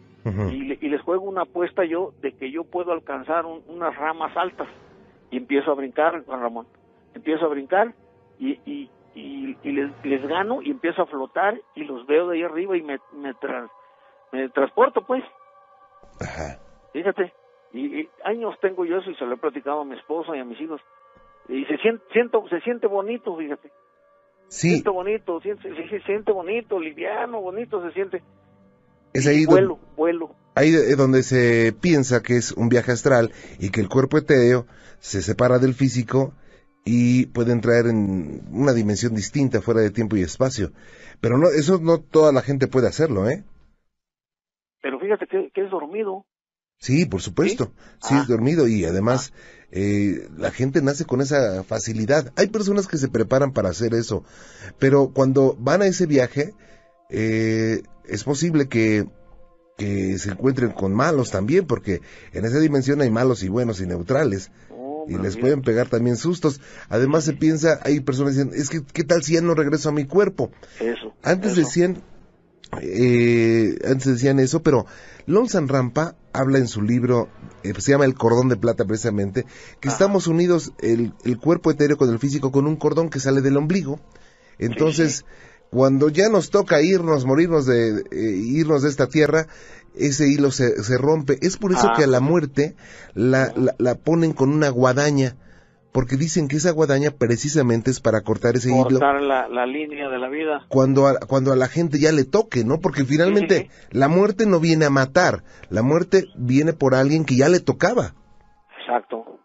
y, 0.52 0.64
le- 0.64 0.78
y 0.82 0.90
les 0.90 1.02
juego 1.02 1.24
una 1.26 1.44
apuesta 1.44 1.86
yo 1.86 2.14
de 2.22 2.34
que 2.34 2.52
yo 2.52 2.64
puedo 2.66 2.92
alcanzar 2.92 3.46
un- 3.46 3.64
unas 3.68 3.96
ramas 3.96 4.36
altas. 4.36 4.68
Y 5.32 5.38
empiezo 5.38 5.72
a 5.72 5.76
brincar 5.76 6.24
Juan 6.26 6.42
Ramón. 6.42 6.68
Empiezo 7.14 7.46
a 7.46 7.50
brincar 7.50 7.94
y, 8.40 8.60
y, 8.66 8.90
y, 9.16 9.58
y 9.64 9.72
les, 9.72 9.92
les 10.06 10.28
gano 10.28 10.62
y 10.62 10.70
empiezo 10.72 11.02
a 11.02 11.06
flotar 11.06 11.60
y 11.76 11.84
los 11.86 12.06
veo 12.08 12.28
de 12.28 12.38
ahí 12.38 12.44
arriba 12.44 12.78
y 12.78 12.82
me 12.82 13.00
me, 13.14 13.34
tras- 13.36 13.70
me 14.32 14.50
transporto 14.50 15.06
pues 15.06 15.24
Ajá. 16.20 16.60
Fíjate, 16.94 17.34
y, 17.74 18.02
y 18.02 18.10
años 18.24 18.56
tengo 18.62 18.86
yo 18.86 18.98
eso 18.98 19.12
y 19.12 19.16
se 19.16 19.26
lo 19.26 19.36
he 19.36 19.38
platicado 19.38 19.82
a 19.82 19.86
mi 19.86 19.96
esposa 19.98 20.36
y 20.36 20.40
a 20.40 20.46
mis 20.46 20.60
hijos. 20.60 20.82
Y 21.48 21.64
se 21.66 21.78
siente, 21.78 22.04
siento, 22.12 22.44
se 22.50 22.60
siente 22.62 22.88
bonito, 22.88 23.36
fíjate. 23.38 23.72
Sí, 24.48 24.70
Siente 24.72 24.90
bonito, 24.90 25.40
siente, 25.42 25.70
se, 25.76 25.90
se 25.90 26.00
siente 26.06 26.32
bonito, 26.32 26.80
liviano, 26.80 27.42
bonito 27.42 27.82
se 27.86 27.92
siente. 27.94 28.24
es 29.14 29.28
ahí 29.28 29.42
Y 29.42 29.46
donde... 29.46 29.62
vuelo, 29.62 29.80
vuelo. 29.96 30.36
ahí 30.56 30.74
es 30.74 30.98
donde 30.98 31.22
se 31.24 31.74
piensa 31.74 32.24
que 32.24 32.38
es 32.38 32.52
un 32.54 32.70
viaje 32.70 32.92
astral 32.94 33.32
y 33.60 33.70
que 33.72 33.82
el 33.82 33.90
cuerpo 33.90 34.18
etéreo 34.18 34.66
se 35.00 35.22
separa 35.22 35.60
del 35.60 35.74
físico 35.74 36.34
y 36.86 37.26
puede 37.28 37.52
entrar 37.52 37.86
en 37.88 38.42
una 38.52 38.72
dimensión 38.74 39.14
distinta 39.14 39.62
fuera 39.62 39.82
de 39.82 39.92
tiempo 39.92 40.16
y 40.16 40.22
espacio. 40.22 40.72
Pero 41.20 41.38
no, 41.38 41.50
eso 41.50 41.80
no 41.82 42.00
toda 42.00 42.32
la 42.32 42.42
gente 42.42 42.68
puede 42.68 42.88
hacerlo, 42.88 43.30
¿eh? 43.30 43.44
Fíjate 45.08 45.52
que, 45.54 45.62
es 45.62 45.72
dormido. 45.72 46.26
Sí, 46.80 47.06
por 47.06 47.22
supuesto. 47.22 47.72
Sí, 48.02 48.14
es 48.14 48.24
ah. 48.24 48.26
dormido 48.28 48.68
y 48.68 48.84
además 48.84 49.32
ah. 49.34 49.68
eh, 49.72 50.28
la 50.38 50.52
gente 50.52 50.82
nace 50.82 51.06
con 51.06 51.22
esa 51.22 51.64
facilidad. 51.64 52.34
Hay 52.36 52.48
personas 52.48 52.88
que 52.88 52.98
se 52.98 53.08
preparan 53.08 53.54
para 53.54 53.70
hacer 53.70 53.94
eso, 53.94 54.26
pero 54.80 55.14
cuando 55.14 55.56
van 55.60 55.82
a 55.82 55.88
ese 55.88 56.08
viaje, 56.08 56.54
eh, 57.10 57.84
es 58.06 58.24
posible 58.26 58.68
que 58.68 59.08
que 59.78 60.18
se 60.18 60.32
encuentren 60.32 60.72
con 60.72 60.92
malos 60.92 61.30
también, 61.30 61.68
porque 61.68 62.02
en 62.34 62.46
esa 62.46 62.60
dimensión 62.60 63.00
hay 63.00 63.12
malos 63.12 63.44
y 63.44 63.48
buenos 63.48 63.80
y 63.80 63.86
neutrales. 63.86 64.50
Oh, 64.72 65.06
y 65.08 65.20
les 65.20 65.38
pueden 65.38 65.62
pegar 65.62 65.88
también 65.88 66.18
sustos. 66.18 66.60
Además 66.90 67.26
se 67.26 67.34
piensa, 67.34 67.80
hay 67.84 68.00
personas 68.00 68.34
que 68.34 68.44
dicen, 68.44 68.60
es 68.60 68.70
que, 68.70 68.82
¿qué 68.84 69.04
tal 69.04 69.22
si 69.24 69.36
ya 69.36 69.42
no 69.42 69.54
regreso 69.54 69.90
a 69.90 69.92
mi 69.92 70.06
cuerpo? 70.06 70.52
Eso. 70.80 71.14
Antes 71.22 71.56
decían, 71.56 72.02
eh, 72.82 73.78
antes 73.86 74.06
decían 74.06 74.40
eso, 74.40 74.62
pero 74.62 74.86
Lonsan 75.26 75.68
Rampa 75.68 76.16
habla 76.34 76.58
en 76.58 76.68
su 76.68 76.82
libro, 76.82 77.30
eh, 77.64 77.74
se 77.78 77.92
llama 77.92 78.06
El 78.06 78.16
cordón 78.16 78.50
de 78.50 78.58
plata 78.58 78.86
precisamente, 78.86 79.46
que 79.80 79.90
estamos 79.90 80.28
unidos 80.28 80.74
el, 80.80 81.14
el, 81.24 81.38
cuerpo 81.38 81.72
etéreo 81.72 81.98
con 81.98 82.10
el 82.10 82.20
físico 82.20 82.52
con 82.52 82.68
un 82.68 82.76
cordón 82.76 83.10
que 83.10 83.20
sale 83.20 83.42
del 83.42 83.58
ombligo. 83.58 84.00
Entonces, 84.60 85.26
cuando 85.70 86.10
ya 86.10 86.30
nos 86.30 86.50
toca 86.50 86.82
irnos, 86.82 87.26
morirnos 87.26 87.66
de 87.66 88.04
eh, 88.12 88.32
irnos 88.36 88.84
de 88.84 88.90
esta 88.90 89.08
tierra, 89.08 89.48
ese 89.96 90.28
hilo 90.28 90.52
se, 90.52 90.84
se 90.84 90.98
rompe. 90.98 91.38
Es 91.42 91.58
por 91.58 91.72
eso 91.72 91.92
que 91.96 92.04
a 92.04 92.08
la 92.08 92.18
ah. 92.18 92.22
muerte 92.22 92.76
la, 93.14 93.54
la, 93.78 93.96
ponen 93.96 94.34
con 94.34 94.50
una 94.50 94.70
guadaña, 94.70 95.36
porque 95.98 96.16
dicen 96.16 96.48
que 96.48 96.58
esa 96.58 96.74
guadaña 96.74 97.10
precisamente 97.10 97.90
es 97.90 98.00
para 98.00 98.22
cortar 98.22 98.54
ese 98.54 98.70
hilo. 98.70 98.84
Cortar 98.84 99.20
la, 99.20 99.48
la, 99.50 99.66
línea 99.66 100.10
de 100.10 100.20
la 100.20 100.30
vida. 100.30 100.64
Cuando 100.70 101.08
a, 101.08 101.18
cuando 101.28 101.52
a 101.52 101.56
la 101.56 101.66
gente 101.66 101.98
ya 101.98 102.12
le 102.12 102.24
toque, 102.24 102.64
¿no? 102.64 102.78
Porque 102.80 103.04
finalmente 103.04 103.72
la 103.90 104.08
muerte 104.08 104.46
no 104.46 104.60
viene 104.60 104.86
a 104.86 104.92
matar, 104.92 105.42
la 105.72 105.82
muerte 105.82 106.26
viene 106.38 106.74
por 106.74 106.94
alguien 106.94 107.26
que 107.26 107.36
ya 107.36 107.50
le 107.50 107.62
tocaba. 107.62 108.14
Exacto, 108.80 109.40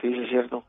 sí, 0.00 0.12
sí 0.12 0.22
es 0.22 0.28
cierto. 0.30 0.62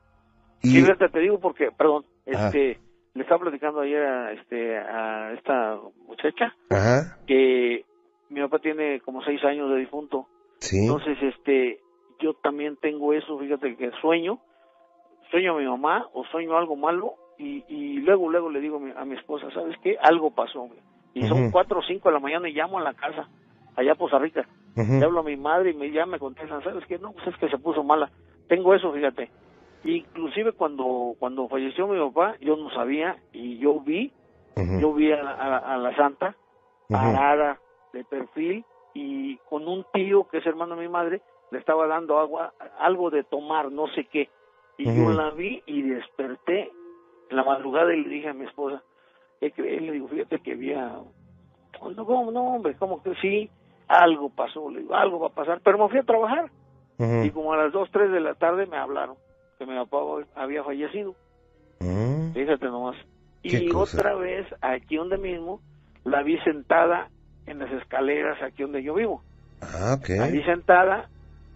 Y... 0.63 0.69
Sí, 0.69 0.84
te 1.13 1.19
digo 1.19 1.39
porque, 1.39 1.69
perdón, 1.69 2.08
este 2.26 2.80
le 3.13 3.21
estaba 3.21 3.41
platicando 3.41 3.82
ayer 3.82 4.02
a, 4.02 4.32
este, 4.32 4.76
a 4.76 5.34
esta 5.34 5.78
muchacha 6.08 6.56
que 7.28 7.86
mi 8.30 8.41
papá 8.41 8.58
tiene 8.58 9.02
como 9.02 9.21
seis 9.21 9.43
años 9.43 9.69
de 9.69 9.76
difunto. 9.82 10.26
Entonces, 10.71 11.15
este, 11.21 11.80
yo 12.19 12.34
también 12.41 12.76
tengo 12.82 13.13
eso, 13.13 13.38
fíjate 13.38 13.78
que 13.78 13.91
sueño, 14.02 14.39
sueño 15.30 15.56
a 15.56 15.60
mi 15.60 15.66
mamá 15.66 16.08
o 16.13 16.24
sueño 16.26 16.58
algo 16.58 16.76
malo 16.76 17.16
y, 17.38 17.63
y 17.68 18.00
luego, 18.00 18.30
luego 18.30 18.50
le 18.50 18.60
digo 18.60 18.82
a 18.96 19.06
mi, 19.06 19.16
esposa, 19.16 19.50
¿sabes 19.54 19.78
qué? 19.84 19.98
Algo 20.02 20.32
pasó. 20.32 20.68
Y 21.13 21.28
son 21.28 21.52
cuatro 21.52 21.80
o 21.80 21.84
cinco 21.84 22.10
de 22.10 22.13
la 22.13 22.20
mañana 22.20 22.48
y 22.48 22.54
llamo 22.54 22.78
a 22.78 22.84
la 22.84 22.94
casa, 22.94 23.28
allá 23.76 23.94
a 23.94 23.96
Poza 23.96 24.20
Rica. 24.20 24.48
Le 24.76 25.04
hablo 25.04 25.22
a 25.22 25.24
mi 25.24 25.36
madre 25.36 25.72
y 25.72 25.74
me, 25.74 25.92
ya 25.92 26.06
me 26.06 26.20
contestan, 26.20 26.63
¿sabes 26.63 26.86
qué? 26.86 27.00
No, 27.00 27.12
pues 27.12 27.28
es 27.28 27.38
que 27.38 27.50
se 27.50 27.58
puso 27.58 27.84
mala. 27.84 28.12
Tengo 28.48 28.76
eso, 28.76 28.92
fíjate. 28.92 29.30
Inclusive 29.84 30.52
cuando 30.52 31.16
cuando 31.18 31.48
falleció 31.48 31.88
mi 31.88 32.00
papá, 32.00 32.36
yo 32.42 32.56
no 32.56 32.70
sabía 32.72 33.18
y 33.32 33.58
yo 33.58 33.80
vi, 33.80 34.12
yo 34.80 34.94
vi 34.94 35.12
a, 35.12 35.78
la 35.78 35.96
santa 35.96 36.36
parada 36.90 37.60
de 37.94 38.04
perfil 38.04 38.66
y 38.94 39.38
con 39.50 39.68
un 39.68 39.86
tío 39.94 40.28
que 40.28 40.38
es 40.40 40.46
hermano 40.46 40.76
de 40.76 40.82
mi 40.82 40.90
madre 40.90 41.22
le 41.52 41.60
estaba 41.60 41.88
dando 41.88 42.20
agua, 42.20 42.54
algo 42.80 43.10
de 43.10 43.24
tomar, 43.24 43.72
no 43.72 43.88
sé 43.96 44.06
qué. 44.06 44.30
Y 44.78 44.86
yo 44.86 45.10
la 45.10 45.32
vi 45.32 45.62
y 45.66 45.82
desperté 45.82 46.72
en 47.30 47.36
la 47.36 47.44
madrugada 47.44 47.94
y 47.94 48.04
le 48.04 48.10
dije 48.10 48.30
a 48.30 48.34
mi 48.34 48.46
esposa, 48.46 48.84
¿qué 49.40 49.52
crees? 49.52 49.82
Le 49.82 49.94
digo, 49.94 50.08
fíjate 50.08 50.40
que 50.40 50.54
había... 50.54 51.00
No, 51.96 52.06
¿cómo? 52.06 52.32
no, 52.32 52.56
hombre, 52.56 52.76
como 52.76 53.02
que 53.02 53.13
sí, 53.22 53.50
algo 53.88 54.30
pasó, 54.30 54.70
le 54.70 54.82
digo, 54.82 54.96
algo 54.96 55.20
va 55.20 55.28
a 55.28 55.34
pasar, 55.34 55.62
pero 55.63 55.78
me 55.78 55.90
fui 55.90 56.00
a 56.00 56.04
trabajar. 56.04 56.52
Y 57.00 57.30
como 57.30 57.54
a 57.54 57.58
las 57.58 57.72
2, 57.72 57.90
3 57.92 58.12
de 58.12 58.20
la 58.20 58.34
tarde 58.34 58.66
me 58.66 58.78
hablaron 58.78 59.18
que 59.60 59.66
mi 59.66 59.76
papá 59.76 59.98
había 60.36 60.63
fallecido. 60.63 61.16
Mm. 61.80 62.34
Fíjate 62.34 62.66
nomás. 62.66 62.96
Y 63.44 63.72
otra 63.72 64.16
vez, 64.16 64.48
aquí 64.62 64.98
donde 64.98 65.18
mismo, 65.18 65.62
la 66.04 66.24
vi 66.24 66.38
sentada 66.40 67.10
en 67.46 67.60
las 67.60 67.72
escaleras 67.72 68.42
aquí 68.42 68.63
donde 68.63 68.84
yo 68.84 68.96
vivo. 68.96 69.22
Ah, 69.62 69.96
ok. 69.98 70.10
La 70.10 70.28
vi 70.28 70.44
sentada 70.44 71.10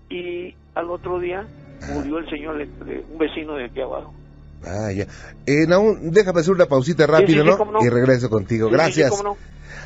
y 0.10 0.56
al 0.76 0.90
otro 0.90 1.20
día 1.20 1.48
murió 1.94 2.20
el 2.20 2.30
señor, 2.30 2.56
un 2.56 3.18
vecino 3.18 3.56
de 3.56 3.66
aquí 3.66 3.82
abajo. 3.82 4.14
Ah, 4.66 4.92
ya. 4.92 5.06
Eh, 5.46 5.66
déjame 6.02 6.42
hacer 6.42 6.54
una 6.54 6.66
pausita 6.68 7.08
rápido, 7.08 7.44
¿no? 7.44 7.58
Y 7.82 7.90
regreso 7.90 8.30
contigo. 8.30 8.70
Gracias. 8.70 9.12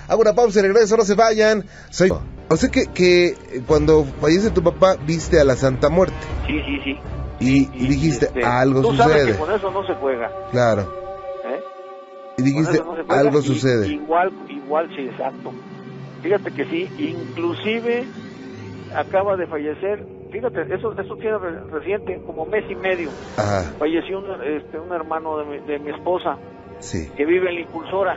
Hago 0.07 0.21
una 0.21 0.33
pausa 0.33 0.59
y 0.59 0.63
regreso, 0.63 0.97
no 0.97 1.03
se 1.03 1.15
vayan. 1.15 1.65
Soy... 1.89 2.11
O 2.47 2.57
sea 2.57 2.69
que, 2.69 2.85
que 2.87 3.35
cuando 3.65 4.05
fallece 4.21 4.51
tu 4.51 4.61
papá, 4.61 4.97
viste 4.97 5.39
a 5.39 5.43
la 5.43 5.55
Santa 5.55 5.89
Muerte. 5.89 6.15
Sí, 6.45 6.61
sí, 6.65 6.79
sí. 6.83 6.99
Y, 7.39 7.87
dijiste, 7.87 8.27
este, 8.27 8.43
algo 8.43 8.81
tú 8.81 8.91
sucede. 8.91 9.07
Sabes 9.07 9.25
que 9.25 9.39
con 9.39 9.51
eso 9.51 9.71
no 9.71 9.87
se 9.87 9.93
juega. 9.95 10.31
Claro. 10.51 10.93
¿Eh? 11.45 11.59
Y 12.37 12.43
dijiste, 12.43 12.81
algo 13.09 13.41
sucede. 13.41 13.87
Igual, 13.87 14.31
igual, 14.47 14.89
sí, 14.95 15.07
exacto. 15.07 15.51
Fíjate 16.21 16.51
que 16.51 16.65
sí, 16.65 16.89
inclusive 16.97 18.05
acaba 18.95 19.37
de 19.37 19.47
fallecer, 19.47 20.05
fíjate, 20.35 20.73
eso, 20.73 20.91
eso 20.91 21.15
tiene 21.15 21.37
reciente, 21.71 22.21
como 22.25 22.45
mes 22.45 22.65
y 22.69 22.75
medio. 22.75 23.09
Falleció 23.79 24.19
un, 24.19 24.43
este, 24.43 24.79
un 24.79 24.91
hermano 24.91 25.37
de 25.37 25.45
mi, 25.45 25.59
de 25.65 25.79
mi 25.79 25.91
esposa, 25.91 26.37
sí. 26.79 27.09
que 27.15 27.25
vive 27.25 27.49
en 27.49 27.55
la 27.55 27.61
impulsora. 27.61 28.15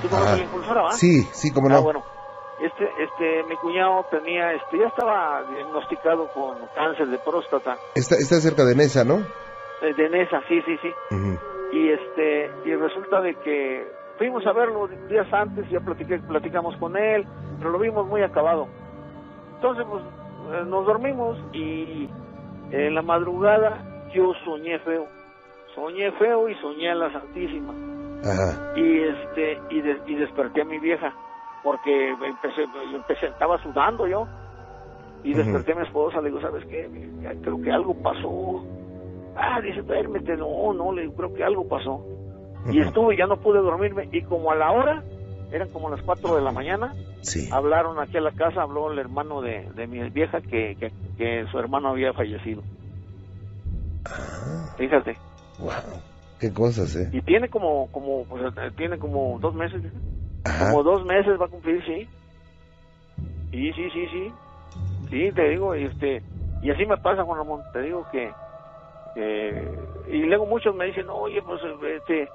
¿Tú 0.00 0.08
conoces 0.08 0.38
la 0.38 0.44
impulsora, 0.44 0.82
va? 0.82 0.92
Sí, 0.92 1.22
sí, 1.32 1.52
como 1.52 1.68
no. 1.68 1.76
Ah, 1.76 1.80
bueno 1.80 2.18
este, 2.60 2.90
este, 3.02 3.44
mi 3.48 3.56
cuñado 3.56 4.04
tenía, 4.10 4.52
este, 4.52 4.78
ya 4.78 4.86
estaba 4.86 5.44
diagnosticado 5.44 6.26
con 6.28 6.58
cáncer 6.74 7.06
de 7.08 7.18
próstata. 7.18 7.76
Está, 7.94 8.16
está 8.16 8.40
cerca 8.40 8.64
de 8.64 8.74
Nesa, 8.74 9.04
¿no? 9.04 9.18
Eh, 9.82 9.94
de 9.96 10.10
Nesa, 10.10 10.42
sí, 10.48 10.60
sí, 10.62 10.76
sí. 10.82 10.92
Y 11.72 11.90
este, 11.90 12.50
y 12.64 12.74
resulta 12.74 13.20
de 13.20 13.34
que 13.36 13.86
fuimos 14.16 14.44
a 14.46 14.52
verlo 14.52 14.88
días 15.08 15.32
antes, 15.32 15.68
ya 15.70 15.80
platiqué, 15.80 16.18
platicamos 16.18 16.76
con 16.78 16.96
él, 16.96 17.24
pero 17.58 17.70
lo 17.70 17.78
vimos 17.78 18.06
muy 18.06 18.22
acabado. 18.22 18.66
Entonces, 19.54 19.86
pues, 19.88 20.02
nos 20.66 20.86
dormimos 20.86 21.38
y 21.52 22.08
en 22.70 22.94
la 22.94 23.02
madrugada 23.02 24.08
yo 24.14 24.32
soñé 24.44 24.78
feo. 24.80 25.06
Soñé 25.74 26.10
feo 26.12 26.48
y 26.48 26.54
soñé 26.56 26.90
a 26.90 26.94
la 26.94 27.12
Santísima. 27.12 27.72
Ajá. 28.24 28.72
Y 28.76 29.00
este, 29.00 29.58
y, 29.70 30.12
y 30.12 30.14
desperté 30.16 30.62
a 30.62 30.64
mi 30.64 30.78
vieja 30.78 31.12
porque 31.62 32.10
empecé, 32.10 32.64
empecé, 32.94 33.26
estaba 33.26 33.62
sudando 33.62 34.06
yo. 34.06 34.26
Y 35.24 35.34
desperté 35.34 35.72
a 35.72 35.76
mi 35.76 35.82
esposa, 35.82 36.20
le 36.20 36.28
digo, 36.28 36.40
¿sabes 36.40 36.64
qué? 36.66 36.88
Creo 37.42 37.60
que 37.60 37.72
algo 37.72 37.94
pasó. 38.02 38.64
Ah, 39.36 39.60
dice, 39.60 39.82
duérmete. 39.82 40.36
No, 40.36 40.72
no, 40.72 40.92
le 40.92 41.02
digo, 41.02 41.14
creo 41.14 41.34
que 41.34 41.44
algo 41.44 41.66
pasó. 41.68 42.04
Y 42.70 42.80
estuve, 42.80 43.16
ya 43.16 43.26
no 43.26 43.36
pude 43.36 43.58
dormirme. 43.58 44.08
Y 44.12 44.22
como 44.22 44.52
a 44.52 44.54
la 44.54 44.70
hora, 44.70 45.02
eran 45.50 45.68
como 45.70 45.90
las 45.90 46.02
4 46.02 46.36
de 46.36 46.42
la 46.42 46.52
mañana, 46.52 46.94
sí. 47.22 47.48
hablaron 47.52 47.98
aquí 47.98 48.16
a 48.16 48.20
la 48.20 48.32
casa, 48.32 48.62
habló 48.62 48.92
el 48.92 48.98
hermano 48.98 49.40
de, 49.40 49.68
de 49.74 49.86
mi 49.86 50.08
vieja 50.10 50.40
que, 50.40 50.76
que, 51.16 51.46
su 51.50 51.58
hermano 51.58 51.88
había 51.88 52.12
fallecido. 52.12 52.62
Ah. 54.04 54.74
Fíjate. 54.76 55.16
Wow. 55.58 56.02
Qué 56.38 56.52
cosas, 56.52 56.94
¿eh? 56.96 57.10
Y 57.12 57.20
tiene 57.22 57.48
como, 57.48 57.90
como, 57.90 58.24
pues, 58.24 58.42
tiene 58.76 58.98
como 58.98 59.38
dos 59.40 59.54
meses. 59.54 59.82
Como 60.44 60.82
dos 60.82 61.04
meses 61.04 61.40
va 61.40 61.46
a 61.46 61.48
cumplir, 61.48 61.84
sí. 61.84 62.08
Sí, 63.50 63.72
sí, 63.72 63.90
sí, 63.90 64.06
sí. 64.12 64.32
Sí, 65.10 65.32
te 65.32 65.48
digo, 65.50 65.74
este, 65.74 66.22
y 66.62 66.70
así 66.70 66.84
me 66.86 66.96
pasa, 66.98 67.24
Juan 67.24 67.38
Ramón, 67.38 67.62
te 67.72 67.80
digo 67.80 68.06
que, 68.12 68.30
y 70.10 70.22
luego 70.24 70.46
muchos 70.46 70.74
me 70.74 70.86
dicen, 70.86 71.06
oye, 71.08 71.42
pues, 71.42 71.60
este, 71.96 72.28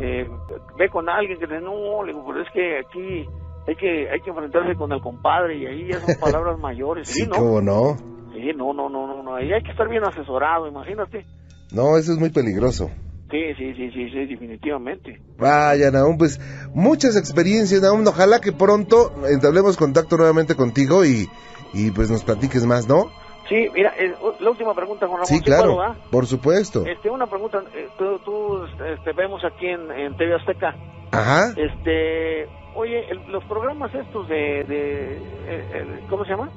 eh, 0.00 0.28
ve 0.76 0.88
con 0.88 1.08
alguien 1.08 1.38
que 1.38 1.46
dice, 1.46 1.60
no, 1.60 2.02
le 2.02 2.12
digo, 2.12 2.24
pero 2.26 2.42
es 2.42 2.50
que 2.52 2.78
aquí 2.78 3.28
hay 3.66 3.76
que, 3.76 4.10
hay 4.10 4.20
que 4.20 4.30
enfrentarse 4.30 4.74
con 4.74 4.92
el 4.92 5.00
compadre 5.00 5.56
y 5.56 5.66
ahí 5.66 5.88
ya 5.92 6.00
son 6.00 6.14
palabras 6.20 6.58
mayores, 6.58 7.08
¿sí, 7.08 7.26
no? 7.26 7.36
¿Cómo 7.36 7.60
no? 7.60 7.96
Sí, 8.32 8.50
no, 8.56 8.72
no, 8.72 8.88
no, 8.88 9.06
no, 9.06 9.22
no, 9.22 9.34
ahí 9.34 9.52
hay 9.52 9.62
que 9.62 9.70
estar 9.72 9.88
bien 9.88 10.04
asesorado, 10.04 10.66
imagínate. 10.66 11.26
No, 11.72 11.96
eso 11.96 12.12
es 12.12 12.18
muy 12.18 12.30
peligroso. 12.30 12.90
Sí, 13.30 13.54
sí, 13.56 13.74
sí, 13.74 13.90
sí, 13.92 14.10
sí, 14.10 14.26
definitivamente. 14.26 15.20
Vaya, 15.38 15.92
Naum, 15.92 16.18
pues 16.18 16.40
muchas 16.74 17.16
experiencias, 17.16 17.80
Naum. 17.80 18.04
Ojalá 18.04 18.40
que 18.40 18.50
pronto 18.50 19.12
entablemos 19.28 19.76
contacto 19.76 20.16
nuevamente 20.16 20.56
contigo 20.56 21.04
y, 21.04 21.28
y 21.72 21.92
pues 21.92 22.10
nos 22.10 22.24
platiques 22.24 22.66
más, 22.66 22.88
¿no? 22.88 23.12
Sí, 23.48 23.68
mira, 23.72 23.94
la 24.38 24.50
última 24.50 24.74
pregunta, 24.74 25.06
Juan 25.06 25.22
Ramón. 25.22 25.26
Sí, 25.26 25.40
claro, 25.40 25.78
por 26.10 26.26
supuesto. 26.26 26.84
Este, 26.86 27.10
una 27.10 27.26
pregunta, 27.26 27.62
eh, 27.72 27.90
tú, 27.96 28.64
este, 28.84 29.12
vemos 29.12 29.44
aquí 29.44 29.66
en, 29.66 29.90
en, 29.90 30.16
TV 30.16 30.34
Azteca. 30.34 30.76
Ajá. 31.12 31.54
Este, 31.56 32.48
oye, 32.74 33.06
los 33.26 33.44
programas 33.44 33.92
estos 33.94 34.28
de, 34.28 34.64
de 34.64 36.04
¿cómo 36.08 36.24
se 36.24 36.30
llama? 36.30 36.50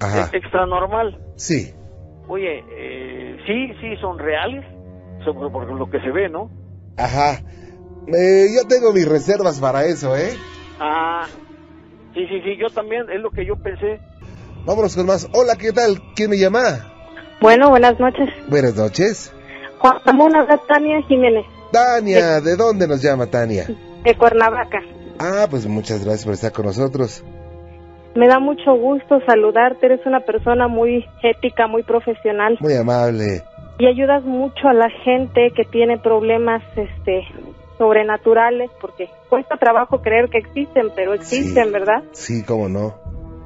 Ajá. 0.00 0.30
e- 0.32 0.36
extra 0.38 0.66
normal. 0.66 1.18
Sí. 1.36 1.72
Oye, 2.28 2.64
eh, 2.68 3.38
sí, 3.46 3.72
sí, 3.80 3.96
son 4.00 4.18
reales, 4.18 4.64
por 5.24 5.72
lo 5.72 5.90
que 5.90 6.00
se 6.00 6.10
ve, 6.10 6.28
¿no? 6.28 6.50
Ajá. 6.96 7.42
Eh, 8.06 8.46
yo 8.54 8.66
tengo 8.68 8.92
mis 8.92 9.08
reservas 9.08 9.60
para 9.60 9.84
eso, 9.84 10.16
¿eh? 10.16 10.36
Ah, 10.78 11.28
sí, 12.14 12.26
sí, 12.28 12.40
sí, 12.42 12.56
yo 12.56 12.70
también, 12.70 13.10
es 13.10 13.20
lo 13.20 13.30
que 13.30 13.44
yo 13.44 13.56
pensé. 13.56 14.00
Vámonos 14.66 14.96
con 14.96 15.06
más. 15.06 15.28
Hola, 15.32 15.56
¿qué 15.56 15.72
tal? 15.72 16.00
¿Quién 16.14 16.30
me 16.30 16.38
llama? 16.38 16.60
Bueno, 17.40 17.70
buenas 17.70 17.98
noches. 18.00 18.28
Buenas 18.48 18.74
noches. 18.76 19.32
Juan 19.78 19.94
Ramón, 20.04 20.34
habla 20.34 20.58
Tania 20.66 21.02
Jiménez, 21.02 21.44
Tania, 21.70 22.40
¿de 22.40 22.56
dónde 22.56 22.88
nos 22.88 23.02
llama 23.02 23.26
Tania? 23.26 23.66
de 24.02 24.14
Cuernavaca. 24.16 24.78
Ah, 25.18 25.46
pues 25.50 25.66
muchas 25.66 26.02
gracias 26.04 26.24
por 26.24 26.34
estar 26.34 26.52
con 26.52 26.66
nosotros. 26.66 27.22
Me 28.14 28.26
da 28.28 28.38
mucho 28.38 28.74
gusto 28.74 29.20
saludarte, 29.26 29.84
eres 29.86 30.00
una 30.06 30.20
persona 30.20 30.68
muy 30.68 31.04
ética, 31.22 31.66
muy 31.66 31.82
profesional 31.82 32.56
Muy 32.60 32.74
amable. 32.74 33.42
y 33.78 33.86
ayudas 33.86 34.24
mucho 34.24 34.68
a 34.68 34.72
la 34.72 34.88
gente 35.04 35.50
que 35.54 35.64
tiene 35.64 35.98
problemas 35.98 36.62
este 36.76 37.26
sobrenaturales 37.76 38.70
porque 38.80 39.10
cuesta 39.28 39.56
trabajo 39.58 40.00
creer 40.00 40.30
que 40.30 40.38
existen, 40.38 40.90
pero 40.94 41.12
existen, 41.12 41.66
Sí. 41.66 41.70
¿verdad? 41.70 42.02
Sí, 42.12 42.42
cómo 42.44 42.68
no. 42.70 42.94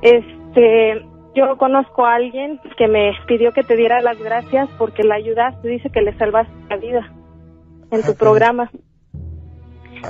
Este, 0.03 1.05
yo 1.35 1.57
conozco 1.59 2.05
a 2.05 2.15
alguien 2.15 2.61
que 2.77 2.89
me 2.89 3.13
pidió 3.27 3.53
que 3.53 3.63
te 3.63 3.77
diera 3.77 4.01
las 4.01 4.19
gracias 4.19 4.69
porque 4.79 5.03
la 5.05 5.15
ayudaste, 5.17 5.69
dice 5.69 5.91
que 5.91 6.03
le 6.03 6.17
salvaste 6.19 6.53
la 6.69 6.77
vida 6.77 7.13
en 7.91 8.03
tu 8.03 8.13
Ah, 8.13 8.17
programa. 8.19 8.71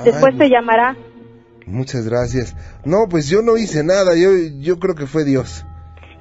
Después 0.03 0.33
Ay, 0.33 0.37
te 0.37 0.49
llamará. 0.49 0.95
Muchas 1.67 2.07
gracias. 2.07 2.55
No, 2.85 3.07
pues 3.09 3.29
yo 3.29 3.41
no 3.41 3.57
hice 3.57 3.83
nada. 3.83 4.15
Yo, 4.15 4.29
yo 4.61 4.79
creo 4.79 4.95
que 4.95 5.05
fue 5.05 5.23
Dios. 5.25 5.65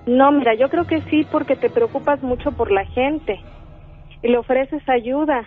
No, 0.06 0.32
mira, 0.32 0.54
yo 0.54 0.68
creo 0.68 0.86
que 0.86 1.00
sí 1.10 1.26
porque 1.30 1.56
te 1.56 1.70
preocupas 1.70 2.22
mucho 2.22 2.52
por 2.52 2.70
la 2.70 2.84
gente 2.86 3.38
y 4.22 4.28
le 4.28 4.38
ofreces 4.38 4.82
ayuda. 4.88 5.46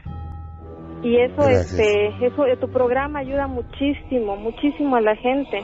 Y 1.04 1.18
eso, 1.18 1.36
Gracias. 1.36 1.74
este, 1.74 2.26
eso, 2.26 2.44
tu 2.62 2.70
programa 2.72 3.20
ayuda 3.20 3.48
muchísimo, 3.48 4.38
muchísimo 4.38 4.96
a 4.96 5.02
la 5.02 5.16
gente. 5.16 5.62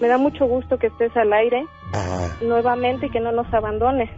Me 0.00 0.08
da 0.08 0.18
mucho 0.18 0.46
gusto 0.46 0.78
que 0.78 0.88
estés 0.88 1.16
al 1.16 1.32
aire 1.32 1.66
Ajá. 1.92 2.36
nuevamente 2.42 3.06
y 3.06 3.10
que 3.10 3.20
no 3.20 3.32
nos 3.32 3.52
abandones. 3.52 4.08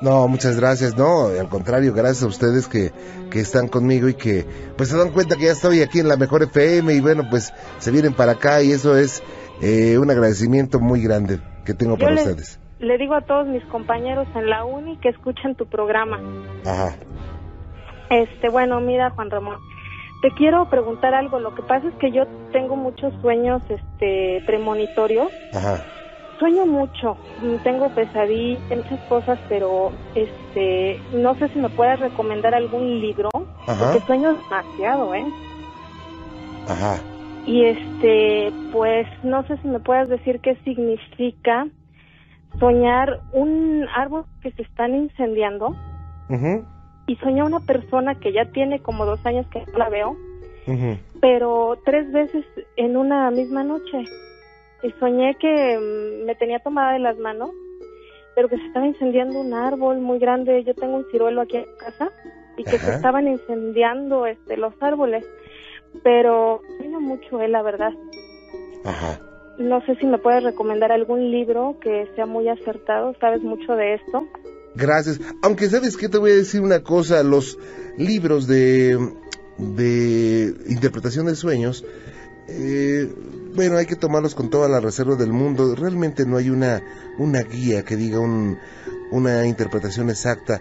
No, 0.00 0.26
muchas 0.28 0.58
gracias. 0.58 0.96
No, 0.96 1.26
al 1.28 1.48
contrario, 1.48 1.94
gracias 1.94 2.24
a 2.24 2.26
ustedes 2.26 2.66
que, 2.68 2.92
que 3.30 3.40
están 3.40 3.68
conmigo 3.68 4.08
y 4.08 4.14
que 4.14 4.44
pues 4.76 4.88
se 4.90 4.96
dan 4.98 5.10
cuenta 5.12 5.36
que 5.36 5.44
ya 5.46 5.52
estoy 5.52 5.80
aquí 5.82 6.00
en 6.00 6.08
la 6.08 6.16
mejor 6.16 6.42
FM 6.42 6.92
y 6.94 7.00
bueno, 7.00 7.24
pues 7.30 7.52
se 7.78 7.90
vienen 7.90 8.12
para 8.12 8.32
acá 8.32 8.62
y 8.62 8.72
eso 8.72 8.96
es 8.96 9.22
eh, 9.62 9.96
un 9.98 10.10
agradecimiento 10.10 10.80
muy 10.80 11.00
grande 11.02 11.40
que 11.64 11.72
tengo 11.74 11.96
Yo 11.96 12.00
para 12.06 12.16
le, 12.16 12.20
ustedes. 12.22 12.58
le 12.80 12.98
digo 12.98 13.14
a 13.14 13.22
todos 13.22 13.46
mis 13.46 13.64
compañeros 13.66 14.26
en 14.34 14.50
la 14.50 14.64
uni 14.64 14.98
que 14.98 15.08
escuchen 15.10 15.54
tu 15.54 15.66
programa. 15.66 16.20
Ajá. 16.66 16.96
Este, 18.10 18.50
bueno, 18.50 18.80
mira, 18.80 19.10
Juan 19.10 19.30
Ramón, 19.30 19.56
te 20.24 20.30
quiero 20.30 20.64
preguntar 20.70 21.12
algo. 21.12 21.38
Lo 21.38 21.54
que 21.54 21.62
pasa 21.64 21.86
es 21.86 21.94
que 21.96 22.10
yo 22.10 22.22
tengo 22.50 22.76
muchos 22.76 23.12
sueños, 23.20 23.60
este, 23.68 24.42
premonitorios. 24.46 25.30
Ajá. 25.52 25.84
Sueño 26.38 26.64
mucho, 26.64 27.18
tengo 27.62 27.90
pesadillas, 27.90 28.62
muchas 28.74 29.00
cosas, 29.00 29.38
pero, 29.50 29.92
este, 30.14 30.98
no 31.12 31.34
sé 31.34 31.48
si 31.50 31.58
me 31.58 31.68
puedes 31.68 32.00
recomendar 32.00 32.54
algún 32.54 33.00
libro, 33.02 33.30
Ajá. 33.66 33.92
porque 33.92 34.06
sueño 34.06 34.34
demasiado, 34.34 35.14
¿eh? 35.14 35.26
Ajá. 36.68 36.98
Y 37.44 37.66
este, 37.66 38.50
pues, 38.72 39.06
no 39.24 39.46
sé 39.46 39.58
si 39.58 39.68
me 39.68 39.80
puedes 39.80 40.08
decir 40.08 40.40
qué 40.40 40.56
significa 40.64 41.66
soñar 42.58 43.20
un 43.34 43.86
árbol 43.94 44.24
que 44.40 44.52
se 44.52 44.62
están 44.62 44.94
incendiando 44.94 45.74
Ujú, 46.30 46.64
y 47.06 47.16
soñar 47.16 47.46
una 47.46 47.60
persona 47.60 48.14
que 48.14 48.32
ya 48.32 48.46
tiene 48.46 48.80
como 48.80 49.04
dos 49.04 49.24
años 49.26 49.46
que 49.48 49.64
no 49.72 49.78
la 49.78 49.88
veo, 49.88 50.16
pero 51.20 51.78
tres 51.84 52.10
veces 52.12 52.44
en 52.76 52.96
una 52.96 53.30
misma 53.30 53.64
noche. 53.64 54.04
Y 54.82 54.90
soñé 55.00 55.34
que 55.36 55.78
mm, 55.78 56.26
me 56.26 56.34
tenía 56.34 56.58
tomada 56.58 56.92
de 56.92 56.98
las 56.98 57.18
manos, 57.18 57.50
pero 58.34 58.48
que 58.48 58.56
se 58.56 58.66
estaba 58.66 58.86
incendiando 58.86 59.40
un 59.40 59.54
árbol 59.54 59.98
muy 60.00 60.18
grande. 60.18 60.64
Yo 60.64 60.74
tengo 60.74 60.96
un 60.96 61.06
ciruelo 61.10 61.42
aquí 61.42 61.56
en 61.56 61.66
casa 61.78 62.10
y 62.56 62.64
que 62.64 62.78
se 62.78 62.94
estaban 62.94 63.28
incendiando 63.28 64.26
este 64.26 64.56
los 64.56 64.74
árboles. 64.80 65.24
Pero 66.02 66.60
sueño 66.78 67.00
mucho, 67.00 67.40
eh, 67.40 67.48
la 67.48 67.62
verdad. 67.62 67.92
Ajá. 68.84 69.20
No 69.58 69.80
sé 69.86 69.94
si 69.96 70.06
me 70.06 70.18
puedes 70.18 70.42
recomendar 70.42 70.90
algún 70.90 71.30
libro 71.30 71.76
que 71.80 72.08
sea 72.16 72.26
muy 72.26 72.48
acertado. 72.48 73.14
¿Sabes 73.20 73.42
mucho 73.42 73.76
de 73.76 73.94
esto? 73.94 74.26
Gracias. 74.74 75.20
Aunque 75.42 75.68
sabes 75.68 75.96
que 75.96 76.08
te 76.08 76.18
voy 76.18 76.32
a 76.32 76.36
decir 76.36 76.60
una 76.60 76.82
cosa, 76.82 77.22
los 77.22 77.58
libros 77.96 78.46
de, 78.46 78.98
de 79.58 80.54
interpretación 80.66 81.26
de 81.26 81.36
sueños, 81.36 81.84
eh, 82.48 83.12
bueno, 83.54 83.76
hay 83.76 83.86
que 83.86 83.96
tomarlos 83.96 84.34
con 84.34 84.50
toda 84.50 84.68
la 84.68 84.80
reserva 84.80 85.14
del 85.16 85.32
mundo. 85.32 85.74
Realmente 85.74 86.26
no 86.26 86.36
hay 86.36 86.50
una, 86.50 86.82
una 87.18 87.42
guía 87.42 87.84
que 87.84 87.96
diga 87.96 88.18
un, 88.18 88.58
una 89.10 89.46
interpretación 89.46 90.10
exacta. 90.10 90.60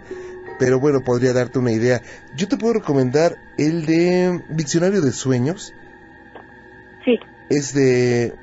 Pero 0.60 0.80
bueno, 0.80 1.02
podría 1.04 1.34
darte 1.34 1.60
una 1.60 1.72
idea. 1.72 2.02
Yo 2.38 2.48
te 2.48 2.58
puedo 2.58 2.76
recomendar 2.76 3.38
el 3.58 3.86
de 3.86 4.44
Diccionario 4.50 5.02
de 5.02 5.12
Sueños. 5.12 5.74
Sí. 7.04 7.20
Es 7.50 7.74
de 7.74 8.36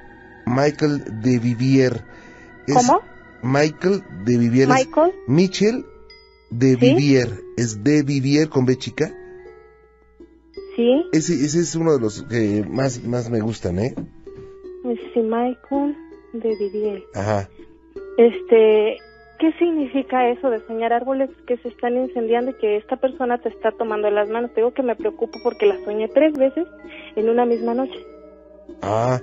Michael 0.45 1.23
de 1.23 1.39
Vivier. 1.39 2.03
Es 2.67 2.75
¿Cómo? 2.75 3.03
Michael 3.43 4.03
de 4.25 4.39
Vivier. 4.39 4.69
Michael. 4.69 5.13
Michel 5.27 5.85
de 6.51 6.75
¿Sí? 6.75 6.95
Vivier, 6.95 7.29
es 7.57 7.83
de 7.83 8.03
Vivier 8.03 8.49
con 8.49 8.67
B 8.67 8.77
chica. 8.77 9.15
Sí. 10.77 11.05
Ese, 11.13 11.35
ese 11.35 11.61
es 11.61 11.75
uno 11.75 11.93
de 11.95 12.01
los 12.01 12.23
que 12.23 12.65
más, 12.69 13.03
más 13.05 13.31
me 13.31 13.41
gustan, 13.41 13.79
¿eh? 13.79 13.95
Sí, 15.13 15.21
Michael 15.21 15.97
de 16.33 16.57
Vivier. 16.57 17.05
Ajá. 17.15 17.49
Este, 18.17 18.99
¿qué 19.39 19.53
significa 19.59 20.29
eso 20.31 20.51
de 20.51 20.61
soñar 20.67 20.93
árboles 20.93 21.31
que 21.47 21.57
se 21.59 21.69
están 21.69 21.97
incendiando 21.97 22.53
y 22.53 22.55
que 22.55 22.77
esta 22.77 22.97
persona 22.97 23.39
te 23.39 23.49
está 23.49 23.73
tomando 23.73 24.11
las 24.11 24.29
manos? 24.29 24.53
Te 24.53 24.61
digo 24.61 24.73
que 24.73 24.83
me 24.83 24.97
preocupo 24.97 25.39
porque 25.43 25.67
las 25.67 25.83
soñé 25.85 26.09
tres 26.09 26.33
veces 26.35 26.67
en 27.17 27.29
una 27.29 27.45
misma 27.45 27.75
noche. 27.75 27.99
Ah, 28.83 29.21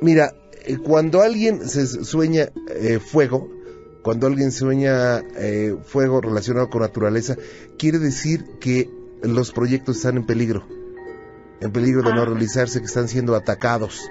mira, 0.00 0.32
cuando 0.76 1.22
alguien 1.22 1.68
se 1.68 1.86
sueña 1.86 2.48
eh, 2.74 2.98
fuego, 2.98 3.48
cuando 4.02 4.26
alguien 4.26 4.52
sueña 4.52 5.18
eh, 5.36 5.76
fuego 5.84 6.20
relacionado 6.20 6.68
con 6.70 6.82
naturaleza, 6.82 7.36
quiere 7.78 7.98
decir 7.98 8.44
que 8.60 8.90
los 9.22 9.50
proyectos 9.52 9.96
están 9.96 10.16
en 10.16 10.26
peligro, 10.26 10.62
en 11.60 11.72
peligro 11.72 12.02
de 12.02 12.14
no 12.14 12.22
Ah. 12.22 12.26
realizarse, 12.26 12.80
que 12.80 12.86
están 12.86 13.08
siendo 13.08 13.34
atacados. 13.34 14.08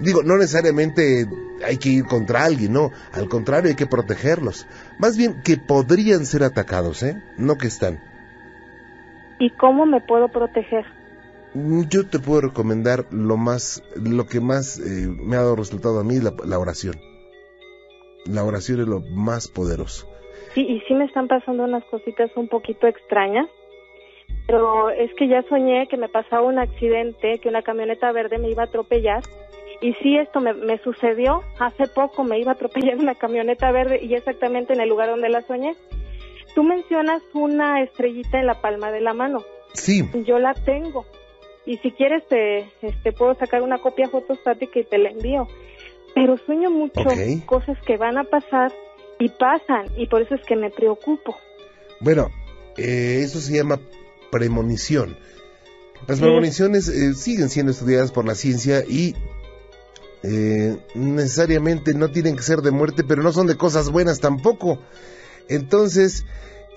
Digo, 0.00 0.22
no 0.22 0.36
necesariamente 0.36 1.26
hay 1.64 1.78
que 1.78 1.88
ir 1.88 2.04
contra 2.04 2.44
alguien, 2.44 2.72
no, 2.72 2.90
al 3.12 3.28
contrario, 3.28 3.70
hay 3.70 3.76
que 3.76 3.86
protegerlos. 3.86 4.66
Más 4.98 5.16
bien 5.16 5.40
que 5.42 5.56
podrían 5.56 6.26
ser 6.26 6.42
atacados, 6.42 7.02
¿eh? 7.02 7.22
No 7.38 7.56
que 7.56 7.66
están. 7.68 7.98
¿Y 9.38 9.50
cómo 9.50 9.86
me 9.86 10.00
puedo 10.00 10.28
proteger? 10.28 10.84
Yo 11.88 12.08
te 12.08 12.18
puedo 12.18 12.42
recomendar 12.42 13.06
lo 13.10 13.36
más, 13.36 13.82
lo 13.96 14.26
que 14.26 14.40
más 14.40 14.78
eh, 14.78 15.08
me 15.08 15.36
ha 15.36 15.40
dado 15.40 15.56
resultado 15.56 16.00
a 16.00 16.04
mí, 16.04 16.18
la, 16.20 16.34
la 16.44 16.58
oración. 16.58 16.96
La 18.26 18.44
oración 18.44 18.80
es 18.80 18.88
lo 18.88 19.00
más 19.00 19.48
poderoso. 19.48 20.08
Sí, 20.54 20.62
y 20.62 20.80
sí 20.88 20.94
me 20.94 21.04
están 21.04 21.28
pasando 21.28 21.64
unas 21.64 21.84
cositas 21.84 22.30
un 22.36 22.48
poquito 22.48 22.86
extrañas, 22.86 23.48
pero 24.46 24.90
es 24.90 25.12
que 25.14 25.28
ya 25.28 25.42
soñé 25.48 25.86
que 25.88 25.96
me 25.96 26.08
pasaba 26.08 26.42
un 26.42 26.58
accidente, 26.58 27.38
que 27.38 27.48
una 27.48 27.62
camioneta 27.62 28.12
verde 28.12 28.38
me 28.38 28.50
iba 28.50 28.64
a 28.64 28.66
atropellar. 28.66 29.22
Y 29.80 29.92
sí, 29.94 30.16
esto 30.16 30.40
me, 30.40 30.54
me 30.54 30.78
sucedió 30.78 31.42
hace 31.58 31.86
poco, 31.86 32.24
me 32.24 32.38
iba 32.38 32.52
a 32.52 32.54
atropellar 32.54 32.96
una 32.96 33.14
camioneta 33.14 33.70
verde 33.70 34.00
y 34.02 34.14
exactamente 34.14 34.72
en 34.72 34.80
el 34.80 34.88
lugar 34.88 35.10
donde 35.10 35.28
la 35.28 35.42
soñé. 35.42 35.74
Tú 36.54 36.62
mencionas 36.62 37.22
una 37.34 37.82
estrellita 37.82 38.40
en 38.40 38.46
la 38.46 38.60
palma 38.60 38.90
de 38.90 39.00
la 39.00 39.12
mano. 39.12 39.42
Sí, 39.74 40.02
Yo 40.24 40.38
la 40.38 40.54
tengo. 40.54 41.04
Y 41.66 41.78
si 41.78 41.90
quieres, 41.92 42.26
te, 42.28 42.70
este, 42.82 43.12
puedo 43.12 43.34
sacar 43.34 43.62
una 43.62 43.78
copia 43.78 44.08
fotostática 44.08 44.78
y 44.80 44.84
te 44.84 44.98
la 44.98 45.10
envío. 45.10 45.48
Pero 46.14 46.38
sueño 46.38 46.70
mucho 46.70 47.00
Ok. 47.00 47.44
cosas 47.44 47.76
que 47.84 47.96
van 47.96 48.16
a 48.18 48.24
pasar 48.24 48.72
y 49.18 49.28
pasan. 49.28 49.86
Y 49.96 50.06
por 50.06 50.22
eso 50.22 50.34
es 50.34 50.40
que 50.46 50.56
me 50.56 50.70
preocupo. 50.70 51.36
bueno, 52.00 52.30
eh, 52.76 53.20
eso 53.22 53.40
se 53.40 53.54
llama 53.56 53.80
premonición. 54.30 55.16
Las 56.06 56.18
Sí. 56.18 56.24
premoniciones 56.24 56.88
eh, 56.88 57.14
siguen 57.14 57.48
siendo 57.48 57.72
estudiadas 57.72 58.12
por 58.12 58.26
la 58.26 58.34
ciencia 58.34 58.84
y 58.86 59.14
eh, 60.22 60.76
necesariamente 60.94 61.94
no 61.94 62.10
tienen 62.10 62.36
que 62.36 62.42
ser 62.42 62.60
de 62.60 62.70
muerte, 62.70 63.02
pero 63.04 63.22
no 63.22 63.32
son 63.32 63.46
de 63.46 63.56
cosas 63.56 63.90
buenas 63.90 64.20
tampoco. 64.20 64.78
Entonces, 65.48 66.24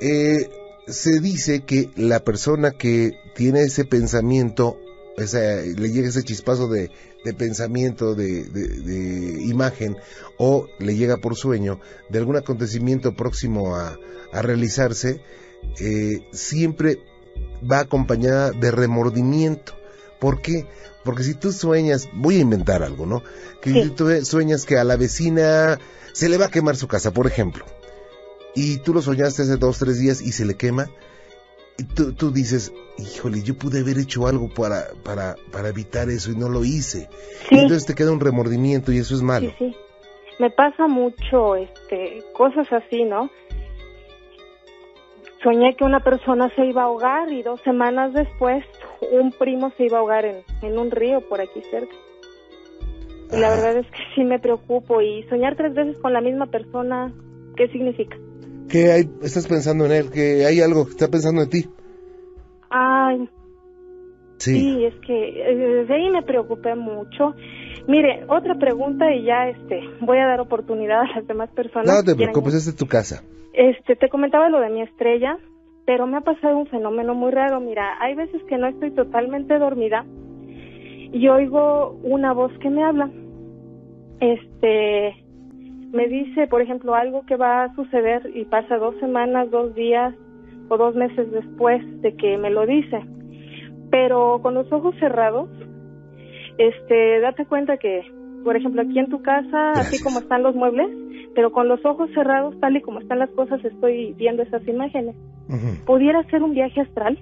eh, 0.02 0.50
se 0.90 1.20
dice 1.20 1.62
que 1.62 1.90
la 1.96 2.24
persona 2.24 2.72
que 2.72 3.20
tiene 3.36 3.64
ese 3.64 3.86
pensamiento 3.86 4.78
le 5.18 5.92
llega 5.92 6.08
ese 6.08 6.24
chispazo 6.24 6.68
de, 6.68 6.90
pensamiento, 7.38 8.16
de, 8.16 9.44
imagen, 9.46 9.98
o 10.38 10.68
le 10.80 10.96
llega 10.96 11.18
por 11.18 11.36
sueño 11.36 11.80
de 12.10 12.20
algún 12.20 12.38
acontecimiento 12.38 13.14
próximo 13.14 13.76
a, 13.76 13.98
realizarse, 14.32 15.22
eh, 15.80 16.22
siempre 16.32 17.00
va 17.70 17.80
acompañada 17.80 18.52
de 18.52 18.72
remordimiento. 18.72 19.74
¿Por 20.20 20.42
qué? 20.42 20.68
Porque 21.04 21.24
si 21.24 21.34
tú 21.34 21.52
sueñas, 21.52 22.08
voy 22.14 22.38
a 22.38 22.42
inventar 22.42 22.84
algo, 22.84 23.06
¿no? 23.06 23.24
Que 23.62 23.74
si 23.74 23.90
tú 23.90 24.08
sueñas 24.24 24.66
que 24.66 24.78
a 24.78 24.84
la 24.84 24.98
vecina 24.98 25.80
se 26.14 26.30
le 26.30 26.38
va 26.38 26.46
a 26.46 26.52
quemar 26.52 26.76
su 26.76 26.88
casa, 26.88 27.12
por 27.12 27.26
ejemplo, 27.26 27.66
y 28.56 28.78
tú 28.80 28.93
lo 28.93 29.02
soñaste 29.02 29.43
hace 29.43 29.58
dos, 29.58 29.80
tres 29.80 30.00
días 30.00 30.22
y 30.22 30.32
se 30.32 30.45
le 30.45 30.56
quema, 30.56 30.88
y 31.80 31.84
tú, 31.84 32.14
tú 32.14 32.32
dices, 32.32 32.74
híjole, 32.97 33.41
yo 33.41 33.58
pude 33.58 33.80
haber 33.80 33.97
hecho 34.00 34.28
algo 34.28 34.50
para, 34.50 34.88
para, 35.04 35.36
para 35.52 35.70
evitar 35.70 36.10
eso 36.10 36.32
y 36.32 36.36
no 36.36 36.50
lo 36.50 36.66
hice. 36.66 37.08
Y 37.50 37.56
entonces 37.56 37.86
te 37.86 37.95
queda 37.95 38.12
un 38.12 38.20
remordimiento 38.20 38.91
y 38.91 38.97
eso 38.97 39.16
es 39.16 39.22
malo. 39.22 39.50
Sí, 39.58 39.72
sí. 39.72 39.76
Me 40.39 40.50
pasa 40.50 40.88
mucho, 40.88 41.56
este, 41.56 42.24
cosas 42.34 42.68
así, 42.72 43.04
¿no? 43.04 43.30
Soñé 45.41 45.76
que 45.78 45.86
una 45.86 46.02
persona 46.02 46.54
se 46.56 46.66
iba 46.66 46.82
a 46.82 46.86
ahogar 46.86 47.32
y 47.32 47.43
dos 47.43 47.62
semanas 47.62 48.14
después 48.14 48.66
un 49.12 49.32
primo 49.32 49.72
se 49.78 49.86
iba 49.86 49.97
a 49.97 50.00
ahogar 50.02 50.26
en, 50.26 50.43
en 50.62 50.78
un 50.78 50.91
río 50.91 51.22
por 51.30 51.39
aquí 51.39 51.62
cerca. 51.72 51.95
Y 53.32 53.38
la 53.38 53.50
verdad 53.52 53.78
es 53.78 53.86
que 53.88 54.00
sí 54.16 54.24
me 54.26 54.39
preocupo. 54.39 55.02
Y 55.02 55.24
soñar 55.30 55.56
tres 55.56 55.74
veces 55.74 55.97
con 56.00 56.12
la 56.12 56.20
misma 56.20 56.47
persona, 56.47 57.14
¿qué 57.56 57.70
significa? 57.70 58.18
¿Qué 58.70 58.91
hay, 58.91 59.09
estás 59.24 59.47
pensando 59.47 59.86
en 59.86 59.91
él? 59.91 60.11
¿Que 60.11 60.45
hay 60.45 60.61
algo 60.61 60.86
que 60.86 60.91
está 60.91 61.07
pensando 61.07 61.41
en 61.41 61.49
ti? 61.49 61.65
Ay, 62.70 63.28
sí. 64.38 64.86
es 64.86 64.93
que 65.05 65.41
eh, 65.41 65.55
desde 65.55 65.93
ahí 65.93 66.09
me 66.09 66.22
preocupé 66.22 66.76
mucho. 66.76 67.34
Mire, 67.88 68.26
otra 68.28 68.55
pregunta 68.55 69.11
y 69.11 69.24
ya 69.24 69.49
este 69.49 69.82
voy 70.01 70.20
a 70.20 70.28
dar 70.28 70.39
oportunidad 70.39 71.01
a 71.01 71.15
las 71.15 71.28
demás 71.28 71.49
personas. 71.49 71.88
No 71.88 72.03
te 72.03 72.15
preocupes, 72.15 72.67
es 72.67 72.76
tu 72.76 72.86
casa. 72.86 73.24
Este, 73.53 73.95
te 73.95 74.09
comentaba 74.09 74.49
lo 74.49 74.59
de 74.59 74.70
mi 74.70 74.84
estrella, 74.84 75.38
pero 75.86 76.05
me 76.05 76.17
ha 76.17 76.22
pasado 76.22 76.57
un 76.57 76.67
fenómeno 76.67 77.15
muy 77.15 77.32
raro. 77.32 77.59
Mira, 77.59 77.97
hay 77.99 78.13
veces 78.13 78.41
que 78.47 78.57
no 78.57 78.67
estoy 78.67 78.91
totalmente 78.91 79.57
dormida 79.57 80.05
y 81.11 81.28
oigo 81.28 81.99
una 82.03 82.34
voz 82.34 82.51
que 82.59 82.70
me 82.70 82.84
habla. 82.84 83.09
Este, 84.20 85.15
me 85.92 86.08
dice, 86.08 86.48
por 86.48 86.62
ejemplo, 86.62 86.96
algo 86.96 87.26
que 87.26 87.36
va 87.36 87.64
a 87.64 87.76
suceder 87.76 88.32
y 88.36 88.46
pasa 88.46 88.78
dos 88.78 88.96
semanas, 89.00 89.50
dos 89.50 89.74
días 89.74 90.14
o 90.70 90.78
dos 90.78 90.96
meses 90.96 91.32
después 91.32 91.82
de 92.02 92.16
que 92.16 92.38
me 92.38 92.50
lo 92.50 92.66
dice. 92.66 93.02
Pero 93.90 94.40
con 94.42 94.54
los 94.54 94.72
ojos 94.72 94.96
cerrados, 95.00 95.50
este, 96.58 97.20
date 97.22 97.46
cuenta 97.46 97.78
que, 97.78 98.04
por 98.44 98.56
ejemplo, 98.56 98.82
aquí 98.82 99.00
en 99.00 99.10
tu 99.10 99.22
casa, 99.24 99.72
así 99.72 100.02
como 100.04 100.20
están 100.20 100.44
los 100.44 100.56
muebles, 100.56 100.90
pero 101.34 101.52
con 101.52 101.68
los 101.68 101.84
ojos 101.86 102.10
cerrados, 102.14 102.60
tal 102.60 102.78
y 102.78 102.82
como 102.82 103.00
están 103.00 103.20
las 103.20 103.30
cosas, 103.32 103.64
estoy 103.66 104.14
viendo 104.14 104.44
esas 104.44 104.68
imágenes. 104.68 105.16
¿Pudiera 105.86 106.24
ser 106.30 106.44
un 106.44 106.54
viaje 106.54 106.82
astral? 106.82 107.18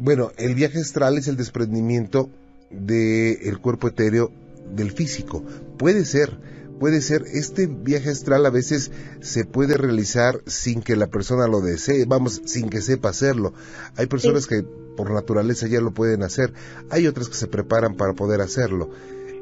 Bueno, 0.00 0.28
el 0.38 0.54
viaje 0.54 0.78
astral 0.78 1.18
es 1.18 1.26
el 1.26 1.36
desprendimiento 1.36 2.28
del 2.70 3.58
cuerpo 3.60 3.88
etéreo 3.88 4.30
del 4.74 4.92
físico. 4.92 5.44
Puede 5.78 6.04
ser, 6.04 6.38
puede 6.78 7.00
ser, 7.00 7.24
este 7.32 7.66
viaje 7.66 8.10
astral 8.10 8.46
a 8.46 8.50
veces 8.50 8.90
se 9.20 9.44
puede 9.44 9.76
realizar 9.76 10.42
sin 10.46 10.82
que 10.82 10.96
la 10.96 11.08
persona 11.08 11.46
lo 11.46 11.60
desee, 11.60 12.04
vamos, 12.06 12.42
sin 12.44 12.70
que 12.70 12.80
sepa 12.80 13.10
hacerlo. 13.10 13.52
Hay 13.96 14.06
personas 14.06 14.46
que 14.46 14.62
por 14.96 15.10
naturaleza 15.10 15.66
ya 15.66 15.80
lo 15.80 15.92
pueden 15.92 16.22
hacer, 16.22 16.52
hay 16.90 17.06
otras 17.06 17.28
que 17.28 17.36
se 17.36 17.46
preparan 17.46 17.96
para 17.96 18.14
poder 18.14 18.40
hacerlo. 18.40 18.90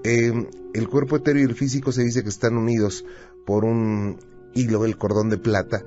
Em, 0.05 0.47
el 0.75 0.89
cuerpo 0.89 1.17
etéreo 1.17 1.43
y 1.43 1.47
el 1.47 1.55
físico 1.55 1.93
se 1.93 2.05
dice 2.05 2.23
que 2.23 2.29
están 2.29 2.57
unidos 2.57 3.05
por 3.45 3.65
un 3.65 4.19
hilo, 4.55 4.85
el 4.85 4.97
cordón 4.97 5.31
de 5.31 5.39
plata, 5.39 5.83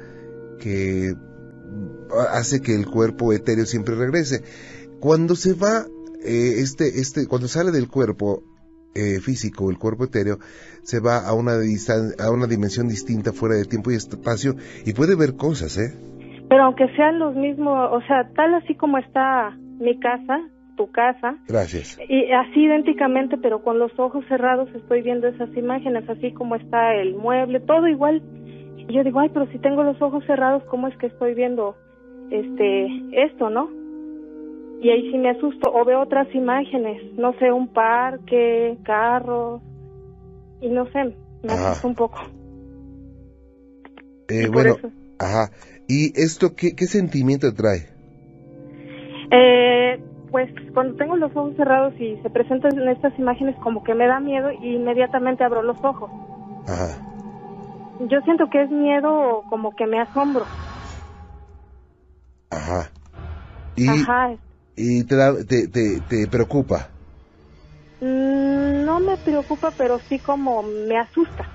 que 0.60 1.16
hace 2.32 2.62
que 2.62 2.76
el 2.76 2.88
cuerpo 2.88 3.34
etéreo 3.34 3.66
siempre 3.66 3.96
regrese. 3.96 4.44
Cuando 5.00 5.36
se 5.36 5.54
va, 5.54 5.88
eh, 6.24 6.56
este, 6.58 7.00
este, 7.00 7.28
cuando 7.28 7.48
sale 7.48 7.72
del 7.72 7.88
cuerpo 7.88 8.44
eh, 8.96 9.20
físico, 9.20 9.70
el 9.70 9.78
cuerpo 9.78 10.06
etéreo, 10.06 10.38
se 10.84 11.00
va 11.00 11.28
a 11.28 11.34
una, 11.34 11.54
a 11.54 12.32
una 12.32 12.48
dimensión 12.48 12.88
distinta 12.88 13.32
fuera 13.32 13.56
de 13.56 13.66
tiempo 13.66 13.92
y 13.92 13.96
espacio 13.96 14.56
y 14.86 14.94
puede 14.94 15.16
ver 15.16 15.36
cosas, 15.36 15.78
¿eh? 15.78 15.94
Pero 16.50 16.64
aunque 16.64 16.88
sean 16.96 17.20
los 17.20 17.36
mismos, 17.36 17.90
o 17.92 18.02
sea, 18.08 18.28
tal 18.34 18.56
así 18.56 18.74
como 18.76 18.98
está 18.98 19.56
mi 19.80 20.00
casa, 20.00 20.42
tu 20.76 20.90
casa. 20.92 21.36
Gracias. 21.48 22.00
Y 22.08 22.32
así 22.32 22.62
idénticamente, 22.62 23.38
pero 23.38 23.62
con 23.62 23.78
los 23.80 23.92
ojos 24.00 24.26
cerrados 24.28 24.70
estoy 24.74 25.02
viendo 25.02 25.28
esas 25.28 25.56
imágenes, 25.56 26.10
así 26.10 26.32
como 26.32 26.56
está 26.56 26.96
el 26.96 27.16
mueble, 27.16 27.60
todo 27.60 27.88
igual. 27.88 28.24
Y 28.78 28.94
yo 28.94 29.04
digo, 29.04 29.20
ay, 29.20 29.30
pero 29.34 29.46
si 29.52 29.60
tengo 29.60 29.84
los 29.84 30.02
ojos 30.02 30.24
cerrados, 30.26 30.64
¿cómo 30.70 30.88
es 30.88 30.98
que 30.98 31.08
estoy 31.08 31.36
viendo 31.36 31.76
este 32.32 32.88
esto, 33.12 33.50
no? 33.50 33.70
Y 34.82 34.90
ahí 34.90 35.12
sí 35.12 35.18
me 35.18 35.30
asusto 35.30 35.72
o 35.74 35.84
veo 35.84 36.02
otras 36.02 36.34
imágenes, 36.34 37.02
no 37.18 37.34
sé, 37.34 37.52
un 37.52 37.68
parque, 37.68 38.78
carros 38.84 39.62
y 40.62 40.70
no 40.70 40.86
sé, 40.92 41.16
me 41.44 41.54
asusto 41.54 41.88
un 41.88 41.96
poco. 41.96 42.20
Eh, 44.30 44.48
bueno, 44.52 44.76
ajá. 45.20 45.52
¿Y 45.88 46.14
esto 46.22 46.56
qué, 46.56 46.76
qué 46.76 46.86
sentimiento 46.86 47.54
trae? 47.54 47.90
Eh, 49.32 50.02
pues 50.32 50.50
cuando 50.74 50.96
tengo 50.96 51.16
los 51.18 51.36
ojos 51.36 51.56
cerrados 51.56 51.94
y 52.00 52.18
se 52.22 52.30
presentan 52.30 52.88
estas 52.88 53.18
imágenes 53.18 53.56
como 53.58 53.84
que 53.84 53.96
me 53.96 54.08
da 54.08 54.20
miedo 54.20 54.52
y 54.52 54.76
inmediatamente 54.76 55.44
abro 55.44 55.62
los 55.62 55.84
ojos. 55.84 56.10
Ajá. 56.68 57.06
Yo 58.08 58.22
siento 58.22 58.50
que 58.50 58.64
es 58.64 58.70
miedo 58.70 59.44
como 59.50 59.76
que 59.76 59.86
me 59.86 60.00
asombro. 60.00 60.46
Ajá. 62.50 62.90
Y, 63.76 63.88
¿Y 64.82 65.04
te, 65.04 65.18
te, 65.44 66.00
te, 66.08 66.28
preocupa? 66.32 66.88
Mm, 68.00 68.86
no 68.86 69.02
me 69.02 69.18
preocupa, 69.18 69.74
pero 69.78 70.00
sí 70.08 70.20
como 70.20 70.64
me 70.64 70.98
asusta. 70.98 71.46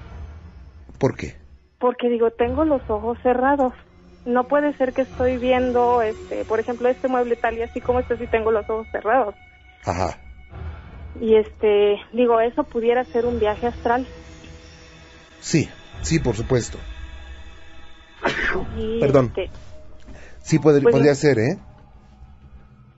¿Por 0.98 1.16
qué? 1.16 1.34
Porque 1.78 2.10
digo, 2.10 2.30
tengo 2.32 2.66
los 2.66 2.82
ojos 2.90 3.16
cerrados. 3.22 3.72
No 4.26 4.46
puede 4.46 4.76
ser 4.76 4.92
que 4.92 5.02
estoy 5.02 5.38
viendo, 5.38 6.02
este, 6.02 6.44
por 6.44 6.60
ejemplo, 6.60 6.90
este 6.90 7.08
mueble 7.08 7.36
tal 7.36 7.56
y 7.56 7.62
así 7.62 7.80
como 7.80 8.00
este 8.00 8.18
sí 8.18 8.26
tengo 8.26 8.50
los 8.50 8.68
ojos 8.68 8.86
cerrados. 8.92 9.34
Ajá. 9.86 10.18
Y 11.18 11.36
este, 11.36 11.96
digo, 12.12 12.40
eso 12.40 12.64
pudiera 12.64 13.04
ser 13.06 13.24
un 13.24 13.38
viaje 13.38 13.68
astral. 13.68 14.06
Sí, 15.40 15.70
sí, 16.02 16.18
por 16.18 16.36
supuesto. 16.36 16.76
Perdón. 19.00 19.32
Este, 19.34 19.50
Sí, 20.42 20.58
pues 20.58 20.82
podría 20.82 21.14
ser, 21.14 21.38
¿eh? 21.38 21.58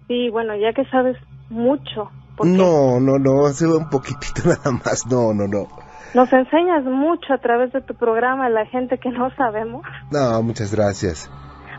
Sí, 0.08 0.30
bueno, 0.30 0.56
ya 0.56 0.72
que 0.72 0.84
sabes 0.86 1.16
mucho. 1.50 2.10
No, 2.44 3.00
no, 3.00 3.18
no, 3.18 3.46
hace 3.46 3.66
un 3.66 3.88
poquitito 3.88 4.42
nada 4.44 4.70
más, 4.84 5.06
no, 5.06 5.32
no, 5.32 5.46
no. 5.46 5.68
Nos 6.14 6.32
enseñas 6.32 6.84
mucho 6.84 7.32
a 7.34 7.38
través 7.38 7.72
de 7.72 7.80
tu 7.82 7.94
programa 7.94 8.46
a 8.46 8.50
la 8.50 8.66
gente 8.66 8.98
que 8.98 9.10
no 9.10 9.30
sabemos. 9.36 9.82
No, 10.10 10.42
muchas 10.42 10.74
gracias. 10.74 11.30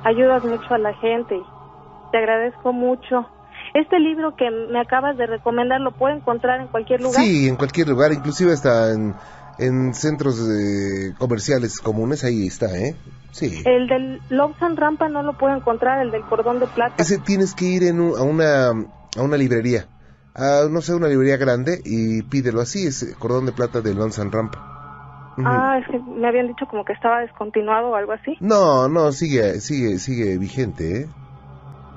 Ayudas 0.04 0.44
mucho 0.44 0.74
a 0.74 0.78
la 0.78 0.94
gente 0.96 1.36
y 1.36 1.44
te 2.12 2.18
agradezco 2.18 2.74
mucho. 2.74 3.28
Este 3.74 4.00
libro 4.00 4.36
que 4.36 4.50
me 4.50 4.80
acabas 4.80 5.18
de 5.18 5.26
recomendar 5.26 5.82
lo 5.82 5.92
puedo 5.92 6.16
encontrar 6.16 6.62
en 6.62 6.68
cualquier 6.68 7.02
lugar. 7.02 7.22
Sí, 7.22 7.48
en 7.48 7.56
cualquier 7.56 7.88
lugar, 7.88 8.12
inclusive 8.12 8.54
está 8.54 8.94
en, 8.94 9.16
en 9.60 9.94
centros 9.94 10.40
eh, 10.50 11.14
comerciales 11.18 11.80
comunes, 11.80 12.24
ahí 12.24 12.48
está, 12.48 12.78
¿eh? 12.78 12.96
Sí. 13.32 13.62
El 13.66 13.88
del 13.88 14.22
Lobsan 14.30 14.78
Rampa 14.78 15.10
no 15.10 15.24
lo 15.24 15.38
puedo 15.38 15.56
encontrar, 15.56 16.02
el 16.02 16.12
del 16.12 16.24
cordón 16.24 16.60
de 16.60 16.68
plata. 16.68 16.96
Ese 16.98 17.20
tienes 17.20 17.54
que 17.54 17.66
ir 17.66 17.84
en 17.84 18.00
a, 18.00 18.24
una, 18.24 18.70
a 18.70 19.22
una 19.22 19.38
librería, 19.38 19.88
a, 20.34 20.68
no 20.70 20.82
sé, 20.82 20.94
una 20.94 21.08
librería 21.08 21.38
grande 21.38 21.82
y 21.84 22.24
pídelo 22.24 22.62
así, 22.62 22.88
es 22.88 23.16
cordón 23.20 23.46
de 23.46 23.52
plata 23.52 23.82
del 23.82 23.98
Lobsan 23.98 24.32
Rampa. 24.32 24.78
Ah, 25.46 25.78
es 25.80 25.88
que 25.88 26.00
me 26.00 26.28
habían 26.28 26.48
dicho 26.48 26.66
como 26.66 26.84
que 26.84 26.94
estaba 26.94 27.20
descontinuado 27.20 27.90
o 27.90 27.96
algo 27.96 28.12
así. 28.12 28.36
No, 28.40 28.88
no, 28.88 29.12
sigue, 29.12 29.60
sigue, 29.60 30.00
sigue 30.00 30.38
vigente, 30.40 31.02
¿eh? 31.02 31.10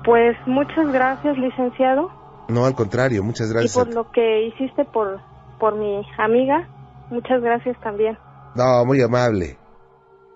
Pues 0.05 0.37
muchas 0.45 0.91
gracias, 0.91 1.37
licenciado. 1.37 2.11
No, 2.49 2.65
al 2.65 2.75
contrario, 2.75 3.23
muchas 3.23 3.51
gracias. 3.51 3.75
Y 3.75 3.79
por 3.79 3.93
lo 3.93 4.11
que 4.11 4.47
hiciste 4.47 4.85
por, 4.85 5.19
por 5.59 5.75
mi 5.75 6.05
amiga, 6.17 6.67
muchas 7.11 7.41
gracias 7.41 7.79
también. 7.81 8.17
No, 8.55 8.85
muy 8.85 9.01
amable. 9.01 9.57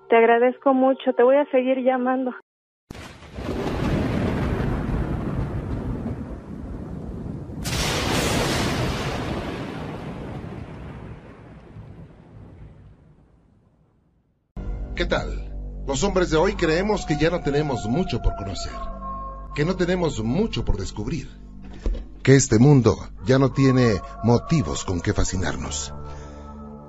Te 0.09 0.17
agradezco 0.17 0.73
mucho, 0.73 1.13
te 1.13 1.23
voy 1.23 1.37
a 1.37 1.45
seguir 1.51 1.79
llamando. 1.83 2.31
¿Qué 14.95 15.05
tal? 15.05 15.51
Los 15.87 16.03
hombres 16.03 16.31
de 16.31 16.37
hoy 16.37 16.53
creemos 16.53 17.05
que 17.05 17.17
ya 17.17 17.29
no 17.29 17.41
tenemos 17.41 17.85
mucho 17.87 18.21
por 18.21 18.35
conocer 18.35 18.95
que 19.55 19.63
no 19.63 19.77
tenemos 19.77 20.21
mucho 20.21 20.65
por 20.65 20.77
descubrir, 20.77 21.29
que 22.21 22.35
este 22.35 22.59
mundo 22.59 22.97
ya 23.25 23.39
no 23.39 23.53
tiene 23.53 24.01
motivos 24.21 24.83
con 24.83 24.99
que 24.99 25.13
fascinarnos. 25.13 25.93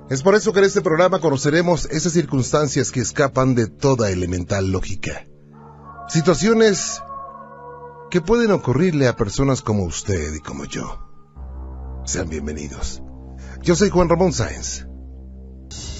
Es 0.09 0.23
por 0.23 0.37
eso 0.37 0.53
que 0.53 0.61
en 0.61 0.67
este 0.67 0.83
programa 0.83 1.19
conoceremos 1.19 1.87
esas 1.87 2.13
circunstancias 2.13 2.93
que 2.93 3.01
escapan 3.01 3.57
de 3.57 3.67
toda 3.67 4.09
elemental 4.13 4.71
lógica. 4.71 5.27
Situaciones 6.07 7.03
que 8.09 8.21
pueden 8.21 8.53
ocurrirle 8.53 9.09
a 9.09 9.17
personas 9.17 9.63
como 9.63 9.83
usted 9.83 10.33
y 10.33 10.39
como 10.39 10.65
yo. 10.65 11.01
Sean 12.05 12.29
bienvenidos. 12.29 13.03
Yo 13.63 13.75
soy 13.75 13.91
Juan 13.91 14.09
Ramón 14.09 14.33
Sáenz. 14.33 14.87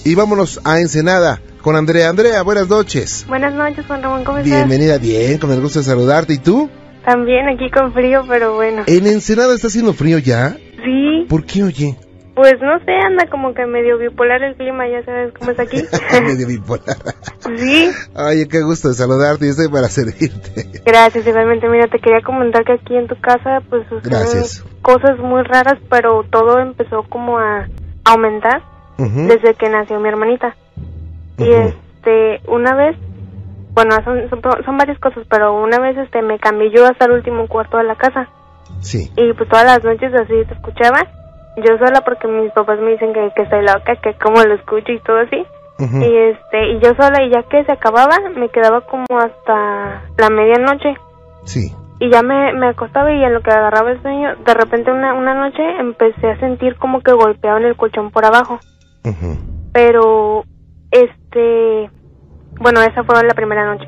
Y 0.05 0.15
vámonos 0.15 0.61
a 0.63 0.79
Ensenada 0.79 1.43
con 1.63 1.75
Andrea. 1.75 2.09
Andrea, 2.09 2.43
buenas 2.43 2.69
noches. 2.69 3.27
Buenas 3.27 3.55
noches, 3.55 3.85
Juan 3.87 4.05
Ramón, 4.05 4.23
¿cómo 4.23 4.39
estás? 4.39 4.55
Bienvenida, 4.55 4.99
bien, 4.99 5.39
con 5.39 5.51
el 5.51 5.61
gusto 5.61 5.81
de 5.81 5.85
saludarte. 5.85 6.35
¿Y 6.35 6.39
tú? 6.39 6.71
También 7.05 7.49
aquí 7.49 7.69
con 7.73 7.93
frío, 7.93 8.23
pero 8.29 8.55
bueno. 8.55 8.85
¿En 8.87 9.09
Ensenada 9.09 9.53
está 9.53 9.67
haciendo 9.67 9.95
frío 9.95 10.19
ya? 10.19 10.57
Sí, 10.85 11.27
¿Por 11.29 11.45
qué, 11.45 11.65
oye? 11.65 11.99
Pues 12.37 12.55
no 12.61 12.79
sé, 12.85 12.93
anda 12.93 13.27
como 13.31 13.55
que 13.55 13.65
medio 13.65 13.97
bipolar 13.97 14.43
el 14.43 14.55
clima, 14.57 14.87
ya 14.87 15.03
sabes 15.05 15.33
cómo 15.33 15.53
es 15.53 15.59
aquí. 15.59 15.79
Medio 16.23 16.47
bipolar. 16.49 16.97
sí, 17.57 17.91
Oye, 18.15 18.47
qué 18.47 18.61
gusto 18.63 18.93
saludarte 18.93 19.47
y 19.47 19.49
estoy 19.49 19.69
para 19.69 19.89
servirte. 19.89 20.83
gracias, 20.85 21.27
igualmente. 21.27 21.67
Mira, 21.69 21.89
te 21.89 21.99
quería 21.99 22.21
comentar 22.21 22.63
que 22.65 22.75
aquí 22.75 22.95
en 22.95 23.09
tu 23.09 23.19
casa, 23.21 23.63
pues 23.71 23.89
suceden 23.89 24.45
cosas 24.83 25.19
muy 25.19 25.43
raras, 25.45 25.79
pero 25.91 26.25
todo 26.31 26.61
empezó 26.61 27.05
como 27.09 27.39
a 27.39 27.67
aumentar 28.05 28.63
desde 28.99 29.55
que 29.55 29.69
nació 29.71 29.99
mi 29.99 30.11
hermanita. 30.11 30.55
Y 31.39 31.49
Ujú. 31.51 31.73
este, 31.99 32.41
una 32.49 32.75
vez, 32.77 32.97
bueno, 33.73 33.93
son, 34.05 34.29
son, 34.31 34.41
son 34.65 34.77
varias 34.77 34.99
cosas, 35.01 35.27
pero 35.31 35.55
una 35.63 35.79
vez 35.79 35.97
este 35.97 36.21
me 36.23 36.39
cambié 36.39 36.71
yo 36.71 36.87
hasta 36.87 37.07
el 37.07 37.13
último 37.13 37.47
cuarto 37.49 37.79
de 37.79 37.85
la 37.85 37.97
casa. 37.97 38.29
Sí. 38.81 39.11
y 39.17 39.33
pues 39.33 39.49
todas 39.49 39.65
las 39.65 39.83
noches 39.85 40.13
así 40.15 40.35
te 40.47 40.53
escuchaba 40.55 41.01
yo 41.63 41.79
sola 41.79 42.03
porque 42.03 42.29
mis 42.29 42.53
papás 42.53 42.79
me 42.81 42.93
dicen 42.93 43.13
que, 43.13 43.31
que 43.35 43.43
estoy 43.43 43.63
loca 43.63 43.97
que 43.97 44.15
como 44.15 44.43
lo 44.43 44.55
escucho 44.55 44.93
y 44.93 45.01
todo 45.01 45.19
así. 45.19 45.45
Y 45.79 46.17
este 46.17 46.69
y 46.73 46.81
yo 46.81 46.95
sola 46.95 47.23
y 47.23 47.31
ya 47.31 47.43
que 47.43 47.63
se 47.65 47.73
acababa 47.73 48.17
me 48.35 48.49
quedaba 48.49 48.81
como 48.83 49.05
hasta 49.19 50.03
la 50.17 50.31
medianoche. 50.31 50.95
Sí. 51.45 51.73
y 52.01 52.11
ya 52.11 52.23
me, 52.23 52.53
me 52.55 52.69
acostaba 52.69 53.13
y 53.13 53.23
en 53.23 53.33
lo 53.33 53.41
que 53.41 53.51
agarraba 53.51 53.93
el 53.93 54.03
sueño 54.03 54.35
de 54.45 54.55
repente 54.55 54.91
una, 54.91 55.15
una 55.15 55.35
noche 55.35 55.63
empecé 55.79 56.29
a 56.31 56.41
sentir 56.41 56.77
como 56.77 57.01
que 57.03 57.13
golpeaban 57.13 57.65
el 57.65 57.77
colchón 57.77 58.11
por 58.11 58.25
abajo. 58.25 58.59
Pero 59.73 60.45
este 60.91 61.91
bueno 62.59 62.81
esa 62.83 63.05
fue 63.05 63.23
la 63.23 63.35
primera 63.35 63.67
noche. 63.67 63.87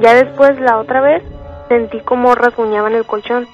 Ya 0.00 0.14
después 0.14 0.58
la 0.60 0.78
otra 0.78 1.00
vez 1.00 1.22
sentí 1.68 2.00
como 2.00 2.34
rasguñaban 2.34 2.94
el 2.94 3.04
colchón 3.04 3.46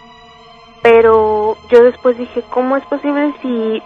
pero 0.84 1.56
yo 1.70 1.82
después 1.82 2.16
dije 2.16 2.44
cómo 2.50 2.76
es 2.76 2.84
posible 2.84 3.34
si 3.42 3.82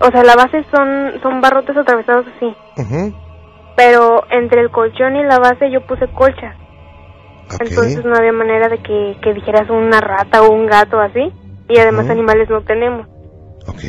o 0.00 0.10
sea 0.10 0.22
la 0.24 0.34
base 0.34 0.62
son 0.74 1.12
son 1.22 1.40
barrotes 1.40 1.74
atravesados 1.76 2.26
así 2.36 2.54
Ujú. 2.76 3.14
pero 3.76 4.24
entre 4.30 4.60
el 4.60 4.70
colchón 4.70 5.16
y 5.16 5.22
la 5.22 5.38
base 5.38 5.70
yo 5.70 5.80
puse 5.86 6.06
colchas 6.08 6.54
entonces 7.60 8.04
no 8.04 8.14
había 8.14 8.32
manera 8.32 8.68
de 8.68 8.78
que, 8.78 9.16
que 9.22 9.32
dijeras 9.32 9.70
una 9.70 10.00
rata 10.00 10.42
o 10.42 10.52
un 10.52 10.66
gato 10.66 11.00
así 11.00 11.32
y 11.68 11.78
además 11.78 12.10
animales 12.10 12.50
no 12.50 12.60
tenemos 12.62 13.06
Ok. 13.68 13.80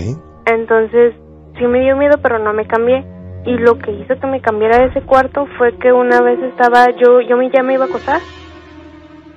entonces 0.45 1.16
sí 1.58 1.68
me 1.68 1.80
dio 1.82 1.95
miedo, 1.95 2.18
pero 2.22 2.39
no 2.39 2.51
me 2.54 2.66
cambié. 2.66 3.06
Y 3.45 3.58
lo 3.58 3.78
que 3.78 3.91
hizo 3.91 4.20
que 4.20 4.26
me 4.28 4.41
cambiara 4.41 4.80
de 4.80 4.86
ese 4.86 5.01
cuarto 5.01 5.45
fue 5.58 5.78
que 5.78 5.91
una 5.91 6.22
vez 6.22 6.39
estaba 6.41 6.89
yo, 6.91 7.22
yo 7.22 7.38
me, 7.38 7.49
ya 7.51 7.62
me 7.62 7.74
iba 7.74 7.86
a 7.86 7.88
acostar 7.88 8.22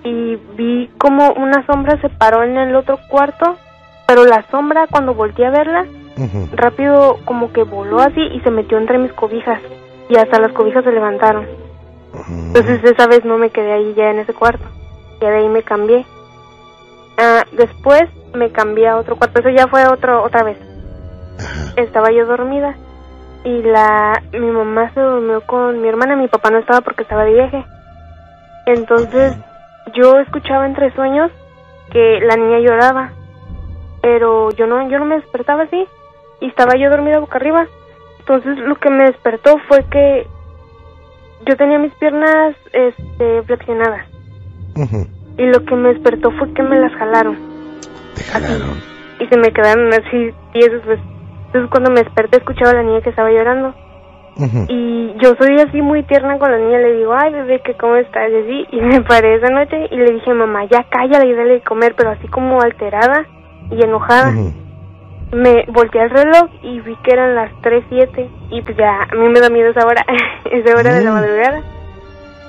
y 0.06 0.36
vi 0.56 0.90
como 0.98 1.32
una 1.32 1.66
sombra 1.66 2.00
se 2.00 2.08
paró 2.08 2.44
en 2.44 2.56
el 2.56 2.76
otro 2.76 2.98
cuarto, 3.08 3.56
pero 4.06 4.24
la 4.24 4.44
sombra 4.50 4.86
cuando 4.88 5.14
volteé 5.14 5.46
a 5.46 5.50
verla, 5.50 5.86
rápido 6.52 7.18
como 7.24 7.52
que 7.52 7.64
voló 7.64 8.00
así 8.00 8.20
y 8.20 8.40
se 8.40 8.50
metió 8.50 8.78
entre 8.78 8.98
mis 8.98 9.12
cobijas 9.12 9.60
y 10.08 10.16
hasta 10.16 10.38
las 10.38 10.52
cobijas 10.52 10.84
se 10.84 10.92
levantaron. 10.92 11.46
Entonces 12.28 12.84
esa 12.84 13.06
vez 13.06 13.24
no 13.24 13.36
me 13.36 13.50
quedé 13.50 13.72
ahí 13.72 13.94
ya 13.94 14.10
en 14.10 14.20
ese 14.20 14.32
cuarto, 14.32 14.64
ya 15.20 15.30
de 15.30 15.38
ahí 15.38 15.48
me 15.48 15.62
cambié. 15.62 16.06
Ah, 17.18 17.44
después 17.52 18.04
me 18.34 18.52
cambié 18.52 18.88
a 18.88 18.98
otro 18.98 19.16
cuarto, 19.16 19.40
eso 19.40 19.50
ya 19.50 19.66
fue 19.66 19.86
otro 19.86 20.22
otra 20.22 20.44
vez 20.44 20.58
estaba 21.76 22.10
yo 22.10 22.26
dormida 22.26 22.76
y 23.44 23.62
la 23.62 24.22
mi 24.32 24.50
mamá 24.50 24.90
se 24.94 25.00
durmió 25.00 25.40
con 25.42 25.80
mi 25.80 25.88
hermana, 25.88 26.16
mi 26.16 26.28
papá 26.28 26.50
no 26.50 26.58
estaba 26.58 26.80
porque 26.80 27.02
estaba 27.02 27.24
de 27.24 27.34
viaje. 27.34 27.64
Entonces 28.66 29.36
yo 29.94 30.18
escuchaba 30.20 30.66
entre 30.66 30.92
sueños 30.94 31.30
que 31.90 32.20
la 32.20 32.36
niña 32.36 32.58
lloraba, 32.60 33.12
pero 34.02 34.50
yo 34.52 34.66
no 34.66 34.88
yo 34.90 34.98
no 34.98 35.04
me 35.04 35.16
despertaba 35.16 35.62
así 35.64 35.86
y 36.40 36.46
estaba 36.48 36.76
yo 36.76 36.90
dormida 36.90 37.18
boca 37.20 37.36
arriba. 37.38 37.66
Entonces 38.20 38.58
lo 38.58 38.74
que 38.76 38.90
me 38.90 39.04
despertó 39.04 39.56
fue 39.68 39.84
que 39.90 40.26
yo 41.46 41.56
tenía 41.56 41.78
mis 41.78 41.92
piernas 41.94 42.56
este 42.72 43.42
flexionadas 43.42 44.06
y 45.38 45.42
lo 45.46 45.64
que 45.64 45.74
me 45.76 45.90
despertó 45.94 46.30
fue 46.32 46.52
que 46.54 46.62
me 46.62 46.78
las 46.80 46.92
jalaron 46.94 47.36
Te 48.14 48.24
jalaron. 48.24 48.82
y 49.20 49.26
se 49.26 49.36
me 49.38 49.52
quedaron 49.52 49.92
así 49.92 50.34
tiesos 50.52 50.82
pues. 50.84 50.98
Entonces 51.46 51.70
cuando 51.70 51.90
me 51.90 52.02
desperté 52.02 52.38
escuchaba 52.38 52.72
a 52.72 52.74
la 52.74 52.82
niña 52.82 53.00
que 53.00 53.10
estaba 53.10 53.30
llorando 53.30 53.74
Y 54.68 55.14
yo 55.18 55.34
soy 55.40 55.56
así 55.60 55.80
muy 55.82 56.02
tierna 56.02 56.38
con 56.38 56.50
la 56.50 56.58
niña, 56.58 56.78
le 56.78 56.94
digo, 56.94 57.14
ay 57.14 57.32
bebé, 57.32 57.60
que 57.60 57.74
cómo 57.74 57.96
estás, 57.96 58.30
y 58.30 58.36
así, 58.36 58.66
y 58.72 58.80
me 58.80 59.00
paré 59.02 59.36
esa 59.36 59.48
noche 59.48 59.88
y 59.90 59.96
le 59.96 60.12
dije, 60.12 60.32
mamá, 60.34 60.64
ya 60.66 60.84
cállala 60.90 61.24
y 61.24 61.32
dale 61.34 61.54
de 61.54 61.60
comer, 61.62 61.94
pero 61.96 62.10
así 62.10 62.28
como 62.28 62.60
alterada 62.60 63.24
y 63.70 63.82
enojada. 63.82 64.32
Me 65.32 65.64
volteé 65.68 66.02
al 66.02 66.10
reloj 66.10 66.50
y 66.62 66.80
vi 66.80 66.94
que 67.02 67.10
eran 67.12 67.34
las 67.34 67.50
3.07 67.62 68.28
y 68.50 68.62
pues 68.62 68.76
ya, 68.76 69.02
a 69.10 69.14
mí 69.16 69.28
me 69.28 69.40
da 69.40 69.48
miedo 69.50 69.70
esa 69.70 69.84
hora, 69.86 70.04
esa 70.50 70.76
hora 70.76 70.94
de 70.94 71.02
la 71.02 71.10
Mm. 71.10 71.14
madrugada. 71.14 71.62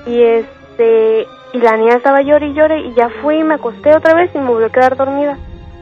Y 0.05 0.21
este, 0.21 1.25
y 1.53 1.57
la 1.59 1.75
niña 1.77 1.95
estaba 1.95 2.21
llore 2.21 2.47
y 2.47 2.53
llore 2.53 2.79
y 2.81 2.93
ya 2.93 3.09
fui 3.21 3.37
y 3.39 3.43
me 3.43 3.55
acosté 3.55 3.95
otra 3.95 4.13
vez 4.13 4.29
y 4.35 4.37
me 4.37 4.45
volví 4.49 4.65
a 4.65 4.69
quedar 4.69 4.95
dormida. 4.95 5.37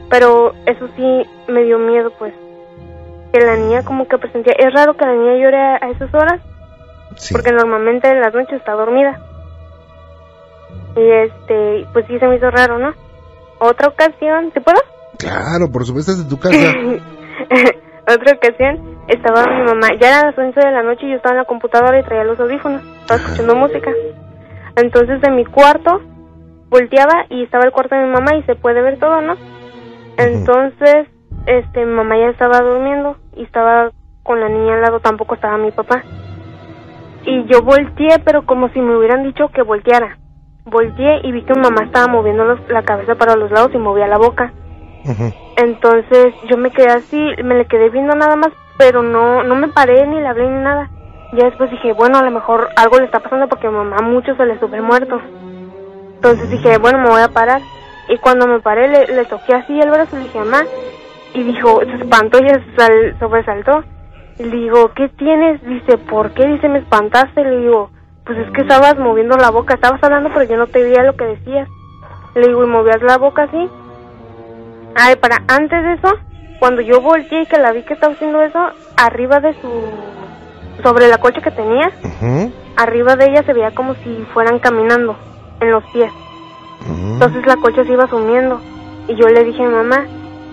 Pero 0.08 0.52
eso 0.66 0.88
sí 0.96 1.22
me 1.48 1.64
dio 1.64 1.78
miedo 1.78 2.12
pues, 2.18 2.32
que 3.36 3.44
la 3.44 3.56
niña 3.56 3.82
como 3.82 4.08
que 4.08 4.18
presentía, 4.18 4.54
es 4.58 4.72
raro 4.72 4.94
que 4.94 5.04
la 5.04 5.12
niña 5.12 5.36
llore 5.36 5.58
a, 5.58 5.90
esas 5.90 6.12
horas 6.14 6.40
Sí. 7.16 7.32
porque 7.32 7.52
normalmente 7.52 8.08
en 8.08 8.20
las 8.20 8.34
noches 8.34 8.58
está 8.58 8.72
dormida. 8.72 9.18
Y 10.96 11.10
este, 11.10 11.86
pues 11.92 12.04
sí 12.06 12.18
se 12.18 12.26
me 12.26 12.36
hizo 12.36 12.50
raro, 12.50 12.78
¿no? 12.78 12.92
Otra 13.58 13.88
ocasión, 13.88 14.50
¿te 14.52 14.60
puedo? 14.60 14.78
Claro, 15.18 15.70
por 15.72 15.84
supuesto, 15.84 16.12
es 16.12 16.24
de 16.24 16.28
tu 16.28 16.38
casa. 16.38 16.56
Otra 18.08 18.32
ocasión 18.36 18.98
estaba 19.08 19.44
mi 19.44 19.64
mamá, 19.64 19.88
ya 20.00 20.08
eran 20.08 20.26
las 20.26 20.38
11 20.38 20.60
de 20.60 20.72
la 20.72 20.82
noche 20.82 21.06
y 21.06 21.10
yo 21.10 21.16
estaba 21.16 21.34
en 21.34 21.40
la 21.40 21.46
computadora 21.46 21.98
y 21.98 22.02
traía 22.04 22.24
los 22.24 22.38
audífonos, 22.38 22.82
estaba 23.00 23.20
escuchando 23.20 23.56
música. 23.56 23.90
Entonces 24.76 25.22
en 25.22 25.36
mi 25.36 25.44
cuarto 25.44 26.00
volteaba 26.68 27.24
y 27.30 27.44
estaba 27.44 27.64
el 27.64 27.72
cuarto 27.72 27.94
de 27.94 28.02
mi 28.02 28.12
mamá 28.12 28.36
y 28.36 28.42
se 28.42 28.56
puede 28.56 28.82
ver 28.82 28.98
todo, 28.98 29.20
¿no? 29.22 29.34
Entonces, 30.18 31.08
este, 31.46 31.84
mi 31.86 31.92
mamá 31.92 32.16
ya 32.18 32.28
estaba 32.28 32.60
durmiendo 32.60 33.16
y 33.36 33.42
estaba 33.44 33.90
con 34.22 34.40
la 34.40 34.48
niña 34.48 34.74
al 34.74 34.82
lado, 34.82 35.00
tampoco 35.00 35.34
estaba 35.34 35.56
mi 35.58 35.70
papá. 35.70 36.02
Y 37.24 37.44
yo 37.46 37.62
volteé, 37.62 38.18
pero 38.24 38.44
como 38.46 38.68
si 38.70 38.80
me 38.80 38.96
hubieran 38.96 39.22
dicho 39.24 39.48
que 39.48 39.62
volteara. 39.62 40.18
Volteé 40.64 41.20
y 41.22 41.32
vi 41.32 41.42
que 41.42 41.54
mi 41.54 41.60
mamá 41.60 41.82
estaba 41.84 42.06
moviendo 42.08 42.44
los- 42.44 42.68
la 42.68 42.82
cabeza 42.82 43.14
para 43.14 43.36
los 43.36 43.50
lados 43.50 43.70
y 43.74 43.78
movía 43.78 44.06
la 44.08 44.18
boca. 44.18 44.52
Entonces 45.56 46.34
yo 46.48 46.56
me 46.56 46.70
quedé 46.70 46.88
así, 46.90 47.30
me 47.44 47.54
le 47.56 47.66
quedé 47.66 47.88
viendo 47.90 48.14
nada 48.14 48.36
más, 48.36 48.50
pero 48.78 49.02
no 49.02 49.42
no 49.44 49.54
me 49.54 49.68
paré 49.68 50.06
ni 50.06 50.20
le 50.20 50.26
hablé 50.26 50.48
ni 50.48 50.62
nada. 50.62 50.90
Ya 51.32 51.44
después 51.44 51.70
dije, 51.70 51.92
bueno, 51.92 52.18
a 52.18 52.22
lo 52.22 52.30
mejor 52.30 52.68
algo 52.76 52.98
le 52.98 53.04
está 53.06 53.20
pasando 53.20 53.48
porque 53.48 53.66
a 53.66 53.70
mamá 53.70 53.98
mucho 54.02 54.34
se 54.36 54.44
le 54.46 54.58
sube 54.58 54.80
muerto. 54.80 55.20
Entonces 56.16 56.50
dije, 56.50 56.78
bueno, 56.78 56.98
me 56.98 57.08
voy 57.10 57.20
a 57.22 57.28
parar. 57.28 57.60
Y 58.08 58.18
cuando 58.18 58.46
me 58.46 58.60
paré, 58.60 58.88
le, 58.88 59.06
le 59.08 59.24
toqué 59.24 59.54
así 59.54 59.78
el 59.80 59.90
brazo 59.90 60.16
y 60.16 60.18
le 60.20 60.24
dije, 60.26 60.38
mamá. 60.38 60.62
Y 61.36 61.42
dijo, 61.42 61.80
se 61.84 61.94
espantó 61.96 62.38
y 62.38 62.48
sal- 62.78 63.16
sobresaltó. 63.18 63.84
Y 64.38 64.44
le 64.44 64.56
digo, 64.56 64.90
¿qué 64.94 65.08
tienes? 65.10 65.62
Dice, 65.66 65.98
¿por 65.98 66.30
qué? 66.32 66.46
Dice, 66.46 66.68
me 66.68 66.78
espantaste. 66.78 67.44
Le 67.44 67.58
digo, 67.60 67.90
pues 68.24 68.38
es 68.38 68.50
que 68.52 68.62
estabas 68.62 68.98
moviendo 68.98 69.36
la 69.36 69.50
boca, 69.50 69.74
estabas 69.74 70.02
hablando, 70.02 70.30
pero 70.32 70.44
yo 70.44 70.56
no 70.56 70.66
te 70.66 70.82
veía 70.82 71.02
lo 71.02 71.14
que 71.16 71.24
decías. 71.26 71.68
Le 72.34 72.48
digo, 72.48 72.64
¿y 72.64 72.68
movías 72.68 73.02
la 73.02 73.18
boca 73.18 73.42
así? 73.44 73.68
Ay, 74.94 75.16
para 75.16 75.42
antes 75.48 75.82
de 75.82 75.92
eso, 75.94 76.14
cuando 76.58 76.80
yo 76.80 77.00
volteé 77.02 77.42
y 77.42 77.46
que 77.46 77.58
la 77.58 77.72
vi 77.72 77.82
que 77.82 77.94
estaba 77.94 78.14
haciendo 78.14 78.40
eso, 78.42 78.58
arriba 78.96 79.40
de 79.40 79.52
su. 79.60 79.70
sobre 80.82 81.08
la 81.08 81.18
coche 81.18 81.40
que 81.42 81.50
tenía, 81.50 81.90
arriba 82.76 83.16
de 83.16 83.26
ella 83.26 83.42
se 83.42 83.52
veía 83.52 83.70
como 83.72 83.94
si 83.96 84.24
fueran 84.32 84.58
caminando 84.58 85.16
en 85.60 85.70
los 85.70 85.84
pies. 85.92 86.12
Entonces 87.14 87.44
la 87.46 87.56
coche 87.56 87.84
se 87.84 87.92
iba 87.92 88.06
sumiendo. 88.06 88.60
Y 89.08 89.14
yo 89.16 89.28
le 89.28 89.44
dije 89.44 89.62
mamá, 89.66 90.04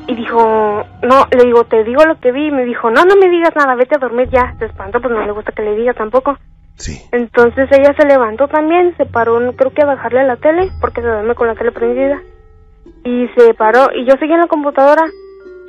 y 0.07 0.15
dijo, 0.15 0.83
no, 1.01 1.27
le 1.31 1.45
digo, 1.45 1.63
te 1.65 1.83
digo 1.83 2.03
lo 2.05 2.19
que 2.19 2.31
vi. 2.31 2.47
Y 2.47 2.51
me 2.51 2.65
dijo, 2.65 2.89
no, 2.91 3.03
no 3.05 3.15
me 3.15 3.29
digas 3.29 3.55
nada, 3.55 3.75
vete 3.75 3.95
a 3.95 3.99
dormir 3.99 4.29
ya. 4.29 4.55
Se 4.59 4.65
espantó, 4.65 4.99
pues 5.01 5.13
no 5.13 5.25
le 5.25 5.31
gusta 5.31 5.51
que 5.51 5.63
le 5.63 5.75
diga 5.75 5.93
tampoco. 5.93 6.37
Sí. 6.75 7.01
Entonces 7.11 7.69
ella 7.71 7.93
se 7.95 8.05
levantó 8.05 8.47
también, 8.47 8.95
se 8.97 9.05
paró, 9.05 9.39
creo 9.55 9.71
que 9.71 9.83
a 9.83 9.85
bajarle 9.85 10.23
la 10.25 10.37
tele, 10.37 10.71
porque 10.81 11.01
se 11.01 11.07
duerme 11.07 11.35
con 11.35 11.47
la 11.47 11.55
tele 11.55 11.71
prendida. 11.71 12.21
Y 13.03 13.27
se 13.37 13.53
paró, 13.53 13.89
y 13.93 14.05
yo 14.05 14.15
seguí 14.17 14.33
en 14.33 14.41
la 14.41 14.47
computadora. 14.47 15.03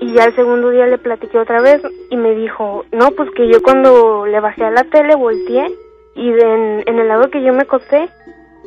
Y 0.01 0.12
ya 0.12 0.24
el 0.24 0.35
segundo 0.35 0.70
día 0.70 0.87
le 0.87 0.99
platiqué 0.99 1.39
otra 1.39 1.61
vez 1.61 1.80
y 2.11 2.16
me 2.16 2.35
dijo, 2.35 2.85
no, 2.91 3.12
pues 3.12 3.30
que 3.30 3.49
yo 3.49 3.62
cuando 3.62 4.26
le 4.26 4.41
bajé 4.41 4.64
a 4.64 4.70
la 4.70 4.82
tele 4.85 5.14
volteé 5.14 5.72
y 6.16 6.30
en, 6.30 6.82
en 6.85 6.99
el 6.99 7.09
lado 7.09 7.30
que 7.30 7.43
yo 7.43 7.53
me 7.53 7.62
acosté, 7.62 8.09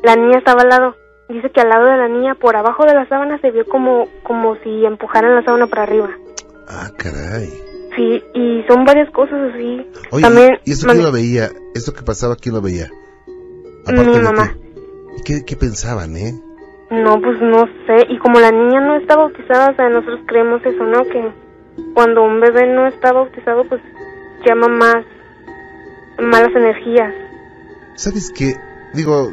la 0.03 0.15
niña 0.15 0.37
estaba 0.37 0.61
al 0.61 0.69
lado. 0.69 0.95
Dice 1.29 1.49
que 1.49 1.61
al 1.61 1.69
lado 1.69 1.85
de 1.85 1.97
la 1.97 2.07
niña, 2.07 2.35
por 2.35 2.55
abajo 2.55 2.85
de 2.85 2.93
la 2.93 3.07
sábana, 3.07 3.37
se 3.39 3.51
vio 3.51 3.65
como, 3.65 4.07
como 4.23 4.55
si 4.63 4.85
empujaran 4.85 5.35
la 5.35 5.43
sábana 5.43 5.67
para 5.67 5.83
arriba. 5.83 6.09
Ah, 6.69 6.89
caray. 6.97 7.49
Sí, 7.95 8.23
y 8.33 8.63
son 8.67 8.85
varias 8.85 9.09
cosas 9.11 9.53
así. 9.53 9.85
Oye, 10.11 10.23
También, 10.23 10.59
¿y 10.63 10.71
esto 10.71 10.87
quién 10.87 11.03
lo 11.03 11.11
veía? 11.11 11.49
¿Esto 11.73 11.93
que 11.93 12.03
pasaba 12.03 12.35
quién 12.35 12.55
lo 12.55 12.61
veía? 12.61 12.89
Mi 13.87 14.03
de 14.03 14.21
mamá. 14.21 14.55
¿Y 15.17 15.23
qué, 15.23 15.43
qué 15.45 15.55
pensaban, 15.55 16.15
eh? 16.15 16.33
No, 16.91 17.19
pues 17.21 17.41
no 17.41 17.65
sé. 17.85 18.05
Y 18.09 18.17
como 18.19 18.39
la 18.39 18.51
niña 18.51 18.81
no 18.81 18.95
está 18.97 19.17
bautizada, 19.17 19.71
o 19.71 19.75
sea, 19.75 19.89
nosotros 19.89 20.21
creemos 20.27 20.61
eso, 20.65 20.83
¿no? 20.83 21.03
Que 21.05 21.31
cuando 21.93 22.23
un 22.23 22.39
bebé 22.39 22.67
no 22.67 22.87
está 22.87 23.11
bautizado, 23.11 23.65
pues 23.67 23.81
llama 24.45 24.67
más 24.67 25.05
malas 26.19 26.55
energías. 26.55 27.13
¿Sabes 27.95 28.31
qué? 28.31 28.53
Digo, 28.93 29.31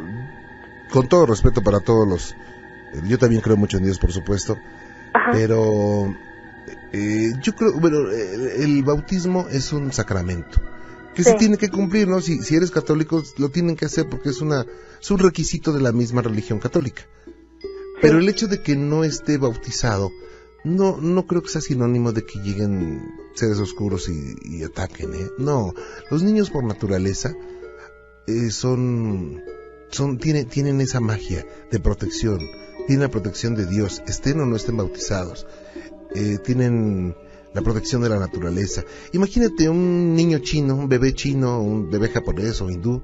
con 0.91 1.07
todo 1.07 1.25
respeto 1.25 1.61
para 1.63 1.79
todos 1.79 2.07
los... 2.07 2.35
Yo 3.07 3.17
también 3.17 3.41
creo 3.41 3.57
mucho 3.57 3.77
en 3.77 3.83
Dios, 3.83 3.99
por 3.99 4.11
supuesto, 4.13 4.57
Ajá. 5.13 5.31
pero 5.33 6.15
eh, 6.93 7.33
yo 7.41 7.53
creo, 7.53 7.73
bueno, 7.73 8.09
el, 8.09 8.47
el 8.47 8.83
bautismo 8.83 9.47
es 9.49 9.73
un 9.73 9.91
sacramento 9.91 10.61
que 11.15 11.23
se 11.23 11.33
tiene 11.35 11.57
que 11.57 11.69
cumplir, 11.69 12.07
¿no? 12.07 12.19
Si, 12.21 12.43
si 12.43 12.55
eres 12.55 12.71
católico, 12.71 13.23
lo 13.37 13.49
tienen 13.49 13.75
que 13.75 13.85
hacer 13.85 14.07
porque 14.07 14.29
es, 14.29 14.41
una, 14.41 14.65
es 15.01 15.11
un 15.11 15.17
requisito 15.17 15.71
de 15.71 15.81
la 15.81 15.93
misma 15.93 16.21
religión 16.21 16.59
católica. 16.59 17.03
Pero 18.01 18.19
el 18.19 18.27
hecho 18.27 18.47
de 18.47 18.61
que 18.61 18.75
no 18.75 19.05
esté 19.05 19.37
bautizado, 19.37 20.11
no, 20.65 20.97
no 20.97 21.25
creo 21.25 21.41
que 21.41 21.49
sea 21.49 21.61
sinónimo 21.61 22.11
de 22.11 22.25
que 22.25 22.39
lleguen 22.39 23.01
seres 23.33 23.59
oscuros 23.59 24.09
y, 24.09 24.35
y 24.43 24.63
ataquen, 24.63 25.13
¿eh? 25.15 25.27
No, 25.37 25.73
los 26.11 26.21
niños 26.21 26.49
por 26.49 26.65
naturaleza 26.65 27.33
eh, 28.27 28.51
son, 28.51 29.41
son, 29.89 30.17
tienen, 30.17 30.47
tienen 30.47 30.81
esa 30.81 30.99
magia 30.99 31.45
de 31.71 31.79
protección, 31.79 32.39
tienen 32.87 33.03
la 33.03 33.11
protección 33.11 33.55
de 33.55 33.65
Dios, 33.65 34.03
estén 34.07 34.39
o 34.39 34.45
no 34.45 34.55
estén 34.55 34.77
bautizados, 34.77 35.47
eh, 36.13 36.37
tienen 36.43 37.15
la 37.53 37.61
protección 37.61 38.01
de 38.01 38.09
la 38.09 38.19
naturaleza. 38.19 38.83
Imagínate 39.13 39.69
un 39.69 40.13
niño 40.15 40.39
chino, 40.39 40.75
un 40.75 40.89
bebé 40.89 41.13
chino, 41.13 41.61
un 41.61 41.89
bebé 41.89 42.09
japonés 42.09 42.61
o 42.61 42.69
hindú, 42.69 43.01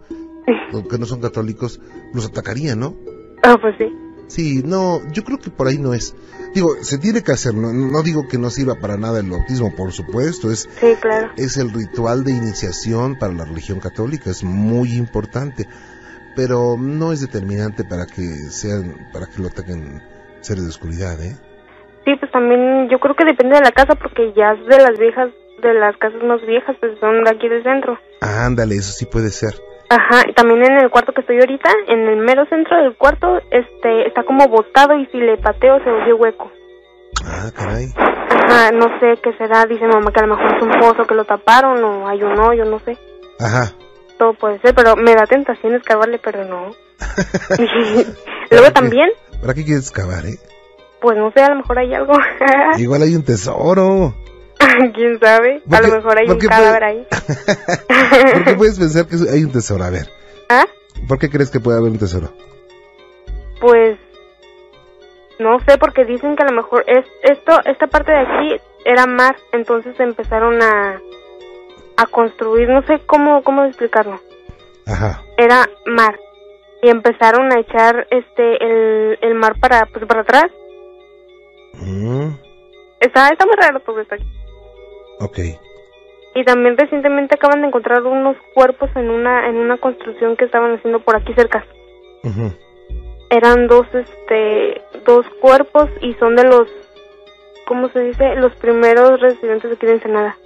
que 0.89 0.97
no 0.97 1.05
son 1.05 1.21
católicos, 1.21 1.79
los 2.13 2.25
atacarían, 2.25 2.79
¿no? 2.79 2.95
Ah, 3.43 3.57
pues 3.59 3.75
sí. 3.77 3.85
Sí, 4.27 4.61
no, 4.63 5.01
yo 5.11 5.23
creo 5.23 5.37
que 5.39 5.49
por 5.49 5.67
ahí 5.67 5.77
no 5.77 5.93
es. 5.93 6.15
Digo, 6.53 6.75
se 6.81 6.97
tiene 6.97 7.21
que 7.21 7.31
hacer, 7.33 7.53
no, 7.53 7.71
no 7.73 8.01
digo 8.01 8.27
que 8.29 8.37
no 8.37 8.49
sirva 8.49 8.75
para 8.79 8.97
nada 8.97 9.19
el 9.19 9.29
bautismo, 9.29 9.73
por 9.75 9.91
supuesto, 9.91 10.51
es, 10.51 10.69
Sí, 10.79 10.95
claro. 11.01 11.29
es 11.37 11.57
el 11.57 11.71
ritual 11.71 12.23
de 12.23 12.31
iniciación 12.31 13.17
para 13.17 13.33
la 13.33 13.45
religión 13.45 13.79
católica, 13.79 14.29
es 14.29 14.43
muy 14.43 14.93
importante, 14.93 15.67
pero 16.35 16.75
no 16.77 17.11
es 17.11 17.21
determinante 17.21 17.83
para 17.83 18.05
que 18.05 18.21
sean, 18.49 18.95
para 19.13 19.25
que 19.27 19.41
lo 19.41 19.47
ataquen 19.47 20.01
seres 20.41 20.63
de 20.63 20.69
oscuridad, 20.69 21.21
¿eh? 21.21 21.35
Sí, 22.05 22.15
pues 22.19 22.31
también 22.31 22.89
yo 22.89 22.99
creo 22.99 23.15
que 23.15 23.25
depende 23.25 23.55
de 23.55 23.61
la 23.61 23.71
casa 23.71 23.95
porque 23.95 24.33
ya 24.35 24.53
es 24.53 24.65
de 24.65 24.77
las 24.77 24.97
viejas, 24.97 25.29
de 25.61 25.73
las 25.73 25.95
casas 25.97 26.23
más 26.23 26.41
viejas, 26.45 26.75
pues 26.79 26.97
son 26.99 27.23
de 27.23 27.29
aquí 27.29 27.47
del 27.47 27.63
centro. 27.63 27.97
Ándale, 28.21 28.75
eso 28.75 28.91
sí 28.91 29.05
puede 29.05 29.29
ser. 29.29 29.53
Ajá, 29.89 30.23
y 30.27 30.33
también 30.33 30.63
en 30.63 30.77
el 30.79 30.89
cuarto 30.89 31.11
que 31.11 31.21
estoy 31.21 31.37
ahorita, 31.39 31.69
en 31.87 32.07
el 32.07 32.17
mero 32.17 32.45
centro 32.45 32.81
del 32.81 32.95
cuarto, 32.95 33.39
este, 33.51 34.07
está 34.07 34.23
como 34.23 34.47
botado 34.47 34.97
y 34.97 35.05
si 35.07 35.17
le 35.17 35.37
pateo 35.37 35.83
se 35.83 35.89
oye 35.91 36.13
hueco. 36.13 36.49
Ah, 37.25 37.51
caray. 37.53 37.87
Ajá, 37.97 38.71
no 38.71 38.85
sé 38.99 39.19
qué 39.21 39.33
será, 39.37 39.65
dice 39.65 39.85
mamá 39.85 40.11
que 40.11 40.21
a 40.21 40.27
lo 40.27 40.35
mejor 40.35 40.55
es 40.55 40.63
un 40.63 40.79
pozo 40.79 41.05
que 41.05 41.13
lo 41.13 41.25
taparon 41.25 41.83
o 41.83 42.07
hay 42.07 42.23
un 42.23 42.39
hoyo, 42.39 42.65
no 42.65 42.79
sé. 42.79 42.97
Ajá. 43.39 43.73
Todo 44.21 44.35
puede 44.35 44.59
ser, 44.59 44.75
pero 44.75 44.95
me 44.95 45.15
da 45.15 45.25
tentación 45.25 45.73
escarbarle, 45.73 46.19
pero 46.19 46.45
no. 46.45 46.75
Luego 48.51 48.71
también, 48.71 49.09
¿Para 49.41 49.55
qué 49.55 49.65
quieres 49.65 49.85
excavar, 49.85 50.27
eh? 50.27 50.37
pues 50.99 51.17
no 51.17 51.31
sé, 51.31 51.41
a 51.41 51.49
lo 51.49 51.55
mejor 51.55 51.79
hay 51.79 51.91
algo. 51.95 52.13
Igual 52.77 53.01
hay 53.01 53.15
un 53.15 53.23
tesoro. 53.23 54.13
¿Quién 54.93 55.19
sabe? 55.19 55.63
A 55.71 55.81
lo 55.81 55.87
mejor 55.87 56.19
hay 56.19 56.29
un 56.29 56.37
cadáver 56.37 56.83
ahí. 56.83 57.07
¿Por 58.33 58.43
qué 58.43 58.53
puedes 58.53 58.77
pensar 58.77 59.07
que 59.07 59.15
hay 59.27 59.43
un 59.43 59.51
tesoro? 59.51 59.85
A 59.85 59.89
ver, 59.89 60.07
¿Ah? 60.49 60.67
¿por 61.07 61.17
qué 61.17 61.27
crees 61.27 61.49
que 61.49 61.59
puede 61.59 61.79
haber 61.79 61.89
un 61.89 61.97
tesoro? 61.97 62.31
Pues 63.59 63.97
no 65.39 65.57
sé 65.67 65.79
porque 65.79 66.05
dicen 66.05 66.35
que 66.35 66.43
a 66.43 66.51
lo 66.51 66.55
mejor 66.55 66.83
es 66.85 67.07
esto 67.23 67.59
esta 67.65 67.87
parte 67.87 68.11
de 68.11 68.19
aquí 68.19 68.61
era 68.85 69.07
mar, 69.07 69.35
entonces 69.51 69.99
empezaron 69.99 70.61
a 70.61 71.01
a 72.01 72.05
construir, 72.07 72.67
no 72.69 72.81
sé 72.83 72.99
cómo 73.05 73.43
cómo 73.43 73.63
explicarlo. 73.65 74.19
Ajá. 74.87 75.21
Era 75.37 75.67
mar 75.85 76.19
y 76.81 76.89
empezaron 76.89 77.51
a 77.51 77.59
echar 77.59 78.07
este 78.09 78.63
el, 78.63 79.19
el 79.21 79.35
mar 79.35 79.53
para 79.59 79.85
pues 79.85 80.05
para 80.05 80.21
atrás. 80.21 80.45
Mm, 81.73 82.29
Está 82.99 83.29
está 83.29 83.45
muy 83.45 83.55
raro 83.55 83.79
todo 83.81 83.99
esto. 83.99 84.15
aquí. 84.15 84.25
ok. 85.19 85.39
Y 86.33 86.45
también 86.45 86.77
recientemente 86.77 87.35
acaban 87.35 87.61
de 87.61 87.67
encontrar 87.67 88.03
unos 88.03 88.37
cuerpos 88.53 88.89
en 88.95 89.09
una 89.09 89.47
en 89.49 89.57
una 89.57 89.77
construcción 89.77 90.37
que 90.37 90.45
estaban 90.45 90.75
haciendo 90.75 90.99
por 90.99 91.15
aquí 91.15 91.33
cerca. 91.33 91.65
Eran 93.29 93.67
dos 93.67 93.85
este 93.93 94.81
dos 95.05 95.25
cuerpos 95.41 95.89
y 96.01 96.13
son 96.15 96.35
de 96.35 96.43
los 96.45 96.67
¿cómo 97.67 97.89
se 97.89 97.99
dice? 98.01 98.35
los 98.35 98.55
primeros 98.55 99.19
residentes 99.19 99.69
de 99.69 99.75
aquí 99.75 99.85
de 99.85 99.93
Ensenada. 99.93 100.37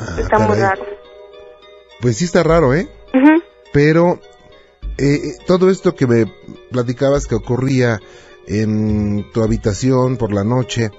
Ah, 0.00 0.16
Está 0.18 0.38
muy 0.38 0.56
raro. 0.56 0.82
Pues 2.00 2.16
sí 2.16 2.24
está 2.24 2.42
raro, 2.42 2.74
¿eh? 2.74 2.88
Pero 3.72 4.18
eh, 4.98 5.14
eh, 5.14 5.32
todo 5.46 5.68
esto 5.70 5.94
que 5.94 6.06
me 6.06 6.24
platicabas 6.70 7.26
que 7.26 7.34
ocurría 7.34 8.00
en 8.46 9.30
tu 9.32 9.42
habitación 9.42 10.16
por 10.16 10.32
la 10.32 10.42
noche, 10.42 10.90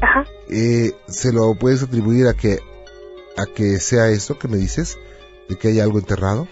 Ajá. 0.00 0.24
eh, 0.50 0.92
¿se 1.06 1.32
lo 1.32 1.54
puedes 1.54 1.82
atribuir 1.82 2.26
a 2.26 2.34
que 2.34 2.58
a 3.36 3.46
que 3.46 3.78
sea 3.78 4.08
eso 4.08 4.38
que 4.38 4.48
me 4.48 4.56
dices? 4.56 4.98
¿De 5.48 5.56
que 5.56 5.68
hay 5.68 5.80
algo 5.80 5.98
enterrado? 5.98 6.48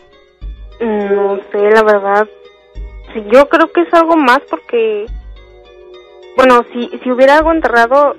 No 0.80 1.36
sé, 1.50 1.58
la 1.58 1.82
verdad. 1.82 2.28
Yo 3.32 3.48
creo 3.48 3.72
que 3.72 3.82
es 3.82 3.92
algo 3.92 4.16
más 4.16 4.38
porque 4.48 5.06
bueno, 6.36 6.64
si 6.72 6.88
si 7.02 7.10
hubiera 7.10 7.38
algo 7.38 7.50
enterrado 7.52 8.14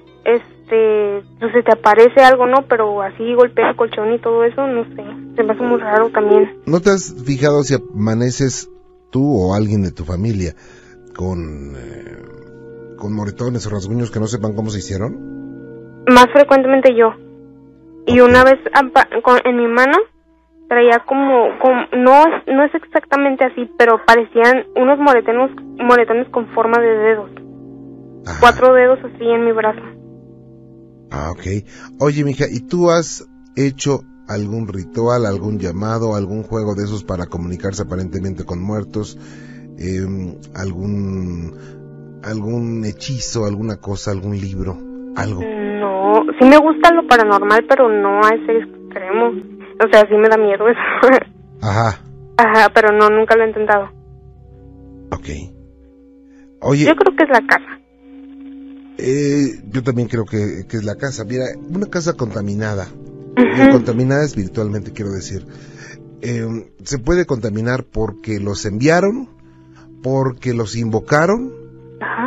este 0.70 1.24
no 1.40 1.52
sé, 1.52 1.64
te 1.64 1.72
aparece 1.72 2.22
algo, 2.22 2.46
¿no? 2.48 2.64
Pero 2.68 3.02
así 3.02 3.34
golpea 3.36 3.70
el 3.70 3.76
colchón 3.76 4.14
y 4.14 4.20
todo 4.20 4.44
eso, 4.44 4.68
no 4.68 4.84
sé. 4.96 5.04
Se 5.36 5.44
me 5.44 5.54
hace 5.54 5.64
muy 5.64 5.80
raro 5.80 6.10
también. 6.10 6.58
¿No 6.66 6.80
te 6.82 6.90
has 6.90 7.16
fijado 7.26 7.64
si 7.64 7.76
amaneces 7.76 8.70
tú 9.12 9.22
o 9.50 9.56
alguien 9.56 9.82
de 9.84 9.92
tu 9.92 10.04
familia 10.04 10.54
con, 11.16 11.74
eh, 11.78 12.18
con 12.98 13.14
moretones 13.16 13.66
o 13.66 13.70
rasguños 13.70 14.12
que 14.12 14.20
no 14.20 14.28
sepan 14.28 14.54
cómo 14.56 14.70
se 14.70 14.80
hicieron? 14.80 16.04
Más 16.08 16.28
frecuentemente 16.34 16.94
yo. 16.96 17.14
Y 18.06 18.20
una 18.22 18.44
vez 18.44 18.56
con- 19.24 19.40
en 19.46 19.58
mi 19.58 19.68
mano 19.68 19.98
traía 20.70 21.00
como, 21.08 21.58
como 21.62 21.76
no 21.98 22.22
es 22.28 22.48
no 22.54 22.64
es 22.66 22.74
exactamente 22.76 23.46
así, 23.46 23.70
pero 23.78 24.00
parecían 24.06 24.66
unos 24.76 25.00
moretones 25.00 25.52
moretones 25.78 26.28
con 26.30 26.48
forma 26.54 26.80
de 26.82 26.88
dedos, 26.88 27.30
Ajá. 28.26 28.38
cuatro 28.42 28.74
dedos 28.74 29.00
así 29.04 29.24
en 29.26 29.46
mi 29.46 29.52
brazo. 29.54 29.82
Ah, 31.12 31.32
ok. 31.32 31.64
Oye, 32.00 32.24
mija, 32.24 32.46
¿y 32.50 32.60
tú 32.62 32.90
has 32.90 33.28
hecho 33.56 34.04
algún 34.28 34.68
ritual, 34.68 35.26
algún 35.26 35.58
llamado, 35.60 36.16
algún 36.16 36.44
juego 36.44 36.76
de 36.76 36.84
esos 36.84 37.04
para 37.04 37.28
comunicarse 37.28 37.84
aparentemente 37.84 38.44
con 38.44 38.62
muertos? 38.62 39.18
Em, 39.80 40.36
¿Algún 40.56 41.54
algún 42.24 42.84
hechizo, 42.84 43.46
alguna 43.46 43.78
cosa, 43.78 44.12
algún 44.12 44.38
libro, 44.38 44.78
algo? 45.16 45.42
No, 45.42 46.26
sí 46.40 46.46
me 46.46 46.58
gusta 46.58 46.94
lo 46.94 47.08
paranormal, 47.08 47.66
pero 47.70 47.88
no 47.88 48.22
a 48.26 48.30
ese 48.30 48.58
extremo. 48.58 49.28
O 49.84 49.88
sea, 49.92 50.02
sí 50.10 50.16
me 50.16 50.28
da 50.28 50.38
miedo 50.38 50.68
eso. 50.68 50.80
Ajá, 51.62 52.02
Ajá, 52.38 52.70
pero 52.74 52.92
no 52.92 53.10
nunca 53.10 53.36
lo 53.36 53.44
he 53.44 53.48
intentado. 53.48 53.86
ok. 55.12 55.28
Oye, 56.62 56.86
Yo 56.86 56.96
creo 56.96 57.16
que 57.16 57.24
es 57.24 57.30
la 57.30 57.42
casa. 57.48 57.77
Eh, 58.98 59.62
yo 59.72 59.84
también 59.84 60.08
creo 60.08 60.26
que, 60.26 60.66
que 60.68 60.78
es 60.78 60.84
la 60.84 60.96
casa. 60.96 61.24
Mira, 61.24 61.46
una 61.70 61.88
casa 61.88 62.14
contaminada, 62.14 62.88
eh, 63.38 63.70
contaminada 63.72 64.24
espiritualmente, 64.26 64.92
quiero 64.92 65.12
decir. 65.12 65.46
Em, 66.22 66.66
se 66.84 66.98
puede 66.98 67.26
contaminar 67.26 67.86
porque 67.86 68.40
los 68.40 68.66
enviaron, 68.66 69.30
porque 70.02 70.54
los 70.54 70.76
invocaron, 70.76 71.54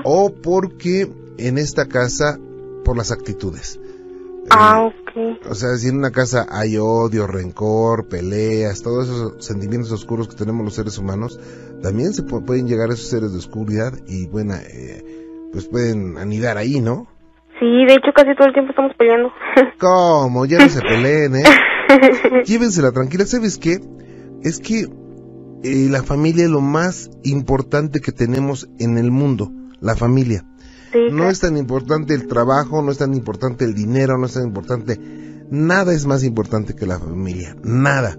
o 0.04 0.32
porque 0.32 1.10
en 1.38 1.58
esta 1.58 1.86
casa 1.86 2.38
por 2.84 2.96
las 2.96 3.10
actitudes. 3.10 3.78
Ah, 4.50 4.82
Eh, 4.82 4.86
ok. 4.86 4.94
sí. 5.14 5.48
O 5.50 5.54
sea, 5.54 5.76
si 5.76 5.88
en 5.88 5.96
una 5.98 6.10
casa 6.12 6.46
hay 6.50 6.76
odio, 6.78 7.26
rencor, 7.26 8.06
peleas, 8.08 8.82
todos 8.82 9.06
esos 9.08 9.44
sentimientos 9.44 9.90
oscuros 9.92 10.28
que 10.28 10.36
tenemos 10.36 10.64
los 10.64 10.74
seres 10.74 10.98
humanos, 10.98 11.38
también 11.82 12.12
se 12.14 12.24
pu- 12.24 12.44
pueden 12.44 12.66
llegar 12.66 12.90
a 12.90 12.94
esos 12.94 13.08
seres 13.08 13.32
de 13.32 13.38
oscuridad 13.38 13.92
y, 14.06 14.26
bueno, 14.26 14.54
eh, 14.56 15.19
pues 15.53 15.66
pueden 15.68 16.16
anidar 16.18 16.57
ahí, 16.57 16.80
¿no? 16.80 17.07
Sí, 17.59 17.66
de 17.86 17.94
hecho 17.94 18.12
casi 18.14 18.34
todo 18.34 18.48
el 18.48 18.55
tiempo 18.55 18.70
estamos 18.70 18.92
peleando. 18.96 19.32
¿Cómo? 19.78 20.46
Ya 20.46 20.59
no 20.59 20.68
se 20.68 20.80
peleen, 20.80 21.36
¿eh? 21.36 21.44
Llévensela 22.46 22.92
tranquila. 22.92 23.26
¿Sabes 23.26 23.59
qué? 23.59 23.80
Es 24.42 24.61
que 24.61 24.86
eh, 25.62 25.88
la 25.90 26.03
familia 26.03 26.44
es 26.44 26.51
lo 26.51 26.61
más 26.61 27.11
importante 27.22 28.01
que 28.01 28.12
tenemos 28.12 28.68
en 28.78 28.96
el 28.96 29.11
mundo. 29.11 29.51
La 29.80 29.96
familia. 29.96 30.44
Sí, 30.92 30.98
No 31.11 31.16
claro. 31.16 31.30
es 31.30 31.40
tan 31.40 31.57
importante 31.57 32.14
el 32.14 32.26
trabajo, 32.26 32.82
no 32.82 32.90
es 32.90 32.98
tan 32.98 33.14
importante 33.14 33.64
el 33.64 33.74
dinero, 33.74 34.18
no 34.18 34.26
es 34.26 34.34
tan 34.34 34.44
importante... 34.46 34.98
Nada 35.53 35.92
es 35.92 36.07
más 36.07 36.22
importante 36.22 36.76
que 36.76 36.86
la 36.86 37.01
familia. 37.01 37.57
Nada. 37.64 38.12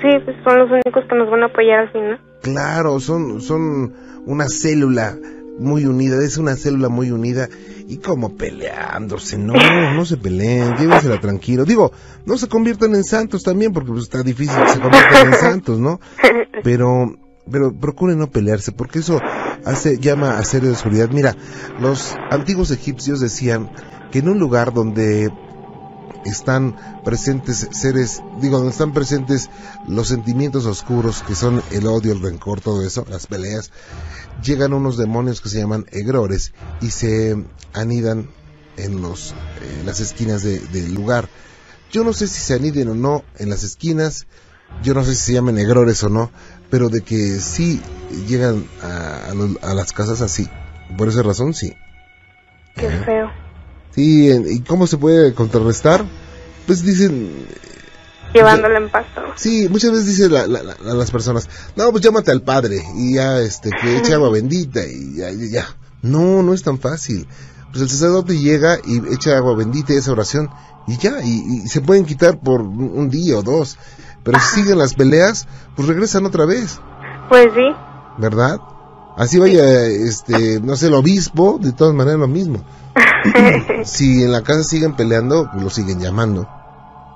Sí, 0.00 0.08
pues 0.24 0.36
son 0.42 0.58
los 0.58 0.70
únicos 0.70 1.04
que 1.08 1.16
nos 1.16 1.30
van 1.30 1.42
a 1.42 1.46
apoyar 1.46 1.80
al 1.80 1.92
final. 1.92 2.20
Claro, 2.42 2.98
son, 2.98 3.42
son 3.42 3.92
una 4.24 4.46
célula 4.48 5.14
muy 5.58 5.84
unida, 5.84 6.22
es 6.22 6.38
una 6.38 6.56
célula 6.56 6.88
muy 6.88 7.10
unida 7.10 7.48
y 7.88 7.98
como 7.98 8.36
peleándose, 8.36 9.38
no, 9.38 9.54
no 9.54 10.04
se 10.04 10.16
peleen, 10.16 10.76
llévensela 10.76 11.20
tranquilo. 11.20 11.64
Digo, 11.64 11.92
no 12.26 12.36
se 12.36 12.48
conviertan 12.48 12.94
en 12.94 13.04
santos 13.04 13.42
también 13.42 13.72
porque 13.72 13.92
pues, 13.92 14.04
está 14.04 14.22
difícil 14.22 14.56
que 14.62 14.72
se 14.72 14.80
conviertan 14.80 15.28
en 15.28 15.34
santos, 15.34 15.78
¿no? 15.78 16.00
Pero, 16.64 17.14
pero 17.50 17.72
procuren 17.72 18.18
no 18.18 18.30
pelearse 18.30 18.72
porque 18.72 18.98
eso 18.98 19.20
hace, 19.64 19.98
llama 19.98 20.38
a 20.38 20.44
seres 20.44 20.68
de 20.70 20.74
oscuridad. 20.74 21.08
Mira, 21.10 21.36
los 21.80 22.16
antiguos 22.30 22.72
egipcios 22.72 23.20
decían 23.20 23.70
que 24.10 24.18
en 24.18 24.28
un 24.28 24.40
lugar 24.40 24.74
donde 24.74 25.30
están 26.24 26.76
presentes 27.04 27.68
seres, 27.72 28.22
digo, 28.40 28.56
donde 28.58 28.72
están 28.72 28.92
presentes 28.92 29.50
los 29.86 30.08
sentimientos 30.08 30.66
oscuros 30.66 31.22
que 31.22 31.34
son 31.34 31.62
el 31.70 31.86
odio, 31.86 32.12
el 32.12 32.20
rencor, 32.22 32.60
todo 32.60 32.82
eso, 32.84 33.04
las 33.08 33.26
peleas, 33.26 33.70
llegan 34.42 34.72
unos 34.72 34.96
demonios 34.96 35.40
que 35.40 35.48
se 35.48 35.58
llaman 35.58 35.86
egrores 35.90 36.52
y 36.80 36.90
se 36.90 37.36
anidan 37.72 38.28
en 38.76 39.00
los, 39.02 39.34
las 39.84 40.00
esquinas 40.00 40.42
de- 40.42 40.60
del 40.60 40.94
lugar. 40.94 41.28
Yo 41.90 42.04
no 42.04 42.12
sé 42.12 42.28
si 42.28 42.40
se 42.40 42.54
aniden 42.54 42.88
o 42.90 42.94
no 42.94 43.24
en 43.38 43.50
las 43.50 43.64
esquinas, 43.64 44.26
yo 44.82 44.94
no 44.94 45.02
sé 45.04 45.14
si 45.14 45.22
se 45.22 45.32
llaman 45.32 45.58
egrores 45.58 46.02
o 46.04 46.08
no, 46.10 46.30
pero 46.70 46.88
de 46.90 47.00
que 47.02 47.40
sí 47.40 47.80
llegan 48.28 48.66
a, 48.82 49.30
a 49.30 49.34
los- 49.34 49.56
a 49.62 49.72
las 49.74 49.92
casas 49.92 50.20
así. 50.20 50.48
Por 50.96 51.08
esa 51.08 51.22
razón, 51.22 51.54
sí. 51.54 51.74
Qué 52.74 52.88
feo. 52.90 53.30
Sí, 53.94 54.30
¿y 54.30 54.60
cómo 54.60 54.86
se 54.86 54.96
puede 54.96 55.34
contrarrestar? 55.34 56.04
Pues 56.66 56.82
dicen, 56.82 57.46
Llevándola 58.34 58.78
en 58.78 58.90
pasto. 58.90 59.22
sí, 59.36 59.68
muchas 59.70 59.90
veces 59.90 60.06
dicen 60.06 60.32
la- 60.32 60.46
la- 60.46 60.62
la- 60.62 60.72
a 60.74 60.94
las 60.94 61.10
personas, 61.10 61.48
no, 61.76 61.90
pues 61.90 62.04
llámate 62.04 62.30
al 62.30 62.42
padre 62.42 62.82
y 62.96 63.14
ya, 63.14 63.40
este, 63.40 63.70
que 63.70 63.96
eche 63.98 64.14
agua 64.14 64.30
bendita 64.30 64.84
y 64.86 65.14
ya, 65.16 65.30
ya, 65.30 65.46
ya. 65.50 65.66
No, 66.02 66.42
no 66.42 66.52
es 66.54 66.62
tan 66.62 66.78
fácil. 66.78 67.26
Pues 67.70 67.82
el 67.82 67.88
sacerdote 67.90 68.38
llega 68.38 68.78
y 68.84 68.98
echa 69.14 69.36
agua 69.36 69.56
bendita 69.56 69.92
y 69.92 69.96
esa 69.96 70.12
oración 70.12 70.48
y 70.86 70.96
ya, 70.98 71.22
y, 71.24 71.62
y 71.64 71.68
se 71.68 71.80
pueden 71.80 72.04
quitar 72.04 72.38
por 72.38 72.60
un 72.62 73.08
día 73.10 73.36
o 73.38 73.42
dos. 73.42 73.78
Pero 74.22 74.38
si 74.40 74.60
siguen 74.60 74.78
las 74.78 74.94
peleas, 74.94 75.46
pues 75.74 75.88
regresan 75.88 76.26
otra 76.26 76.44
vez, 76.44 76.78
Pues 77.30 77.46
sí. 77.54 77.66
¿verdad? 78.18 78.58
Así 79.18 79.40
vaya, 79.40 79.62
este, 79.86 80.60
no 80.62 80.76
sé, 80.76 80.86
el 80.86 80.94
obispo, 80.94 81.58
de 81.60 81.72
todas 81.72 81.92
maneras 81.92 82.20
lo 82.20 82.28
mismo. 82.28 82.64
si 83.84 84.22
en 84.22 84.30
la 84.30 84.42
casa 84.42 84.62
siguen 84.62 84.94
peleando, 84.94 85.50
pues 85.50 85.64
lo 85.64 85.70
siguen 85.70 85.98
llamando. 85.98 86.48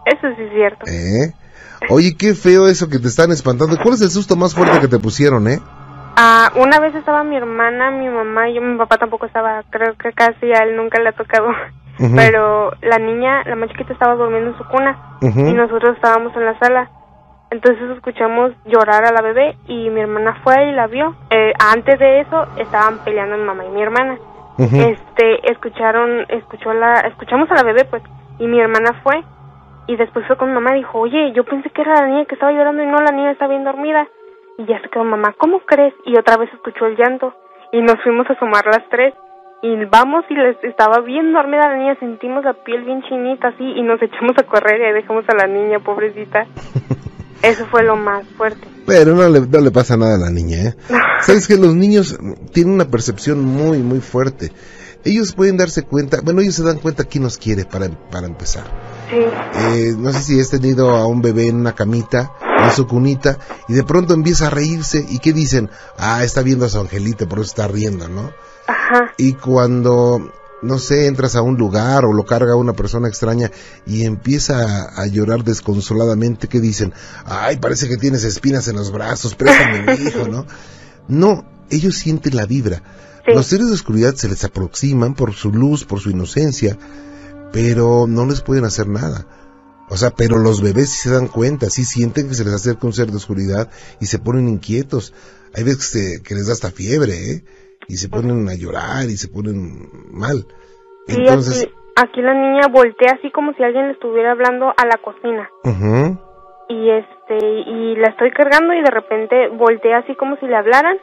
Eso 0.04 0.26
sí 0.36 0.42
es 0.42 0.52
cierto. 0.52 0.84
¿Eh? 0.88 1.32
Oye, 1.90 2.16
qué 2.16 2.34
feo 2.34 2.66
eso 2.66 2.88
que 2.88 2.98
te 2.98 3.06
están 3.06 3.30
espantando. 3.30 3.76
¿Cuál 3.80 3.94
es 3.94 4.02
el 4.02 4.10
susto 4.10 4.34
más 4.34 4.52
fuerte 4.52 4.80
que 4.80 4.88
te 4.88 4.98
pusieron, 4.98 5.46
eh? 5.46 5.60
Ah, 6.16 6.52
una 6.56 6.80
vez 6.80 6.92
estaba 6.96 7.22
mi 7.22 7.36
hermana, 7.36 7.92
mi 7.92 8.08
mamá 8.08 8.48
y 8.48 8.56
yo, 8.56 8.62
mi 8.62 8.76
papá 8.78 8.98
tampoco 8.98 9.26
estaba, 9.26 9.62
creo 9.70 9.94
que 9.96 10.12
casi 10.12 10.52
a 10.52 10.64
él 10.64 10.76
nunca 10.76 11.00
le 11.00 11.10
ha 11.10 11.12
tocado. 11.12 11.46
Pero 12.16 12.72
la 12.82 12.98
niña, 12.98 13.44
la 13.44 13.54
más 13.54 13.68
chiquita 13.70 13.92
estaba 13.92 14.16
durmiendo 14.16 14.50
en 14.50 14.58
su 14.58 14.64
cuna 14.64 15.18
y 15.20 15.52
nosotros 15.52 15.94
estábamos 15.94 16.34
en 16.36 16.46
la 16.46 16.58
sala. 16.58 16.90
Entonces 17.52 17.90
escuchamos 17.90 18.52
llorar 18.64 19.04
a 19.04 19.12
la 19.12 19.20
bebé 19.20 19.58
y 19.68 19.90
mi 19.90 20.00
hermana 20.00 20.40
fue 20.42 20.70
y 20.70 20.72
la 20.72 20.86
vio. 20.86 21.14
Eh, 21.28 21.52
antes 21.58 21.98
de 21.98 22.20
eso 22.20 22.46
estaban 22.56 23.04
peleando 23.04 23.36
mi 23.36 23.44
mamá 23.44 23.66
y 23.66 23.68
mi 23.68 23.82
hermana. 23.82 24.18
Este, 24.58 25.50
escucharon, 25.50 26.24
escuchó 26.28 26.72
la, 26.72 27.00
escuchamos 27.00 27.50
a 27.50 27.56
la 27.56 27.62
bebé 27.62 27.84
pues 27.84 28.02
y 28.38 28.46
mi 28.46 28.58
hermana 28.58 29.00
fue 29.02 29.22
y 29.86 29.96
después 29.96 30.26
fue 30.26 30.36
con 30.36 30.48
mi 30.48 30.54
mamá 30.54 30.72
y 30.72 30.78
dijo, 30.80 30.98
oye, 30.98 31.32
yo 31.32 31.44
pensé 31.44 31.68
que 31.68 31.82
era 31.82 32.00
la 32.00 32.06
niña 32.06 32.24
que 32.24 32.36
estaba 32.36 32.52
llorando 32.52 32.82
y 32.82 32.86
no, 32.86 32.96
la 32.98 33.12
niña 33.12 33.32
está 33.32 33.46
bien 33.48 33.64
dormida. 33.64 34.08
Y 34.56 34.64
ya 34.64 34.80
se 34.80 34.88
quedó 34.88 35.04
mamá, 35.04 35.34
¿cómo 35.36 35.60
crees? 35.60 35.92
Y 36.06 36.16
otra 36.18 36.38
vez 36.38 36.50
escuchó 36.54 36.86
el 36.86 36.96
llanto 36.96 37.34
y 37.70 37.82
nos 37.82 38.00
fuimos 38.02 38.30
a 38.30 38.32
asomar 38.32 38.64
las 38.64 38.88
tres 38.88 39.12
y 39.60 39.84
vamos 39.84 40.24
y 40.30 40.34
les 40.34 40.56
estaba 40.64 41.00
bien 41.00 41.34
dormida 41.34 41.68
la 41.68 41.76
niña, 41.76 41.96
sentimos 41.96 42.44
la 42.44 42.54
piel 42.54 42.82
bien 42.84 43.02
chinita 43.02 43.48
así 43.48 43.64
y 43.64 43.82
nos 43.82 44.00
echamos 44.00 44.38
a 44.38 44.44
correr 44.44 44.80
y 44.80 44.84
ahí 44.84 44.92
dejamos 44.92 45.24
a 45.28 45.36
la 45.36 45.46
niña, 45.46 45.80
pobrecita. 45.80 46.46
Eso 47.42 47.66
fue 47.70 47.82
lo 47.82 47.96
más 47.96 48.24
fuerte. 48.36 48.66
Pero 48.86 49.14
no 49.14 49.28
le, 49.28 49.40
no 49.40 49.60
le 49.60 49.70
pasa 49.70 49.96
nada 49.96 50.14
a 50.14 50.18
la 50.18 50.30
niña, 50.30 50.58
¿eh? 50.58 50.76
Sabes 51.22 51.46
que 51.46 51.56
los 51.56 51.74
niños 51.74 52.18
tienen 52.52 52.74
una 52.74 52.86
percepción 52.88 53.40
muy, 53.40 53.78
muy 53.78 54.00
fuerte. 54.00 54.52
Ellos 55.04 55.32
pueden 55.34 55.56
darse 55.56 55.82
cuenta, 55.82 56.20
bueno, 56.22 56.40
ellos 56.40 56.54
se 56.54 56.62
dan 56.62 56.78
cuenta 56.78 57.04
quién 57.04 57.24
nos 57.24 57.36
quiere 57.36 57.64
para, 57.64 57.88
para 57.88 58.26
empezar. 58.28 58.64
Sí, 59.10 59.16
Eh, 59.58 59.94
no 59.98 60.12
sé 60.12 60.22
si 60.22 60.40
has 60.40 60.50
tenido 60.50 60.90
a 60.90 61.06
un 61.06 61.20
bebé 61.22 61.48
en 61.48 61.56
una 61.56 61.74
camita, 61.74 62.32
en 62.64 62.70
su 62.70 62.86
cunita, 62.86 63.36
y 63.68 63.72
de 63.72 63.82
pronto 63.82 64.14
empieza 64.14 64.46
a 64.46 64.50
reírse, 64.50 65.04
¿y 65.08 65.18
qué 65.18 65.32
dicen? 65.32 65.70
Ah, 65.98 66.22
está 66.22 66.42
viendo 66.42 66.66
a 66.66 66.68
su 66.68 66.78
angelita, 66.78 67.26
por 67.28 67.40
eso 67.40 67.48
está 67.48 67.66
riendo, 67.66 68.08
¿no? 68.08 68.30
ajá, 68.68 69.12
Y 69.16 69.32
cuando, 69.34 70.32
no 70.62 70.78
sé, 70.78 71.06
entras 71.06 71.34
a 71.36 71.42
un 71.42 71.56
lugar 71.56 72.04
o 72.04 72.12
lo 72.12 72.24
carga 72.24 72.54
una 72.56 72.72
persona 72.72 73.08
extraña 73.08 73.50
y 73.86 74.04
empieza 74.04 74.64
a, 74.64 75.02
a 75.02 75.06
llorar 75.06 75.44
desconsoladamente, 75.44 76.48
¿qué 76.48 76.60
dicen? 76.60 76.92
Ay, 77.24 77.56
parece 77.58 77.88
que 77.88 77.96
tienes 77.96 78.24
espinas 78.24 78.68
en 78.68 78.76
los 78.76 78.92
brazos, 78.92 79.34
préstame 79.34 79.82
mi 79.96 80.04
hijo, 80.08 80.28
¿no? 80.28 80.46
No, 81.08 81.44
ellos 81.70 81.96
sienten 81.96 82.36
la 82.36 82.46
vibra. 82.46 82.82
sí, 83.26 83.32
Los 83.34 83.46
seres 83.46 83.68
de 83.68 83.74
oscuridad 83.74 84.14
se 84.14 84.28
les 84.28 84.44
aproximan 84.44 85.14
por 85.14 85.32
su 85.34 85.50
luz, 85.52 85.84
por 85.84 86.00
su 86.00 86.10
inocencia, 86.10 86.78
pero 87.52 88.06
no 88.08 88.26
les 88.26 88.40
pueden 88.40 88.64
hacer 88.64 88.88
nada. 88.88 89.26
O 89.90 89.96
sea, 89.96 90.10
pero 90.10 90.38
los 90.38 90.62
bebés 90.62 90.90
sí 90.90 90.98
se 91.02 91.10
dan 91.10 91.28
cuenta, 91.28 91.68
sí 91.68 91.84
sienten 91.84 92.28
que 92.28 92.34
se 92.34 92.44
les 92.44 92.54
acerca 92.54 92.86
un 92.86 92.92
ser 92.94 93.10
de 93.10 93.16
oscuridad 93.16 93.68
y 94.00 94.06
se 94.06 94.18
ponen 94.18 94.48
inquietos. 94.48 95.12
Hay 95.54 95.64
veces 95.64 95.78
que, 95.78 95.84
se- 95.98 96.22
que 96.22 96.34
les 96.34 96.46
da 96.46 96.54
hasta 96.54 96.70
fiebre, 96.70 97.32
¿eh? 97.32 97.44
Y 97.92 97.96
se 97.96 98.08
ponen 98.08 98.48
a 98.48 98.54
llorar 98.54 99.04
y 99.04 99.16
se 99.18 99.28
ponen 99.28 99.86
mal. 100.12 100.46
sí, 101.06 101.16
Entonces, 101.18 101.64
aquí, 101.64 101.74
aquí 101.96 102.22
la 102.22 102.32
niña 102.32 102.68
voltea 102.72 103.12
así 103.18 103.30
como 103.30 103.52
si 103.52 103.62
alguien 103.62 103.88
le 103.88 103.92
estuviera 103.92 104.32
hablando 104.32 104.72
a 104.74 104.86
la 104.86 104.96
cocina. 104.96 105.50
ujú, 105.64 106.16
y 106.70 106.88
este 106.90 107.36
y 107.66 107.96
la 107.96 108.08
estoy 108.08 108.30
cargando 108.30 108.72
y 108.72 108.80
de 108.80 108.90
repente 108.90 109.48
voltea 109.48 109.98
así 109.98 110.14
como 110.14 110.36
si 110.38 110.46
le 110.46 110.56
hablaran 110.56 110.96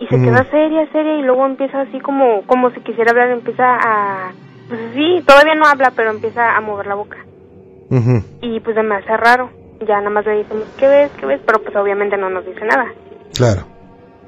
y 0.00 0.06
se 0.06 0.16
Mm. 0.16 0.24
queda 0.24 0.50
seria 0.50 0.90
seria 0.92 1.18
y 1.18 1.22
luego 1.22 1.44
empieza 1.44 1.82
así 1.82 2.00
como 2.00 2.42
como 2.46 2.70
si 2.70 2.80
quisiera 2.80 3.10
hablar 3.10 3.28
empieza 3.30 3.64
a 3.66 4.32
pues 4.68 4.80
sí 4.94 5.22
todavía 5.26 5.54
no 5.56 5.66
habla 5.66 5.92
pero 5.94 6.10
empieza 6.10 6.56
a 6.56 6.60
mover 6.62 6.86
la 6.86 6.94
boca 6.94 7.18
ujú. 7.90 8.22
y 8.40 8.60
pues 8.60 8.76
me 8.82 8.94
hace 8.94 9.14
raro 9.16 9.50
ya 9.86 9.98
nada 9.98 10.10
más 10.10 10.24
le 10.24 10.36
decimos 10.38 10.64
qué 10.78 10.88
ves 10.88 11.10
qué 11.20 11.26
ves 11.26 11.40
pero 11.44 11.62
pues 11.62 11.76
obviamente 11.76 12.16
no 12.16 12.30
nos 12.30 12.46
dice 12.46 12.64
nada 12.64 12.86
claro. 13.36 13.66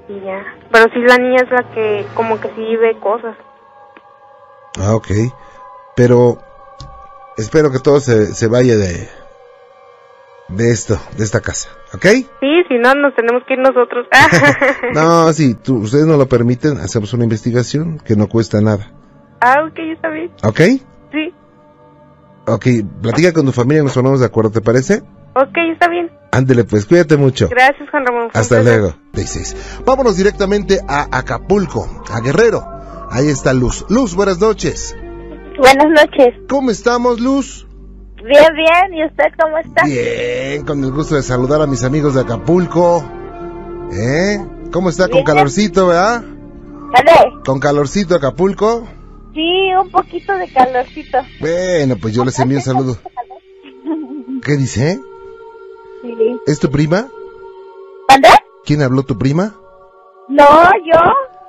Y 0.09 0.21
ya 0.21 0.43
pero 0.73 0.85
sí 0.93 1.01
la 1.01 1.17
niña 1.19 1.43
es 1.45 1.51
la 1.51 1.71
que 1.75 2.07
como 2.15 2.41
que 2.41 2.49
sí 2.55 2.77
ve 2.77 2.99
cosas 3.01 3.37
Ah, 4.79 4.95
ok. 4.95 5.07
Pero 5.97 6.37
espero 7.39 7.71
que 7.73 7.79
todo 7.79 7.99
se, 7.99 8.27
se 8.35 8.47
vaya 8.47 8.77
de, 8.77 9.09
de 10.49 10.71
esto, 10.71 10.99
de 11.17 11.25
esta 11.25 11.41
casa, 11.41 11.71
¿ok? 11.95 12.05
sí 12.41 12.63
si 12.69 12.75
no 12.79 12.93
nos 12.95 13.15
tenemos 13.15 13.43
que 13.49 13.55
ir 13.55 13.61
nosotros 13.61 14.07
No, 14.95 15.33
si 15.33 15.57
ustedes 15.69 16.05
no 16.07 16.19
lo 16.19 16.27
permiten, 16.27 16.77
hacemos 16.77 17.15
una 17.15 17.25
investigación 17.25 17.99
que 17.99 18.17
no 18.17 18.29
cuesta 18.29 18.61
nada. 18.61 18.91
ah 19.41 19.65
ok 19.67 19.79
está 19.95 20.09
bien 20.11 20.31
¿Ok? 20.45 20.61
sí 21.13 21.35
Ok, 22.49 22.67
platica 23.03 23.33
con 23.33 23.47
tu 23.47 23.53
familia, 23.53 23.83
nos 23.83 23.95
ponemos 23.95 24.21
de 24.21 24.27
acuerdo, 24.27 24.51
¿te 24.51 24.61
parece? 24.61 25.03
Ok 25.37 25.57
está 25.73 25.89
bien 25.89 26.11
Ándele 26.33 26.65
pues, 26.65 26.85
cuídate 26.85 27.17
mucho. 27.17 27.49
gracias 27.49 27.89
Juan 27.89 28.05
Ramón 28.05 28.29
Hasta 28.35 28.63
luego. 28.63 28.95
16. 29.15 29.81
Vámonos 29.87 30.17
directamente 30.19 30.81
a 30.87 31.07
Acapulco, 31.17 31.89
a 32.13 32.21
Guerrero. 32.21 32.63
Ahí 33.11 33.29
está 33.29 33.55
Luz. 33.55 33.87
Luz, 33.89 34.15
buenas 34.15 34.39
noches. 34.39 34.95
Buenas 35.57 35.87
noches. 35.89 36.35
¿Cómo 36.47 36.71
estamos, 36.71 37.21
Luz? 37.21 37.67
Bien, 38.17 38.53
bien. 38.55 38.95
¿Y 38.95 39.07
usted 39.07 39.25
cómo 39.41 39.57
está? 39.57 39.85
Bien, 39.85 40.63
con 40.67 40.85
el 40.85 40.91
gusto 40.91 41.15
de 41.15 41.23
saludar 41.23 41.63
a 41.63 41.67
mis 41.67 41.85
amigos 41.85 42.15
de 42.15 42.21
Acapulco. 42.21 43.03
¿Eh? 43.93 44.39
¿Cómo 44.73 44.91
está 44.91 45.09
con 45.09 45.23
calorcito, 45.23 45.87
verdad? 45.87 46.23
¿Vale? 46.23 47.33
¿Con 47.47 47.61
calorcito 47.61 48.15
Acapulco? 48.15 48.87
Sí, 49.33 49.71
un 49.81 49.91
poquito 49.91 50.37
de 50.37 50.49
calorcito. 50.53 51.19
Bueno, 51.41 51.97
pues 52.01 52.15
yo 52.15 52.27
les 52.27 52.39
envío 52.41 52.59
un 52.59 52.65
saludo. 52.65 52.99
¿Qué 54.43 54.57
dice? 54.57 55.01
Sí. 56.07 56.41
¿Es 56.47 56.59
tu 56.61 56.71
prima? 56.71 57.09
¿Mande? 58.09 58.29
¿Quién 58.65 58.83
habló 58.83 59.03
tu 59.03 59.17
prima? 59.19 59.55
No, 60.29 60.45
yo. 60.85 61.01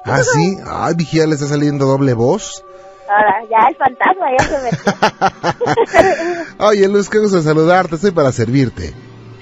Ah, 0.05 0.21
sí. 0.23 0.57
Ay, 0.65 0.93
vigía, 0.95 1.25
le 1.27 1.33
está 1.35 1.47
saliendo 1.47 1.85
doble 1.85 2.13
voz. 2.13 2.63
Ahora, 3.09 3.41
ya 3.49 3.67
el 3.69 3.75
fantasma 3.77 4.25
ya 4.37 4.43
se 4.45 4.63
metió. 4.63 6.55
Oye, 6.67 6.87
Luz, 6.87 7.09
qué 7.09 7.19
gusto 7.19 7.41
saludarte. 7.41 7.95
Estoy 7.95 8.11
para 8.11 8.31
servirte. 8.31 8.93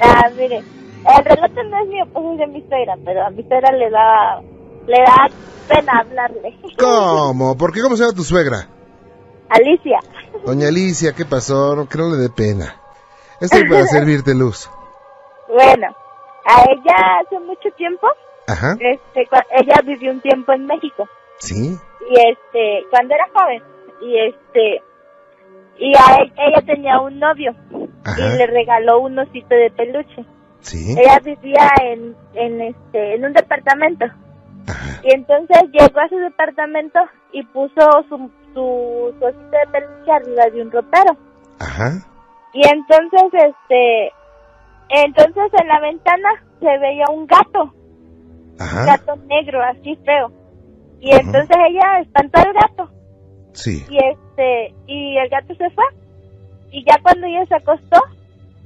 ah, 0.01 0.29
mire, 0.37 0.57
el 0.57 1.25
relato 1.25 1.63
no 1.63 1.81
es 1.83 1.87
mío, 1.89 2.05
pues 2.13 2.25
es 2.33 2.37
de 2.39 2.47
mi 2.47 2.61
suegra, 2.67 2.95
pero 3.03 3.25
a 3.25 3.29
mi 3.31 3.43
suegra 3.43 3.71
le 3.71 3.89
da, 3.89 4.39
le 4.87 4.97
da 5.03 5.29
pena 5.67 5.99
hablarle. 5.99 6.59
¿Cómo? 6.77 7.57
¿Por 7.57 7.73
qué? 7.73 7.81
¿Cómo 7.81 7.95
se 7.97 8.03
llama 8.03 8.15
tu 8.15 8.23
suegra? 8.23 8.69
Alicia. 9.49 9.99
Doña 10.45 10.67
Alicia, 10.67 11.13
¿qué 11.13 11.25
pasó? 11.25 11.75
No, 11.75 11.87
que 11.89 11.97
no 11.97 12.09
le 12.11 12.17
dé 12.17 12.29
pena. 12.29 12.75
Estoy 13.39 13.67
para 13.67 13.85
servirte, 13.87 14.33
Luz. 14.35 14.69
Bueno, 15.47 15.87
a 16.45 16.61
ella 16.69 17.19
hace 17.21 17.39
mucho 17.39 17.69
tiempo, 17.77 18.07
Ajá. 18.47 18.75
este, 18.79 19.27
ella 19.51 19.81
vivió 19.83 20.11
un 20.11 20.21
tiempo 20.21 20.53
en 20.53 20.65
México. 20.65 21.07
Sí. 21.39 21.75
y 22.09 22.13
este 22.29 22.85
cuando 22.91 23.13
era 23.13 23.27
joven 23.33 23.61
y 24.01 24.17
este 24.19 24.81
y 25.77 25.91
a 25.97 26.21
e- 26.23 26.31
ella 26.37 26.61
tenía 26.65 26.99
un 27.01 27.19
novio 27.19 27.53
Ajá. 28.05 28.15
y 28.35 28.37
le 28.37 28.47
regaló 28.47 28.99
un 29.01 29.19
osito 29.19 29.53
de 29.53 29.69
peluche 29.71 30.23
Sí. 30.61 30.95
ella 30.97 31.19
vivía 31.23 31.67
en 31.83 32.15
en 32.35 32.61
este 32.61 33.15
en 33.15 33.25
un 33.25 33.33
departamento 33.33 34.05
Ajá. 34.67 35.01
y 35.03 35.13
entonces 35.13 35.57
llegó 35.73 35.99
a 35.99 36.07
su 36.07 36.17
departamento 36.17 36.99
y 37.33 37.43
puso 37.47 37.81
su 38.07 38.31
su, 38.53 39.13
su 39.19 39.25
osito 39.25 39.49
de 39.51 39.67
peluche 39.71 40.11
arriba 40.11 40.45
de 40.53 40.61
un 40.61 40.71
ropero 40.71 41.17
Ajá. 41.59 41.89
y 42.53 42.61
entonces 42.65 43.23
este 43.33 44.13
entonces 44.89 45.51
en 45.59 45.67
la 45.67 45.79
ventana 45.79 46.29
se 46.59 46.77
veía 46.77 47.05
un 47.11 47.27
gato. 47.27 47.73
Un 48.59 48.85
gato 48.85 49.15
negro 49.27 49.61
así 49.61 49.95
feo. 50.05 50.31
Y 51.01 51.11
Ajá. 51.11 51.21
entonces 51.21 51.57
ella 51.69 51.99
espantó 52.01 52.39
al 52.39 52.53
gato. 52.53 52.89
Sí. 53.53 53.85
y 53.89 53.97
este 53.97 54.73
y 54.85 55.17
el 55.17 55.29
gato 55.29 55.55
se 55.55 55.69
fue. 55.69 55.85
Y 56.71 56.83
ya 56.83 56.99
cuando 57.01 57.25
ella 57.27 57.45
se 57.45 57.55
acostó 57.55 58.01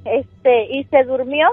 este 0.05 0.65
y 0.72 0.84
se 0.86 1.03
durmió 1.03 1.49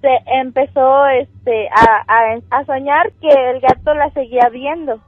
se 0.00 0.10
empezó 0.38 1.06
este 1.06 1.68
a, 1.68 2.04
a, 2.06 2.58
a 2.58 2.64
soñar 2.66 3.10
que 3.20 3.28
el 3.28 3.60
gato 3.60 3.94
la 3.94 4.10
seguía 4.10 4.50
viendo. 4.50 5.00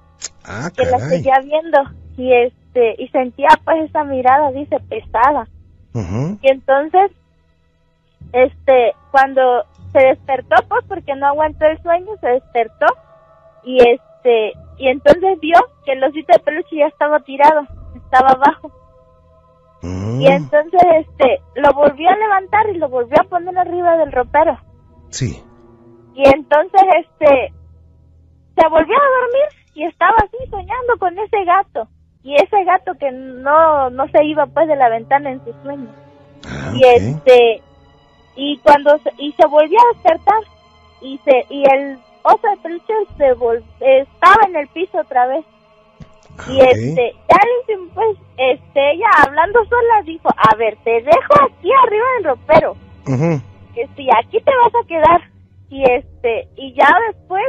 Ah, 0.45 0.71
que 0.75 0.87
la 0.87 0.99
seguía 0.99 1.39
viendo. 1.45 1.79
Y 2.17 2.33
este 2.33 2.95
y 2.99 3.09
sentía 3.09 3.49
pues 3.65 3.89
esa 3.89 4.05
mirada 4.05 4.51
dice 4.53 4.79
pesada. 4.89 5.47
Y 5.95 6.51
entonces 6.51 7.11
este 8.45 8.95
cuando 9.11 9.65
se 9.93 9.99
despertó 9.99 10.57
pues 10.69 10.85
porque 10.89 11.15
no 11.15 11.27
aguantó 11.27 11.65
el 11.67 11.81
sueño 11.83 12.13
se 12.21 12.29
despertó 12.29 12.87
y 13.65 13.79
este 13.79 14.53
y 14.79 14.89
entonces 14.89 15.39
vio 15.41 15.59
que 15.85 15.93
el 15.93 16.05
osito 16.05 16.33
de 16.33 16.39
peluche 16.41 16.77
ya 16.77 16.87
estaba 16.87 17.21
tirado 17.21 17.67
estaba 17.95 18.31
abajo. 18.31 18.71
Mm. 19.83 20.21
y 20.21 20.27
entonces 20.27 20.81
este 21.01 21.41
lo 21.57 21.73
volvió 21.75 22.09
a 22.09 22.17
levantar 22.17 22.69
y 22.71 22.79
lo 22.79 22.89
volvió 22.89 23.17
a 23.21 23.29
poner 23.29 23.57
arriba 23.59 23.97
del 23.97 24.13
ropero. 24.13 24.59
Sí. 25.11 25.43
y 26.15 26.29
entonces 26.29 26.83
este 27.01 27.53
se 28.57 28.69
volvió 28.69 28.97
a 28.97 29.21
dormir 29.21 29.67
y 29.75 29.85
estaba 29.85 30.17
así 30.19 30.51
soñando 30.51 30.99
con 30.99 31.19
ese 31.19 31.45
gato. 31.45 31.89
Y 32.23 32.35
ese 32.35 32.65
gato 32.65 32.95
que 32.99 33.13
no 33.13 33.91
no 33.91 34.09
se 34.09 34.25
iba 34.25 34.47
pues 34.47 34.67
de 34.67 34.75
la 34.75 34.89
ventana 34.89 35.31
en 35.31 35.45
sus 35.45 35.55
sueños 35.63 35.95
Ah, 36.49 36.73
y 36.75 36.83
este 36.85 37.63
y 38.37 38.59
cuando 38.59 38.99
se, 38.99 39.11
y 39.19 39.33
se 39.33 39.47
volvió 39.47 39.79
a 39.81 39.95
despertar 39.95 40.43
y 41.01 41.19
se 41.25 41.47
y 41.51 41.65
el 41.73 41.99
oso 42.23 42.41
de 42.51 42.57
peluche 42.63 42.93
se 43.17 43.35
vol- 43.37 43.63
estaba 43.81 44.47
en 44.49 44.57
el 44.57 44.69
piso 44.69 44.99
otra 45.01 45.27
vez. 45.27 45.45
Y 46.51 46.61
este 46.61 47.15
ya 47.31 47.39
pues 47.95 48.17
este 48.37 48.91
ella 48.93 49.07
hablando 49.27 49.65
sola 49.65 50.03
dijo 50.05 50.29
a 50.37 50.55
ver 50.57 50.77
te 50.85 51.01
dejo 51.03 51.35
aquí 51.43 51.71
arriba 51.85 52.05
del 52.17 52.25
ropero 52.25 52.77
que 53.75 53.87
si 53.97 54.09
aquí 54.11 54.41
te 54.41 54.53
vas 54.63 54.75
a 54.75 54.87
quedar 54.87 55.31
y 55.71 55.83
este 55.91 56.49
y 56.57 56.75
ya 56.75 56.89
después 57.11 57.43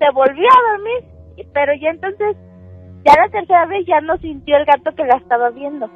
se 0.00 0.10
volvió 0.10 0.48
a 0.48 0.70
dormir 0.72 1.04
pero 1.52 1.72
ya 1.80 1.90
entonces 1.90 2.36
ya 3.04 3.14
la 3.22 3.28
tercera 3.28 3.66
vez 3.66 3.86
ya 3.86 4.00
no 4.00 4.16
sintió 4.18 4.56
el 4.56 4.64
gato 4.64 4.92
que 4.96 5.04
la 5.04 5.16
estaba 5.16 5.50
viendo 5.50 5.88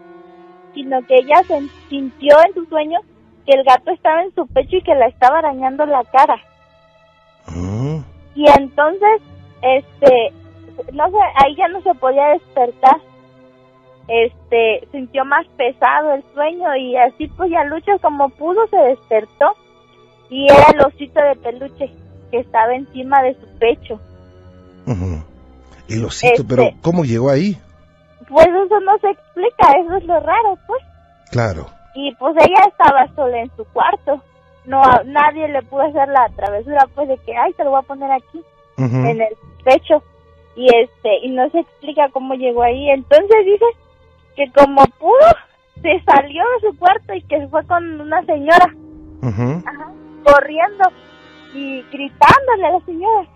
sino 0.75 1.01
que 1.07 1.17
ella 1.17 1.43
sen- 1.49 1.71
sintió 1.89 2.37
en 2.47 2.55
su 2.55 2.65
sueño 2.67 3.01
que 3.49 3.55
el 3.59 3.65
gato 3.65 3.91
estaba 3.91 4.23
en 4.23 4.35
su 4.35 4.47
pecho 4.49 4.77
y 4.77 4.83
que 4.83 4.95
la 4.95 5.07
estaba 5.07 5.39
arañando 5.39 5.87
la 5.87 6.05
cara 6.05 6.37
Mm. 7.51 8.01
y 8.35 8.45
entonces 8.59 9.23
este 9.63 10.33
no 10.93 11.09
sé 11.09 11.17
ahí 11.43 11.57
ya 11.57 11.67
no 11.69 11.81
se 11.81 11.95
podía 11.95 12.27
despertar 12.29 12.97
este 14.07 14.87
sintió 14.93 15.25
más 15.25 15.47
pesado 15.57 16.13
el 16.15 16.23
sueño 16.35 16.77
y 16.77 16.97
así 16.97 17.27
pues 17.29 17.51
ya 17.51 17.65
lucha 17.65 17.93
como 18.03 18.29
pudo 18.29 18.67
se 18.69 18.77
despertó 18.77 19.47
y 20.31 20.45
era 20.45 20.67
el 20.75 20.81
osito 20.87 21.21
de 21.21 21.37
peluche 21.37 21.91
que 22.31 22.39
estaba 22.41 22.75
encima 22.75 23.23
de 23.23 23.33
su 23.41 23.47
pecho. 23.59 23.99
El 25.89 26.05
osito, 26.05 26.43
Este- 26.43 26.45
pero 26.45 26.65
¿cómo 26.83 27.05
llegó 27.05 27.31
ahí? 27.31 27.57
pues 28.29 28.47
eso 28.47 28.81
no 28.81 28.99
se 28.99 29.09
explica 29.11 29.73
eso 29.83 29.97
es 29.97 30.05
lo 30.05 30.21
raro 30.21 30.59
pues 30.67 30.83
Claro. 31.31 31.67
Y 31.95 32.15
pues 32.17 32.37
ella 32.37 32.61
estaba 32.69 33.07
sola 33.15 33.41
en 33.41 33.51
su 33.57 33.65
cuarto. 33.67 34.23
No 34.65 34.83
nadie 35.05 35.49
le 35.49 35.63
pudo 35.63 35.83
hacer 35.83 36.09
la 36.09 36.29
travesura 36.37 36.87
pues 36.95 37.09
de 37.09 37.17
que 37.19 37.37
ay 37.37 37.53
te 37.55 37.65
lo 37.65 37.71
voy 37.71 37.81
a 37.81 37.83
poner 37.83 38.11
aquí 38.13 38.43
en 38.77 39.21
el 39.21 39.37
pecho 39.65 40.03
y 40.55 40.67
este 40.75 41.19
y 41.23 41.31
no 41.31 41.49
se 41.51 41.61
explica 41.61 42.09
cómo 42.11 42.35
llegó 42.35 42.63
ahí. 42.63 42.91
Entonces 42.91 43.45
dice 43.45 43.65
que 44.37 44.51
como 44.53 44.85
pudo 44.99 45.29
se 45.83 46.01
salió 46.05 46.43
de 46.43 46.69
su 46.69 46.79
cuarto 46.79 47.15
y 47.15 47.23
que 47.23 47.47
fue 47.49 47.65
con 47.67 48.01
una 48.01 48.23
señora. 48.25 48.75
Ajá, 49.23 49.93
corriendo 50.25 50.85
y 51.55 51.83
gritándole 51.91 52.67
a 52.67 52.73
la 52.73 52.81
señora. 52.81 53.27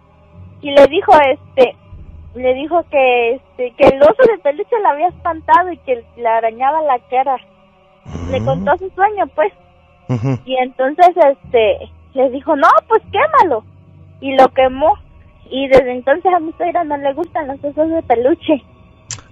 Y 0.60 0.70
le 0.70 0.86
dijo 0.86 1.12
este 1.30 1.76
le 2.34 2.54
dijo 2.54 2.84
que 2.90 3.34
este 3.34 3.72
que 3.76 3.84
el 3.88 4.02
oso 4.02 4.22
de 4.30 4.38
peluche 4.38 4.78
la 4.82 4.90
había 4.90 5.08
espantado 5.08 5.70
y 5.72 5.78
que 5.78 6.04
le 6.16 6.28
arañaba 6.28 6.82
la 6.82 6.98
cara 7.10 7.36
le 8.30 8.40
Mm. 8.40 8.44
contó 8.44 8.72
su 8.78 8.90
sueño 8.90 9.26
pues 9.34 9.52
y 10.44 10.54
entonces 10.56 11.06
este 11.16 11.90
le 12.14 12.30
dijo 12.30 12.54
no 12.56 12.68
pues 12.88 13.02
quémalo 13.10 13.64
y 14.20 14.34
lo 14.36 14.48
quemó 14.52 14.92
y 15.50 15.68
desde 15.68 15.92
entonces 15.92 16.32
a 16.34 16.40
mi 16.40 16.52
suegra 16.52 16.84
no 16.84 16.96
le 16.98 17.12
gustan 17.14 17.46
los 17.46 17.58
osos 17.64 17.88
de 17.88 18.02
peluche 18.02 18.62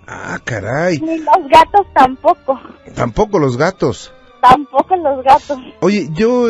Ah, 0.07 0.39
caray. 0.43 0.99
ni 1.01 1.19
los 1.19 1.49
gatos 1.49 1.87
tampoco 1.95 2.59
Tampoco 2.95 3.39
los 3.39 3.57
gatos. 3.57 4.13
tampoco 4.41 4.97
los 4.97 5.23
gatos 5.25 5.59
Oye, 5.81 6.09
yo... 6.13 6.49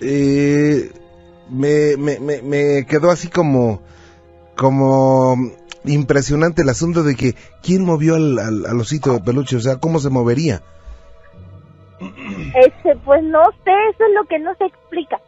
Eh, 0.00 0.90
me, 1.50 1.96
me, 1.96 2.18
me, 2.20 2.42
me 2.42 2.86
quedó 2.86 3.10
así 3.10 3.28
como... 3.28 3.80
Como 4.56 5.36
impresionante 5.84 6.62
el 6.62 6.68
asunto 6.70 7.02
de 7.02 7.14
que 7.16 7.34
quién 7.62 7.84
movió 7.84 8.14
al, 8.14 8.38
al, 8.38 8.66
al 8.66 8.80
osito 8.80 9.12
de 9.12 9.20
peluche, 9.20 9.56
o 9.56 9.60
sea, 9.60 9.76
cómo 9.76 9.98
se 9.98 10.08
movería. 10.10 10.62
Este 12.54 12.96
pues 13.04 13.22
no 13.22 13.42
sé 13.64 13.72
eso 13.90 14.04
es 14.04 14.14
lo 14.14 14.24
que 14.24 14.38
no 14.38 14.54
se 14.56 14.66
explica. 14.66 15.20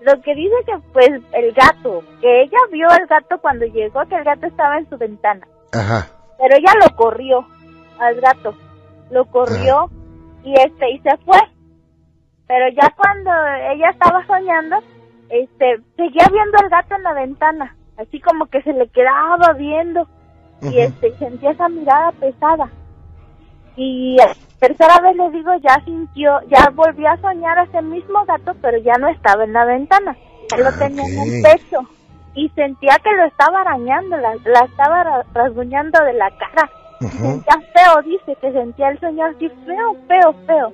Lo 0.00 0.20
que 0.22 0.34
dice 0.34 0.54
que 0.66 0.78
pues 0.92 1.08
el 1.32 1.52
gato 1.52 2.02
que 2.20 2.42
ella 2.42 2.58
vio 2.72 2.88
al 2.88 3.06
gato 3.06 3.38
cuando 3.40 3.66
llegó 3.66 4.00
que 4.06 4.16
el 4.16 4.24
gato 4.24 4.46
estaba 4.46 4.78
en 4.78 4.88
su 4.88 4.96
ventana. 4.96 5.46
Ajá. 5.72 6.08
pero 6.38 6.56
ella 6.56 6.72
lo 6.84 6.96
corrió 6.96 7.46
al 7.98 8.20
gato. 8.20 8.54
Lo 9.10 9.24
corrió 9.26 9.90
y 10.42 10.54
este 10.54 10.90
y 10.90 10.98
se 11.00 11.16
fue. 11.18 11.38
Pero 12.46 12.68
ya 12.70 12.92
cuando 12.96 13.30
ella 13.72 13.90
estaba 13.90 14.26
soñando 14.26 14.76
este 15.28 15.80
seguía 15.96 16.26
viendo 16.32 16.58
al 16.58 16.68
gato 16.68 16.94
en 16.94 17.02
la 17.02 17.12
ventana 17.14 17.76
así 18.00 18.20
como 18.20 18.46
que 18.46 18.62
se 18.62 18.72
le 18.72 18.88
quedaba 18.88 19.52
viendo. 19.54 20.06
Y 20.62 20.78
este 20.78 21.16
sentía 21.16 21.52
esa 21.52 21.68
mirada 21.68 22.12
pesada. 22.12 22.70
Y 23.76 24.18
tercera 24.60 25.00
vez 25.00 25.16
le 25.16 25.30
digo 25.30 25.52
ya 25.62 25.82
sintió 25.84 26.40
ya 26.48 26.70
volvió 26.74 27.08
a 27.10 27.16
soñar 27.18 27.58
a 27.58 27.64
ese 27.64 27.82
mismo 27.82 28.24
gato 28.26 28.54
pero 28.62 28.78
ya 28.78 28.94
no 28.98 29.08
estaba 29.08 29.44
en 29.44 29.52
la 29.52 29.64
ventana. 29.64 30.16
Ya 30.50 30.58
lo 30.58 30.68
Ah, 30.68 30.72
tenía 30.78 31.02
en 31.04 31.34
el 31.34 31.42
pecho. 31.42 31.78
Y 32.34 32.48
sentía 32.50 32.96
que 33.02 33.10
lo 33.16 33.24
estaba 33.24 33.60
arañando 33.62 34.16
la, 34.16 34.34
la 34.44 34.60
estaba 34.60 35.02
ra- 35.04 35.24
rasguñando 35.34 36.04
de 36.04 36.12
la 36.12 36.30
cara. 36.30 36.70
Sentía 37.00 37.54
feo 37.74 38.02
dice 38.04 38.36
que 38.40 38.52
sentía 38.52 38.88
el 38.90 39.00
sueño 39.00 39.24
así 39.26 39.48
feo 39.66 39.96
feo 40.06 40.34
feo. 40.46 40.72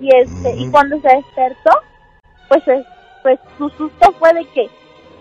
Y 0.00 0.14
este 0.16 0.56
y 0.56 0.62
Ujú. 0.64 0.72
cuando 0.72 1.00
se 1.00 1.08
despertó 1.16 1.70
pues 2.48 2.66
es- 2.68 2.86
pues 3.22 3.38
su 3.56 3.68
susto 3.70 4.12
fue 4.18 4.32
de 4.34 4.44
que 4.46 4.68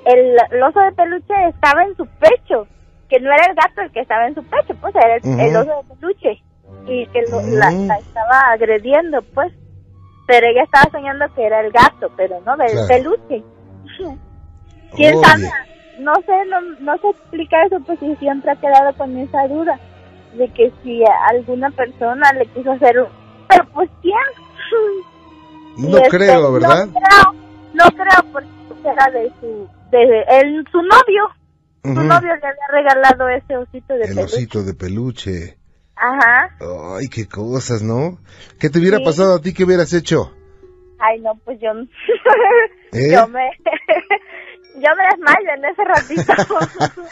el, 0.05 0.35
el 0.51 0.63
oso 0.63 0.79
de 0.79 0.91
peluche 0.93 1.33
estaba 1.49 1.83
en 1.83 1.95
su 1.95 2.05
pecho 2.07 2.65
que 3.07 3.19
no 3.19 3.31
era 3.31 3.45
el 3.45 3.53
gato 3.55 3.81
el 3.81 3.91
que 3.91 3.99
estaba 3.99 4.25
en 4.27 4.33
su 4.35 4.43
pecho 4.43 4.73
pues 4.81 4.95
era 4.95 5.15
el 5.17 5.55
oso 5.55 5.69
de 5.87 5.95
peluche 5.95 6.41
y 6.87 7.05
que 7.07 7.21
lo- 7.29 7.41
la, 7.41 7.69
Mm. 7.71 7.87
la 7.87 7.95
estaba 7.97 8.39
agrediendo 8.53 9.21
pues 9.33 9.51
pero 10.27 10.47
ella 10.47 10.63
estaba 10.63 10.89
soñando 10.91 11.25
que 11.35 11.43
era 11.45 11.59
el 11.59 11.71
gato, 11.73 12.09
pero 12.15 12.39
no, 12.45 12.55
del 12.55 12.71
Claro. 12.71 12.87
peluche. 12.87 13.43
¿Quién 14.95 15.15
Oye. 15.15 15.25
sabe? 15.25 15.49
No 15.99 16.13
sé, 16.25 16.45
no, 16.49 16.61
no 16.79 16.97
se 16.99 17.09
explica 17.09 17.63
eso, 17.65 17.79
pues 17.85 18.01
y 18.01 18.15
siempre 18.15 18.51
ha 18.51 18.55
quedado 18.55 18.93
con 18.97 19.17
esa 19.17 19.47
duda 19.47 19.77
de 20.37 20.47
que 20.53 20.71
si 20.83 21.03
alguna 21.29 21.69
persona 21.71 22.31
le 22.33 22.45
quiso 22.47 22.71
hacer 22.71 22.99
un... 23.01 23.07
Pero 23.49 23.65
pues 23.73 23.89
¿quién? 24.01 24.15
No 25.89 25.97
este, 25.97 26.09
creo, 26.17 26.51
¿verdad? 26.53 26.85
No 26.85 26.93
creo, 26.93 27.33
no 27.73 27.83
creo 28.03 28.31
porque 28.31 28.49
era 28.89 29.09
de 29.11 29.31
su, 29.39 29.67
de 29.91 30.21
él, 30.39 30.65
su 30.71 30.77
novio. 30.81 31.29
Su 31.83 31.93
novio 32.03 32.35
le 32.35 32.47
había 32.47 32.67
regalado 32.71 33.27
ese 33.29 33.57
osito 33.57 33.93
de 33.95 34.01
El 34.03 34.15
peluche. 34.15 34.23
osito 34.35 34.63
de 34.63 34.73
peluche. 34.75 35.57
Ajá. 36.03 36.49
Ay, 36.97 37.07
qué 37.09 37.27
cosas, 37.27 37.83
¿no? 37.83 38.17
¿Qué 38.59 38.69
te 38.69 38.79
hubiera 38.79 38.97
Sí. 38.97 39.05
pasado 39.05 39.35
a 39.35 39.41
ti? 39.41 39.53
¿Qué 39.53 39.63
hubieras 39.65 39.93
hecho? 39.93 40.33
Ay, 40.99 41.19
no, 41.21 41.33
pues 41.45 41.59
yo, 41.61 41.69
¿Eh? 42.93 43.11
yo 43.13 43.27
me, 43.27 43.49
yo 44.75 44.89
me 44.97 45.03
desmayo 45.11 45.49
en 45.57 45.65
ese 45.65 45.83
ratito. 45.83 46.33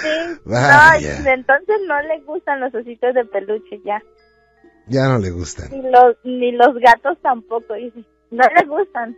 sí, 0.00 0.40
Vaya. 0.44 1.20
no, 1.24 1.30
entonces 1.30 1.76
no 1.88 2.00
le 2.02 2.20
gustan 2.20 2.60
los 2.60 2.74
ositos 2.74 3.14
de 3.14 3.24
peluche 3.24 3.80
ya, 3.84 4.00
Ya 4.86 5.08
no 5.08 5.18
le 5.18 5.30
gustan. 5.30 5.70
ni 5.70 5.90
los, 5.90 6.16
ni 6.24 6.52
los 6.52 6.74
gatos 6.78 7.18
tampoco, 7.22 7.74
dice, 7.74 8.04
no 8.30 8.44
le 8.54 8.66
gustan, 8.66 9.16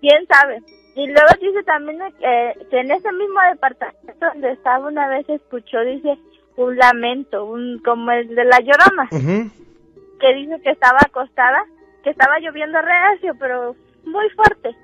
quién 0.00 0.26
sabe. 0.28 0.60
Y 0.94 1.06
luego 1.06 1.28
dice 1.40 1.62
también 1.64 1.98
que, 2.18 2.66
que 2.70 2.80
en 2.80 2.90
ese 2.90 3.12
mismo 3.12 3.38
departamento 3.52 4.26
donde 4.32 4.52
estaba 4.52 4.86
una 4.88 5.08
vez 5.08 5.28
escuchó, 5.28 5.80
dice, 5.84 6.18
un 6.64 6.76
lamento, 6.76 7.44
un 7.44 7.80
como 7.84 8.10
el 8.10 8.34
de 8.34 8.44
la 8.44 8.58
llorona. 8.60 9.08
Que 10.20 10.34
dice 10.34 10.60
que 10.62 10.70
estaba 10.70 10.98
acostada, 11.06 11.64
que 12.02 12.10
estaba 12.10 12.38
lloviendo 12.40 12.80
reacio, 12.82 13.34
pero 13.38 13.76
muy 14.04 14.28
fuerte. 14.30 14.76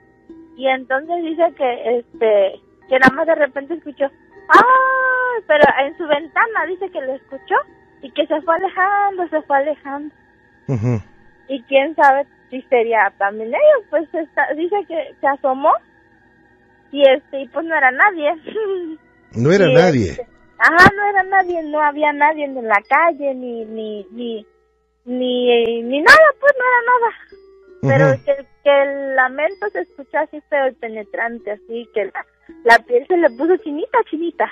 Y 0.56 0.68
entonces 0.68 1.16
dice 1.24 1.52
que 1.56 1.98
este 1.98 2.60
que 2.88 2.98
nada 2.98 3.14
más 3.14 3.26
de 3.26 3.34
repente 3.34 3.74
escuchó, 3.74 4.04
¡ah! 4.50 5.40
Pero 5.46 5.64
en 5.86 5.96
su 5.96 6.06
ventana 6.06 6.66
dice 6.68 6.90
que 6.90 7.00
lo 7.00 7.14
escuchó 7.14 7.54
y 8.02 8.10
que 8.12 8.26
se 8.26 8.40
fue 8.42 8.54
alejando, 8.56 9.26
se 9.28 9.42
fue 9.42 9.56
alejando. 9.56 10.14
Y 11.48 11.62
quién 11.64 11.94
sabe 11.96 12.26
si 12.50 12.62
sería 12.62 13.12
también 13.18 13.48
ellos, 13.48 13.86
pues 13.90 14.08
está, 14.14 14.46
dice 14.54 14.76
que 14.86 15.14
se 15.20 15.26
asomó 15.26 15.72
y 16.92 17.02
este 17.08 17.40
y 17.40 17.48
pues 17.48 17.66
no 17.66 17.74
era 17.74 17.90
nadie. 17.90 18.32
No 19.36 19.50
era 19.50 19.66
Y, 19.68 19.74
nadie. 19.74 20.10
este, 20.12 20.26
ajá, 20.64 20.90
no 20.96 21.06
era 21.06 21.22
nadie, 21.24 21.62
no 21.62 21.80
había 21.80 22.12
nadie 22.12 22.44
en 22.44 22.54
la 22.66 22.82
calle, 22.88 23.34
ni, 23.34 23.64
ni, 23.64 24.06
ni, 24.10 24.46
ni, 25.04 25.82
ni 25.82 26.00
nada, 26.00 26.26
pues 26.40 26.52
no 26.58 26.64
era 26.64 26.80
nada. 26.92 27.14
Pero 27.82 28.24
que, 28.24 28.46
que 28.62 28.82
el 28.82 29.14
lamento 29.14 29.68
se 29.70 29.80
escuchó 29.80 30.18
así 30.18 30.40
feo 30.48 30.68
y 30.68 30.72
penetrante, 30.72 31.50
así 31.52 31.88
que 31.92 32.06
la, 32.06 32.26
la 32.64 32.78
piel 32.78 33.06
se 33.06 33.16
le 33.16 33.28
puso 33.30 33.56
chinita, 33.58 33.98
chinita. 34.10 34.50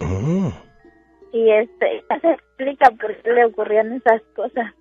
Mm. 0.00 0.48
Y 1.32 1.50
este, 1.52 2.04
ya 2.10 2.20
se 2.20 2.32
explica 2.32 2.90
por 2.90 3.16
qué 3.22 3.30
le 3.30 3.44
ocurrían 3.44 3.92
esas 3.92 4.22
cosas. 4.34 4.74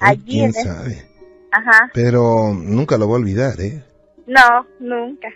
Allí 0.00 0.24
¿Quién 0.24 0.46
en 0.46 0.52
sabe? 0.52 1.08
Ajá, 1.52 1.90
Pero 1.94 2.52
nunca 2.54 2.98
lo 2.98 3.06
voy 3.06 3.14
a 3.14 3.20
olvidar, 3.20 3.60
¿eh? 3.60 3.82
no, 4.26 4.66
nunca, 4.80 5.28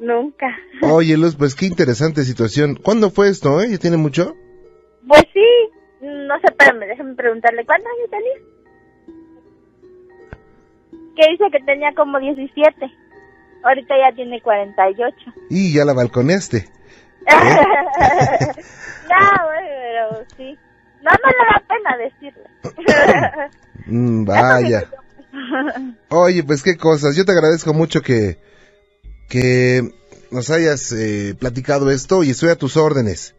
nunca. 0.00 0.46
Oye, 0.82 1.16
Luz, 1.16 1.36
pues 1.36 1.54
qué 1.54 1.66
interesante 1.66 2.24
situación. 2.24 2.76
¿Cuándo 2.76 3.10
fue 3.10 3.28
esto, 3.28 3.60
eh? 3.60 3.68
¿Ya 3.70 3.78
tiene 3.78 3.96
mucho? 3.96 4.34
Pues 5.06 5.22
sí, 5.32 5.46
no 6.00 6.34
sé, 6.40 6.46
espérame, 6.48 6.86
déjame 6.86 7.14
preguntarle, 7.14 7.64
¿cuántos 7.64 7.88
años 7.92 8.10
tenía? 8.10 8.34
Que 11.16 11.30
dice 11.32 11.44
que 11.52 11.64
tenía 11.64 11.92
como 11.94 12.18
17. 12.18 12.74
Ahorita 13.62 13.94
ya 13.98 14.14
tiene 14.14 14.40
48. 14.40 15.16
Y 15.50 15.74
ya 15.74 15.84
la 15.84 15.92
balconeaste. 15.92 16.66
no, 17.30 17.36
güey, 19.44 19.66
pero 19.68 20.24
sí. 20.36 20.58
No, 21.02 21.10
no 21.10 21.28
le 21.30 21.44
da 21.50 21.62
pena 21.68 21.96
decirle. 21.96 22.44
Mm, 23.86 24.24
vaya. 24.24 24.84
Oye, 26.10 26.44
pues 26.44 26.62
qué 26.62 26.76
cosas. 26.76 27.16
Yo 27.16 27.24
te 27.24 27.32
agradezco 27.32 27.72
mucho 27.72 28.02
que, 28.02 28.38
que 29.30 29.80
nos 30.30 30.50
hayas 30.50 30.92
eh, 30.92 31.34
platicado 31.38 31.90
esto 31.90 32.22
y 32.22 32.30
estoy 32.30 32.50
a 32.50 32.56
tus 32.56 32.76
órdenes. 32.76 33.34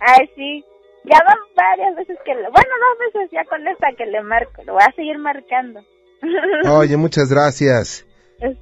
Ay, 0.00 0.28
sí. 0.34 0.64
Ya 1.04 1.18
van 1.26 1.38
varias 1.54 1.94
veces 1.96 2.18
que 2.24 2.34
le... 2.34 2.42
Bueno, 2.42 2.70
dos 2.80 3.12
veces 3.12 3.30
ya 3.30 3.44
con 3.44 3.66
esta 3.68 3.88
que 3.96 4.06
le 4.06 4.22
marco. 4.22 4.62
Lo 4.64 4.74
voy 4.74 4.82
a 4.82 4.92
seguir 4.96 5.18
marcando. 5.18 5.80
Oye, 6.70 6.96
muchas 6.96 7.30
gracias. 7.30 8.04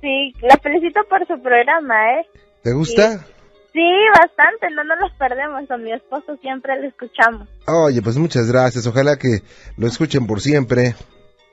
Sí, 0.00 0.32
la 0.42 0.56
felicito 0.58 1.00
por 1.08 1.26
su 1.26 1.40
programa, 1.42 2.20
¿eh? 2.20 2.26
¿Te 2.62 2.72
gusta? 2.72 3.24
Sí, 3.72 3.92
bastante, 4.18 4.70
no 4.74 4.84
nos 4.84 4.98
los 5.00 5.12
perdemos, 5.18 5.68
con 5.68 5.82
mi 5.82 5.92
esposo 5.92 6.36
siempre 6.40 6.80
lo 6.80 6.88
escuchamos. 6.88 7.46
Oye, 7.66 8.00
pues 8.00 8.16
muchas 8.16 8.50
gracias. 8.50 8.86
Ojalá 8.86 9.18
que 9.18 9.42
lo 9.76 9.86
escuchen 9.86 10.26
por 10.26 10.40
siempre. 10.40 10.94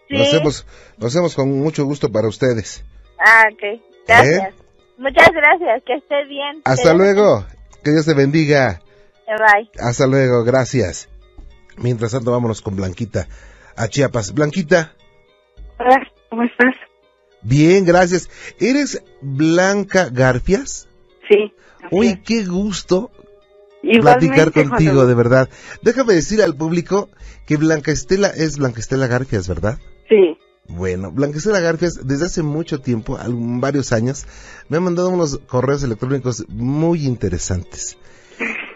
Sí. 0.07 0.15
Lo 0.15 0.23
hacemos, 0.23 0.65
lo 0.97 1.07
hacemos 1.07 1.35
con 1.35 1.51
mucho 1.51 1.83
gusto 1.85 2.11
para 2.11 2.29
ustedes. 2.29 2.83
Ah, 3.19 3.43
ok, 3.51 3.81
gracias. 4.07 4.62
Muchas 4.97 5.29
gracias, 5.33 5.83
que 5.85 5.93
esté 5.95 6.25
bien. 6.25 6.61
Hasta 6.65 6.91
Te- 6.91 6.97
luego. 6.97 7.45
Que 7.83 7.91
Dios 7.91 8.05
te 8.05 8.13
bendiga. 8.13 8.81
Bye. 9.27 9.69
Hasta 9.79 10.07
luego, 10.07 10.43
gracias. 10.43 11.09
Mientras 11.77 12.11
tanto, 12.11 12.31
vámonos 12.31 12.61
con 12.61 12.75
Blanquita 12.75 13.27
a 13.75 13.87
Chiapas. 13.87 14.33
Blanquita, 14.33 14.93
Hola, 15.79 15.99
¿cómo 16.29 16.43
estás? 16.43 16.75
bien, 17.41 17.83
gracias. 17.85 18.29
¿Eres 18.59 19.01
Blanca 19.21 20.09
Garfias? 20.11 20.87
Sí. 21.29 21.51
Uy, 21.91 22.21
qué 22.23 22.45
gusto 22.45 23.11
Igualmente, 23.81 24.35
platicar 24.35 24.51
contigo, 24.69 25.05
de 25.07 25.13
verdad. 25.15 25.49
Déjame 25.81 26.13
decir 26.13 26.41
al 26.41 26.55
público 26.55 27.09
que 27.47 27.57
Blanca 27.57 27.91
Estela 27.91 28.27
es 28.29 28.57
Blanca 28.57 28.79
Estela 28.79 29.07
Garfias, 29.07 29.47
¿verdad? 29.47 29.77
Sí. 30.07 30.37
Bueno, 30.67 31.11
Blanca 31.11 31.37
Estela 31.37 31.59
Garfias, 31.59 31.99
desde 32.07 32.25
hace 32.25 32.41
mucho 32.41 32.79
tiempo, 32.79 33.17
varios 33.59 33.91
años, 33.91 34.25
me 34.69 34.77
ha 34.77 34.79
mandado 34.79 35.09
unos 35.09 35.39
correos 35.47 35.83
electrónicos 35.83 36.45
muy 36.49 37.05
interesantes. 37.05 37.97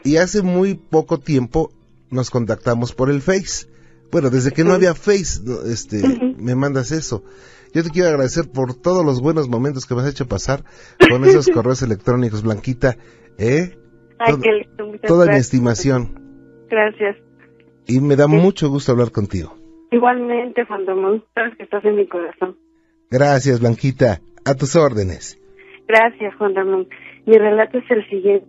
Y 0.03 0.17
hace 0.17 0.41
muy 0.41 0.75
poco 0.75 1.19
tiempo 1.19 1.71
nos 2.09 2.29
contactamos 2.29 2.93
por 2.93 3.09
el 3.09 3.21
Face. 3.21 3.67
Bueno, 4.11 4.29
desde 4.29 4.51
que 4.51 4.63
no 4.63 4.73
había 4.73 4.93
Face, 4.95 5.41
este, 5.65 6.35
me 6.37 6.55
mandas 6.55 6.91
eso. 6.91 7.23
Yo 7.73 7.83
te 7.83 7.89
quiero 7.89 8.09
agradecer 8.09 8.49
por 8.49 8.73
todos 8.73 9.05
los 9.05 9.21
buenos 9.21 9.49
momentos 9.49 9.85
que 9.85 9.95
me 9.95 10.01
has 10.01 10.07
hecho 10.09 10.27
pasar 10.27 10.63
con 11.09 11.25
esos 11.25 11.47
correos 11.53 11.81
electrónicos, 11.81 12.41
Blanquita, 12.43 12.97
¿eh? 13.37 13.77
Ay, 14.19 14.33
Todo- 14.33 14.41
qué 14.41 14.51
lindo, 14.51 14.99
Toda 15.07 15.25
mi 15.25 15.31
gracias. 15.31 15.45
estimación. 15.47 16.65
Gracias. 16.69 17.17
Y 17.85 17.99
me 18.01 18.15
da 18.15 18.27
mucho 18.27 18.69
gusto 18.69 18.91
hablar 18.91 19.11
contigo. 19.11 19.56
Igualmente, 19.91 20.65
Juan 20.65 20.85
Ramón, 20.85 21.23
sabes 21.33 21.55
que 21.57 21.63
estás 21.63 21.83
en 21.85 21.95
mi 21.95 22.07
corazón. 22.07 22.55
Gracias, 23.09 23.59
Blanquita. 23.61 24.19
A 24.45 24.53
tus 24.55 24.75
órdenes. 24.75 25.39
Gracias, 25.87 26.35
Juan 26.35 26.55
Ramón. 26.55 26.87
Mi 27.25 27.37
relato 27.37 27.77
es 27.77 27.89
el 27.91 28.07
siguiente. 28.09 28.45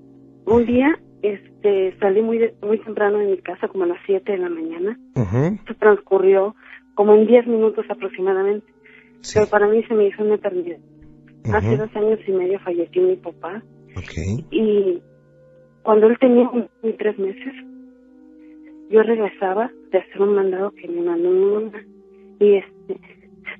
Un 0.47 0.65
día 0.67 0.99
este, 1.23 1.97
salí 1.99 2.23
muy, 2.23 2.39
de- 2.39 2.55
muy 2.63 2.79
temprano 2.79 3.19
de 3.19 3.27
mi 3.27 3.39
casa, 3.39 3.69
como 3.69 3.85
a 3.85 3.89
las 3.89 3.99
7 4.07 4.33
de 4.33 4.39
la 4.39 4.49
mañana. 4.49 4.99
Ujú, 5.17 5.55
Esto 5.61 5.75
transcurrió 5.79 6.55
como 6.95 7.15
en 7.15 7.27
10 7.27 7.47
minutos 7.47 7.85
aproximadamente. 7.89 8.67
Sí. 9.21 9.35
Pero 9.39 9.51
para 9.51 9.67
mí 9.69 9.83
se 9.85 9.95
me 9.95 10.07
hizo 10.09 10.23
una 10.23 10.37
eternidad. 10.37 10.79
Hace 11.53 11.77
dos 11.77 11.95
años 11.97 12.19
y 12.27 12.33
medio 12.33 12.59
falleció 12.61 13.03
mi 13.03 13.17
papá. 13.17 13.63
Y 14.51 15.01
cuando 15.83 16.07
él 16.09 16.17
tenía 16.21 16.49
un 16.51 16.69
y 16.83 16.93
tres 16.93 17.19
meses, 17.19 17.53
yo 18.91 19.03
regresaba 19.03 19.71
de 19.91 19.99
hacer 19.99 20.21
un 20.23 20.35
mandado 20.35 20.71
que 20.73 20.89
me 20.89 21.03
mandó 21.03 21.31
mi 21.31 21.45
mamá. 21.55 21.79
Y 22.41 22.55
este, 22.55 23.01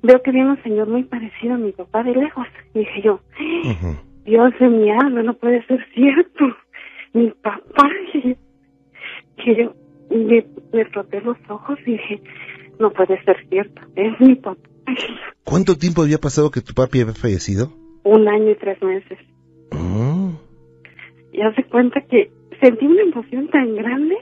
veo 0.03 0.21
que 0.23 0.31
viene 0.31 0.51
un 0.51 0.63
señor 0.63 0.87
muy 0.87 1.03
parecido 1.03 1.53
a 1.55 1.57
mi 1.57 1.71
papá 1.71 2.03
de 2.03 2.13
lejos. 2.15 2.47
Y 2.73 2.79
dije 2.79 3.01
yo, 3.03 3.19
Ujú. 3.63 3.95
Dios 4.25 4.53
de 4.59 4.67
mi 4.69 4.91
alma, 4.91 5.23
no 5.23 5.33
puede 5.35 5.65
ser 5.65 5.85
cierto. 5.93 6.45
Mi 7.13 7.29
papá. 7.41 7.89
Y 9.45 9.55
yo 9.55 9.73
me, 10.09 10.45
me 10.73 10.85
froté 10.85 11.21
los 11.21 11.37
ojos 11.49 11.79
y 11.85 11.91
dije, 11.93 12.21
no 12.77 12.91
puede 12.91 13.23
ser 13.23 13.37
cierto, 13.49 13.81
es 13.95 14.19
mi 14.19 14.35
papá. 14.35 14.59
¿Cuánto 15.45 15.77
tiempo 15.77 16.01
había 16.01 16.17
pasado 16.17 16.51
que 16.51 16.59
tu 16.61 16.73
papi 16.73 17.01
había 17.01 17.13
fallecido? 17.13 17.71
Un 18.03 18.27
año 18.27 18.51
y 18.51 18.55
tres 18.55 18.81
meses. 18.83 19.17
Mm, 19.71 20.31
Y 21.31 21.41
hace 21.41 21.63
cuenta 21.63 22.01
que 22.01 22.29
sentí 22.61 22.85
una 22.85 23.01
emoción 23.03 23.47
tan 23.47 23.73
grande, 23.75 24.17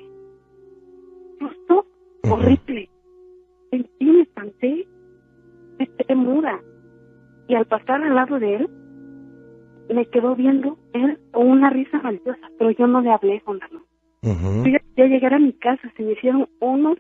justo 1.39 1.85
Ujú. 2.23 2.33
horrible. 2.33 2.89
Sentí, 3.71 4.05
me 4.05 4.21
espanté, 4.21 4.87
me 5.79 5.87
quedé 5.87 6.15
muda. 6.15 6.59
Y 7.47 7.55
al 7.55 7.65
pasar 7.65 8.01
al 8.03 8.15
lado 8.15 8.39
de 8.39 8.55
él, 8.55 8.69
me 9.93 10.05
quedó 10.07 10.35
viendo 10.35 10.77
él 10.93 11.17
con 11.31 11.47
una 11.47 11.69
risa 11.69 12.01
maldosa, 12.01 12.49
pero 12.57 12.71
yo 12.71 12.87
no 12.87 13.01
le 13.01 13.11
hablé, 13.11 13.39
Juan 13.41 13.59
Ramón. 13.59 13.83
ujú. 14.23 14.65
Yo 14.65 14.71
ya, 14.71 14.81
ya 14.97 15.05
llegar 15.05 15.33
a 15.33 15.39
mi 15.39 15.53
casa, 15.53 15.91
se 15.95 16.03
me 16.03 16.13
hicieron 16.13 16.47
unos, 16.59 16.97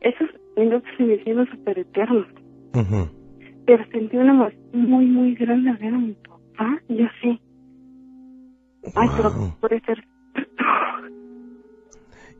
esos 0.00 0.28
minutos 0.56 0.88
se 0.96 1.04
me 1.04 1.14
hicieron 1.14 1.48
súper 1.50 1.78
eternos. 1.78 2.26
Pero 3.66 3.84
sentí 3.90 4.16
una 4.16 4.32
emoción 4.32 4.62
muy, 4.72 5.06
muy 5.06 5.34
grande 5.34 5.70
al 5.70 5.76
ver 5.78 5.94
a 5.94 5.98
mi 5.98 6.12
papá, 6.14 6.80
yo 6.88 7.06
sí. 7.22 7.40
Ay, 8.94 9.08
pero 9.16 9.32
puede 9.60 9.80
ser. 9.80 10.04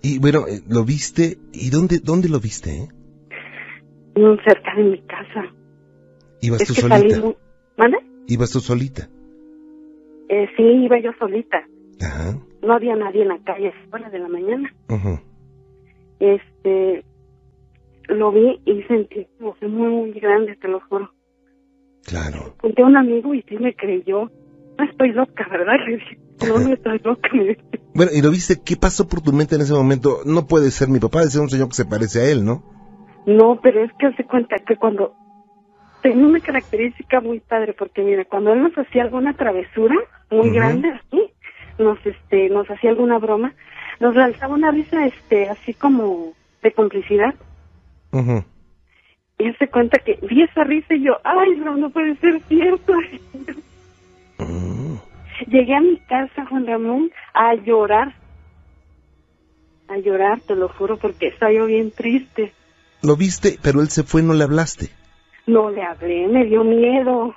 Y 0.06 0.20
bueno, 0.20 0.46
eh, 0.46 0.60
lo 0.68 0.84
viste, 0.84 1.36
¿y 1.52 1.68
dónde, 1.70 1.98
dónde 1.98 2.28
lo 2.28 2.38
viste? 2.38 2.70
eh? 2.70 2.88
Cerca 4.44 4.76
de 4.76 4.84
mi 4.84 5.00
casa. 5.02 5.52
¿Ibas 6.40 6.60
es 6.60 6.68
tú 6.68 6.74
que 6.74 6.80
solita? 6.82 7.20
salí. 7.20 7.36
¿Ibas 8.28 8.52
tú 8.52 8.60
solita? 8.60 9.08
Eh, 10.28 10.46
sí, 10.56 10.62
iba 10.62 11.00
yo 11.00 11.10
solita. 11.18 11.58
Ajá. 12.00 12.38
No 12.62 12.74
había 12.74 12.94
nadie 12.94 13.22
en 13.22 13.28
la 13.28 13.38
calle, 13.42 13.72
hora 13.90 14.08
de 14.08 14.18
la 14.20 14.28
mañana. 14.28 14.72
Ujú. 14.88 15.18
Este, 16.20 17.04
lo 18.08 18.30
vi 18.30 18.60
y 18.64 18.82
sentí 18.84 19.26
una 19.40 19.48
emoción 19.48 19.74
muy, 19.74 19.88
muy 19.88 20.12
grande, 20.20 20.54
te 20.54 20.68
lo 20.68 20.78
juro. 20.88 21.10
Claro. 22.04 22.54
Conté 22.60 22.82
a 22.82 22.86
un 22.86 22.96
amigo 22.96 23.34
y 23.34 23.42
sí 23.42 23.56
me 23.58 23.74
creyó. 23.74 24.30
No 24.78 24.84
estoy 24.84 25.10
loca, 25.12 25.48
¿verdad? 25.50 25.74
Le 25.88 25.96
dije, 25.96 26.18
no, 26.46 26.58
no 26.58 26.72
estoy 26.72 27.00
loca. 27.04 27.28
Bueno, 27.94 28.12
y 28.14 28.20
lo 28.20 28.30
viste, 28.30 28.60
¿qué 28.62 28.76
pasó 28.76 29.08
por 29.08 29.22
tu 29.22 29.32
mente 29.32 29.54
en 29.54 29.62
ese 29.62 29.72
momento? 29.72 30.20
No 30.24 30.46
puede 30.46 30.70
ser 30.70 30.88
mi 30.88 30.98
papá, 30.98 31.22
ser 31.24 31.40
un 31.40 31.48
señor 31.48 31.68
que 31.68 31.74
se 31.74 31.86
parece 31.86 32.20
a 32.20 32.24
él, 32.30 32.44
¿no? 32.44 32.62
No, 33.26 33.58
pero 33.62 33.82
es 33.82 33.90
que 33.98 34.06
hace 34.06 34.24
cuenta 34.24 34.56
que 34.58 34.76
cuando 34.76 35.14
tenía 36.02 36.26
una 36.26 36.40
característica 36.40 37.20
muy 37.20 37.40
padre, 37.40 37.72
porque 37.72 38.02
mira, 38.02 38.24
cuando 38.24 38.52
él 38.52 38.62
nos 38.62 38.76
hacía 38.76 39.02
alguna 39.02 39.34
travesura 39.34 39.96
muy 40.30 40.50
grande 40.50 40.90
así, 40.90 41.22
nos 41.78 41.98
este, 42.04 42.48
nos 42.50 42.70
hacía 42.70 42.90
alguna 42.90 43.18
broma, 43.18 43.54
nos 43.98 44.14
lanzaba 44.14 44.54
una 44.54 44.70
risa 44.70 45.06
este, 45.06 45.48
así 45.48 45.74
como 45.74 46.34
de 46.62 46.72
complicidad. 46.72 47.34
Ujú. 48.12 48.44
Y 49.38 49.48
hace 49.48 49.68
cuenta 49.68 49.98
que 49.98 50.18
vi 50.22 50.42
esa 50.42 50.64
risa 50.64 50.94
y 50.94 51.04
yo, 51.04 51.16
ay, 51.24 51.56
no, 51.56 51.76
no 51.76 51.90
puede 51.90 52.16
ser 52.16 52.40
cierto. 52.48 52.92
Mm. 54.38 54.75
Llegué 55.46 55.74
a 55.74 55.80
mi 55.80 55.98
casa, 56.00 56.46
Juan 56.48 56.66
Ramón, 56.66 57.10
a 57.34 57.54
llorar. 57.54 58.16
A 59.88 59.98
llorar, 59.98 60.40
te 60.40 60.56
lo 60.56 60.68
juro, 60.68 60.96
porque 60.98 61.28
estaba 61.28 61.52
yo 61.52 61.66
bien 61.66 61.92
triste. 61.92 62.52
Lo 63.02 63.16
viste, 63.16 63.58
pero 63.62 63.80
él 63.80 63.88
se 63.88 64.02
fue, 64.02 64.22
no 64.22 64.32
le 64.34 64.44
hablaste. 64.44 64.90
No 65.46 65.70
le 65.70 65.82
hablé, 65.82 66.26
me 66.26 66.44
dio 66.44 66.64
miedo. 66.64 67.34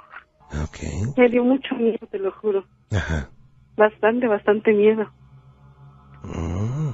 Ok. 0.64 1.18
Me 1.18 1.30
dio 1.30 1.44
mucho 1.44 1.76
miedo, 1.76 2.00
te 2.10 2.18
lo 2.18 2.32
juro. 2.32 2.66
Ajá. 2.92 3.30
Bastante, 3.78 4.28
bastante 4.28 4.74
miedo. 4.74 5.12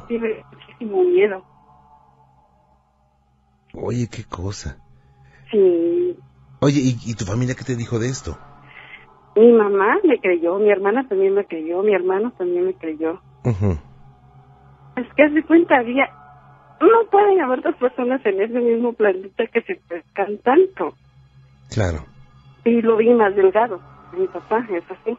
Sí, 0.07 0.18
me 0.19 0.27
dio 0.27 0.44
muchísimo 0.52 1.03
miedo. 1.03 1.44
Oye, 3.73 4.07
qué 4.10 4.23
cosa. 4.26 4.77
Sí. 5.52 6.18
Oye, 6.60 6.82
¿y, 6.82 6.98
y 7.06 7.14
tu 7.14 7.26
familia 7.26 7.56
qué 7.56 7.64
te 7.64 7.76
dijo 7.76 7.99
de 7.99 8.10
esto? 8.10 8.38
Mi 9.36 9.52
mamá 9.52 9.98
me 10.03 10.20
creyó, 10.20 10.57
mi 10.60 10.70
hermana 10.70 11.07
también 11.07 11.34
me 11.34 11.45
creyó, 11.45 11.84
mi 11.84 11.94
hermano 11.94 12.32
también 12.38 12.66
me 12.66 12.74
creyó. 12.74 13.20
Ujú. 13.44 13.78
Es 14.95 15.14
que 15.16 15.24
hace 15.24 15.44
cuenta, 15.44 15.78
había... 15.78 16.06
No 16.80 17.10
pueden 17.10 17.41
haber 17.41 17.62
dos 17.62 17.76
personas 17.76 18.26
en 18.26 18.41
ese 18.41 18.60
mismo 18.60 18.94
planeta 18.94 19.45
que 19.48 19.62
se 19.62 19.76
pescan 19.88 20.38
tanto. 20.40 20.94
Claro. 21.70 22.06
Y 22.64 22.82
lo 22.82 22.98
vi 22.98 23.14
más 23.14 23.36
delgado. 23.36 23.80
Mi 24.18 24.28
papá, 24.28 24.66
es 24.72 24.84
así. 24.90 25.18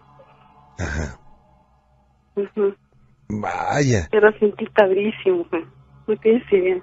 Ajá. 0.78 1.18
Ujú. 2.36 2.74
Vaya. 3.28 4.08
Pero 4.10 4.32
sentí 4.38 4.66
padrísimo. 4.66 5.46
¿eh? 5.52 5.64
No 6.06 6.16
tienes 6.16 6.52
idea. 6.52 6.80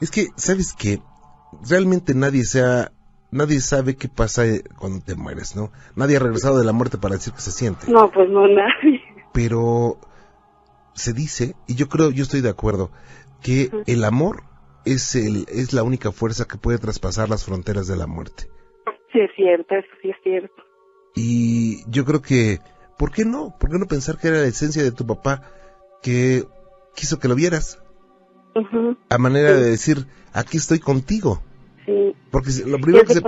Es 0.00 0.10
que, 0.10 0.26
¿sabes 0.36 0.74
qué? 0.74 0.98
Realmente 1.68 2.14
nadie 2.14 2.44
sea, 2.44 2.90
nadie 3.36 3.60
sabe 3.60 3.96
qué 3.96 4.08
pasa 4.08 4.46
eh, 4.46 4.64
cuando 4.78 5.04
te 5.04 5.14
mueres, 5.14 5.54
¿no? 5.56 5.70
Nadie 5.94 6.16
ha 6.16 6.20
regresado 6.20 6.58
de 6.58 6.64
la 6.64 6.72
muerte 6.72 6.98
para 6.98 7.14
decir 7.16 7.32
que 7.32 7.40
se 7.40 7.52
siente. 7.52 7.90
No, 7.90 8.10
pues 8.10 8.28
no, 8.28 8.46
nadie. 8.48 9.00
Pero 9.32 9.98
se 10.94 11.12
dice, 11.12 11.54
y 11.66 11.74
yo 11.74 11.88
creo, 11.88 12.10
yo 12.10 12.22
estoy 12.22 12.40
de 12.40 12.48
acuerdo, 12.48 12.90
que 13.42 13.70
el 13.86 14.04
amor 14.04 14.42
es 14.84 15.14
el, 15.14 15.46
es 15.48 15.72
la 15.72 15.82
única 15.82 16.10
fuerza 16.12 16.46
que 16.46 16.56
puede 16.58 16.78
traspasar 16.78 17.28
las 17.28 17.44
fronteras 17.44 17.86
de 17.86 17.96
la 17.96 18.06
muerte. 18.06 18.48
Sí, 19.12 19.20
es 19.20 19.30
cierto, 19.36 19.74
eso 19.74 19.88
sí 20.02 20.10
es 20.10 20.16
cierto. 20.22 20.54
Y 21.14 21.90
yo 21.90 22.04
creo 22.04 22.22
que, 22.22 22.60
¿por 22.98 23.10
qué 23.12 23.24
no? 23.24 23.56
¿Por 23.58 23.70
qué 23.70 23.78
no 23.78 23.86
pensar 23.86 24.18
que 24.18 24.28
era 24.28 24.38
la 24.38 24.46
esencia 24.46 24.82
de 24.82 24.92
tu 24.92 25.06
papá 25.06 25.42
que 26.02 26.44
quiso 26.94 27.18
que 27.18 27.28
lo 27.28 27.34
vieras? 27.34 27.82
A 29.10 29.18
manera 29.18 29.50
Sí. 29.54 29.60
de 29.62 29.70
decir, 29.70 30.06
aquí 30.32 30.56
estoy 30.56 30.78
contigo. 30.78 31.42
Sí. 31.86 32.14
Porque 32.30 32.50
lo 32.66 32.78
primero 32.78 33.04
que 33.06 33.14
se... 33.14 33.22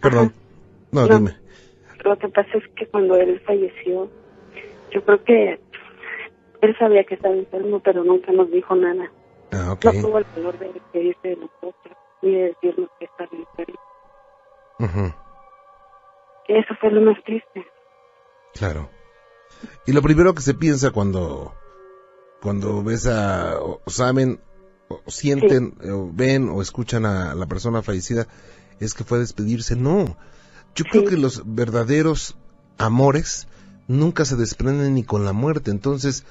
Perdón. 0.00 0.32
No, 0.90 1.06
No. 1.06 1.16
dime. 1.18 1.36
Lo 2.04 2.18
que 2.18 2.28
pasa 2.28 2.50
es 2.58 2.64
que 2.74 2.86
cuando 2.88 3.14
él 3.16 3.40
falleció, 3.46 4.10
yo 4.90 5.04
creo 5.04 5.22
que 5.24 5.60
él 6.60 6.76
sabía 6.78 7.04
que 7.04 7.14
estaba 7.14 7.34
enfermo, 7.34 7.80
pero 7.80 8.02
nunca 8.04 8.32
nos 8.32 8.50
dijo 8.50 8.74
nada. 8.74 9.10
Ah, 9.52 9.72
ok. 9.72 9.84
No 9.84 9.92
tuvo 10.02 10.18
el 10.18 10.26
valor 10.36 10.58
de 10.58 10.72
despedirse 10.72 11.28
de 11.28 11.36
nosotros 11.36 11.96
ni 12.22 12.34
de 12.34 12.42
decirnos 12.48 12.88
que 12.98 13.04
estaba 13.04 13.30
enfermo. 13.32 13.80
Ujú, 14.80 15.12
Eso 16.48 16.74
fue 16.80 16.90
lo 16.90 17.00
más 17.02 17.22
triste. 17.24 17.64
Claro. 18.54 18.88
Y 19.86 19.92
lo 19.92 20.02
primero 20.02 20.34
que 20.34 20.40
se 20.42 20.54
piensa 20.54 20.90
cuando, 20.90 21.54
cuando 22.40 22.82
ves 22.82 23.06
a, 23.06 23.60
o 23.60 23.80
sienten, 25.06 25.74
o 25.90 26.10
ven 26.12 26.48
o 26.48 26.62
escuchan 26.62 27.06
a 27.06 27.34
la 27.34 27.46
persona 27.46 27.82
fallecida, 27.82 28.26
es 28.80 28.94
que 28.94 29.04
fue 29.04 29.18
a 29.18 29.20
despedirse. 29.20 29.76
No. 29.76 30.16
Yo 30.74 30.84
creo 30.84 31.04
que 31.04 31.16
los 31.16 31.42
verdaderos 31.44 32.36
amores 32.78 33.48
nunca 33.88 34.24
se 34.24 34.36
desprenden 34.36 34.94
ni 34.94 35.04
con 35.04 35.24
la 35.24 35.32
muerte. 35.32 35.70
Entonces, 35.70 36.24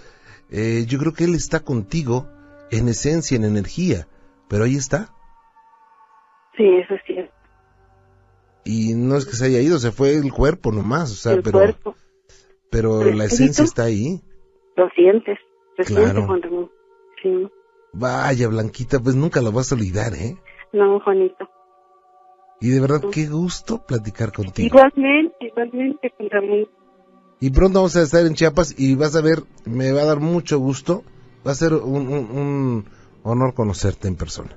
eh, 0.50 0.86
yo 0.88 1.00
creo 1.00 1.14
que 1.14 1.26
él 1.26 1.36
está 1.36 1.62
contigo 1.62 2.28
en 2.72 2.88
esencia, 2.88 3.38
en 3.38 3.46
energía. 3.46 4.08
Pero 4.48 4.66
ahí 4.66 4.76
está. 4.76 5.14
Sí, 6.58 6.66
eso 6.66 6.96
es 6.96 7.02
cierto. 7.06 7.34
Y 8.64 8.94
no 8.94 9.16
es 9.16 9.26
que 9.26 9.36
se 9.36 9.46
haya 9.46 9.60
ido, 9.60 9.80
se 9.80 9.92
fue 9.92 10.16
el 10.16 10.32
cuerpo 10.32 10.72
nomás. 10.72 11.12
O 11.12 11.16
sea, 11.16 11.34
el 11.34 11.42
pero, 11.42 11.60
cuerpo, 11.60 11.96
pero 12.70 13.02
¿El 13.02 13.18
la 13.18 13.26
esencia 13.26 13.64
está 13.64 13.84
ahí. 13.84 14.22
lo 14.76 14.90
sientes. 14.90 15.38
Claro. 15.86 16.28
Sí. 17.22 17.50
Vaya, 17.94 18.48
Blanquita, 18.48 19.00
pues 19.00 19.16
nunca 19.16 19.42
lo 19.42 19.52
vas 19.52 19.72
a 19.72 19.76
olvidar, 19.76 20.14
¿eh? 20.14 20.38
No, 20.74 21.00
Juanito. 21.02 21.48
Y 22.62 22.70
de 22.70 22.80
verdad, 22.80 23.02
qué 23.12 23.28
gusto 23.28 23.80
platicar 23.86 24.32
contigo. 24.32 24.68
Igualmente, 24.78 25.36
igualmente, 25.42 26.14
Juan 26.18 26.30
Ramón. 26.30 26.68
Y 27.40 27.50
pronto 27.50 27.80
vamos 27.80 27.96
a 27.96 28.04
estar 28.04 28.26
en 28.26 28.36
Chiapas 28.36 28.76
y 28.78 28.96
vas 28.96 29.16
a 29.16 29.22
ver, 29.22 29.44
me 29.66 29.92
va 29.92 30.02
a 30.02 30.06
dar 30.06 30.20
mucho 30.20 30.60
gusto. 30.60 31.04
Va 31.46 31.52
a 31.52 31.56
ser 31.56 31.74
un, 31.74 32.08
un- 32.08 32.30
un 32.38 32.86
honor 33.24 33.56
conocerte 33.56 34.08
en 34.08 34.16
persona. 34.16 34.56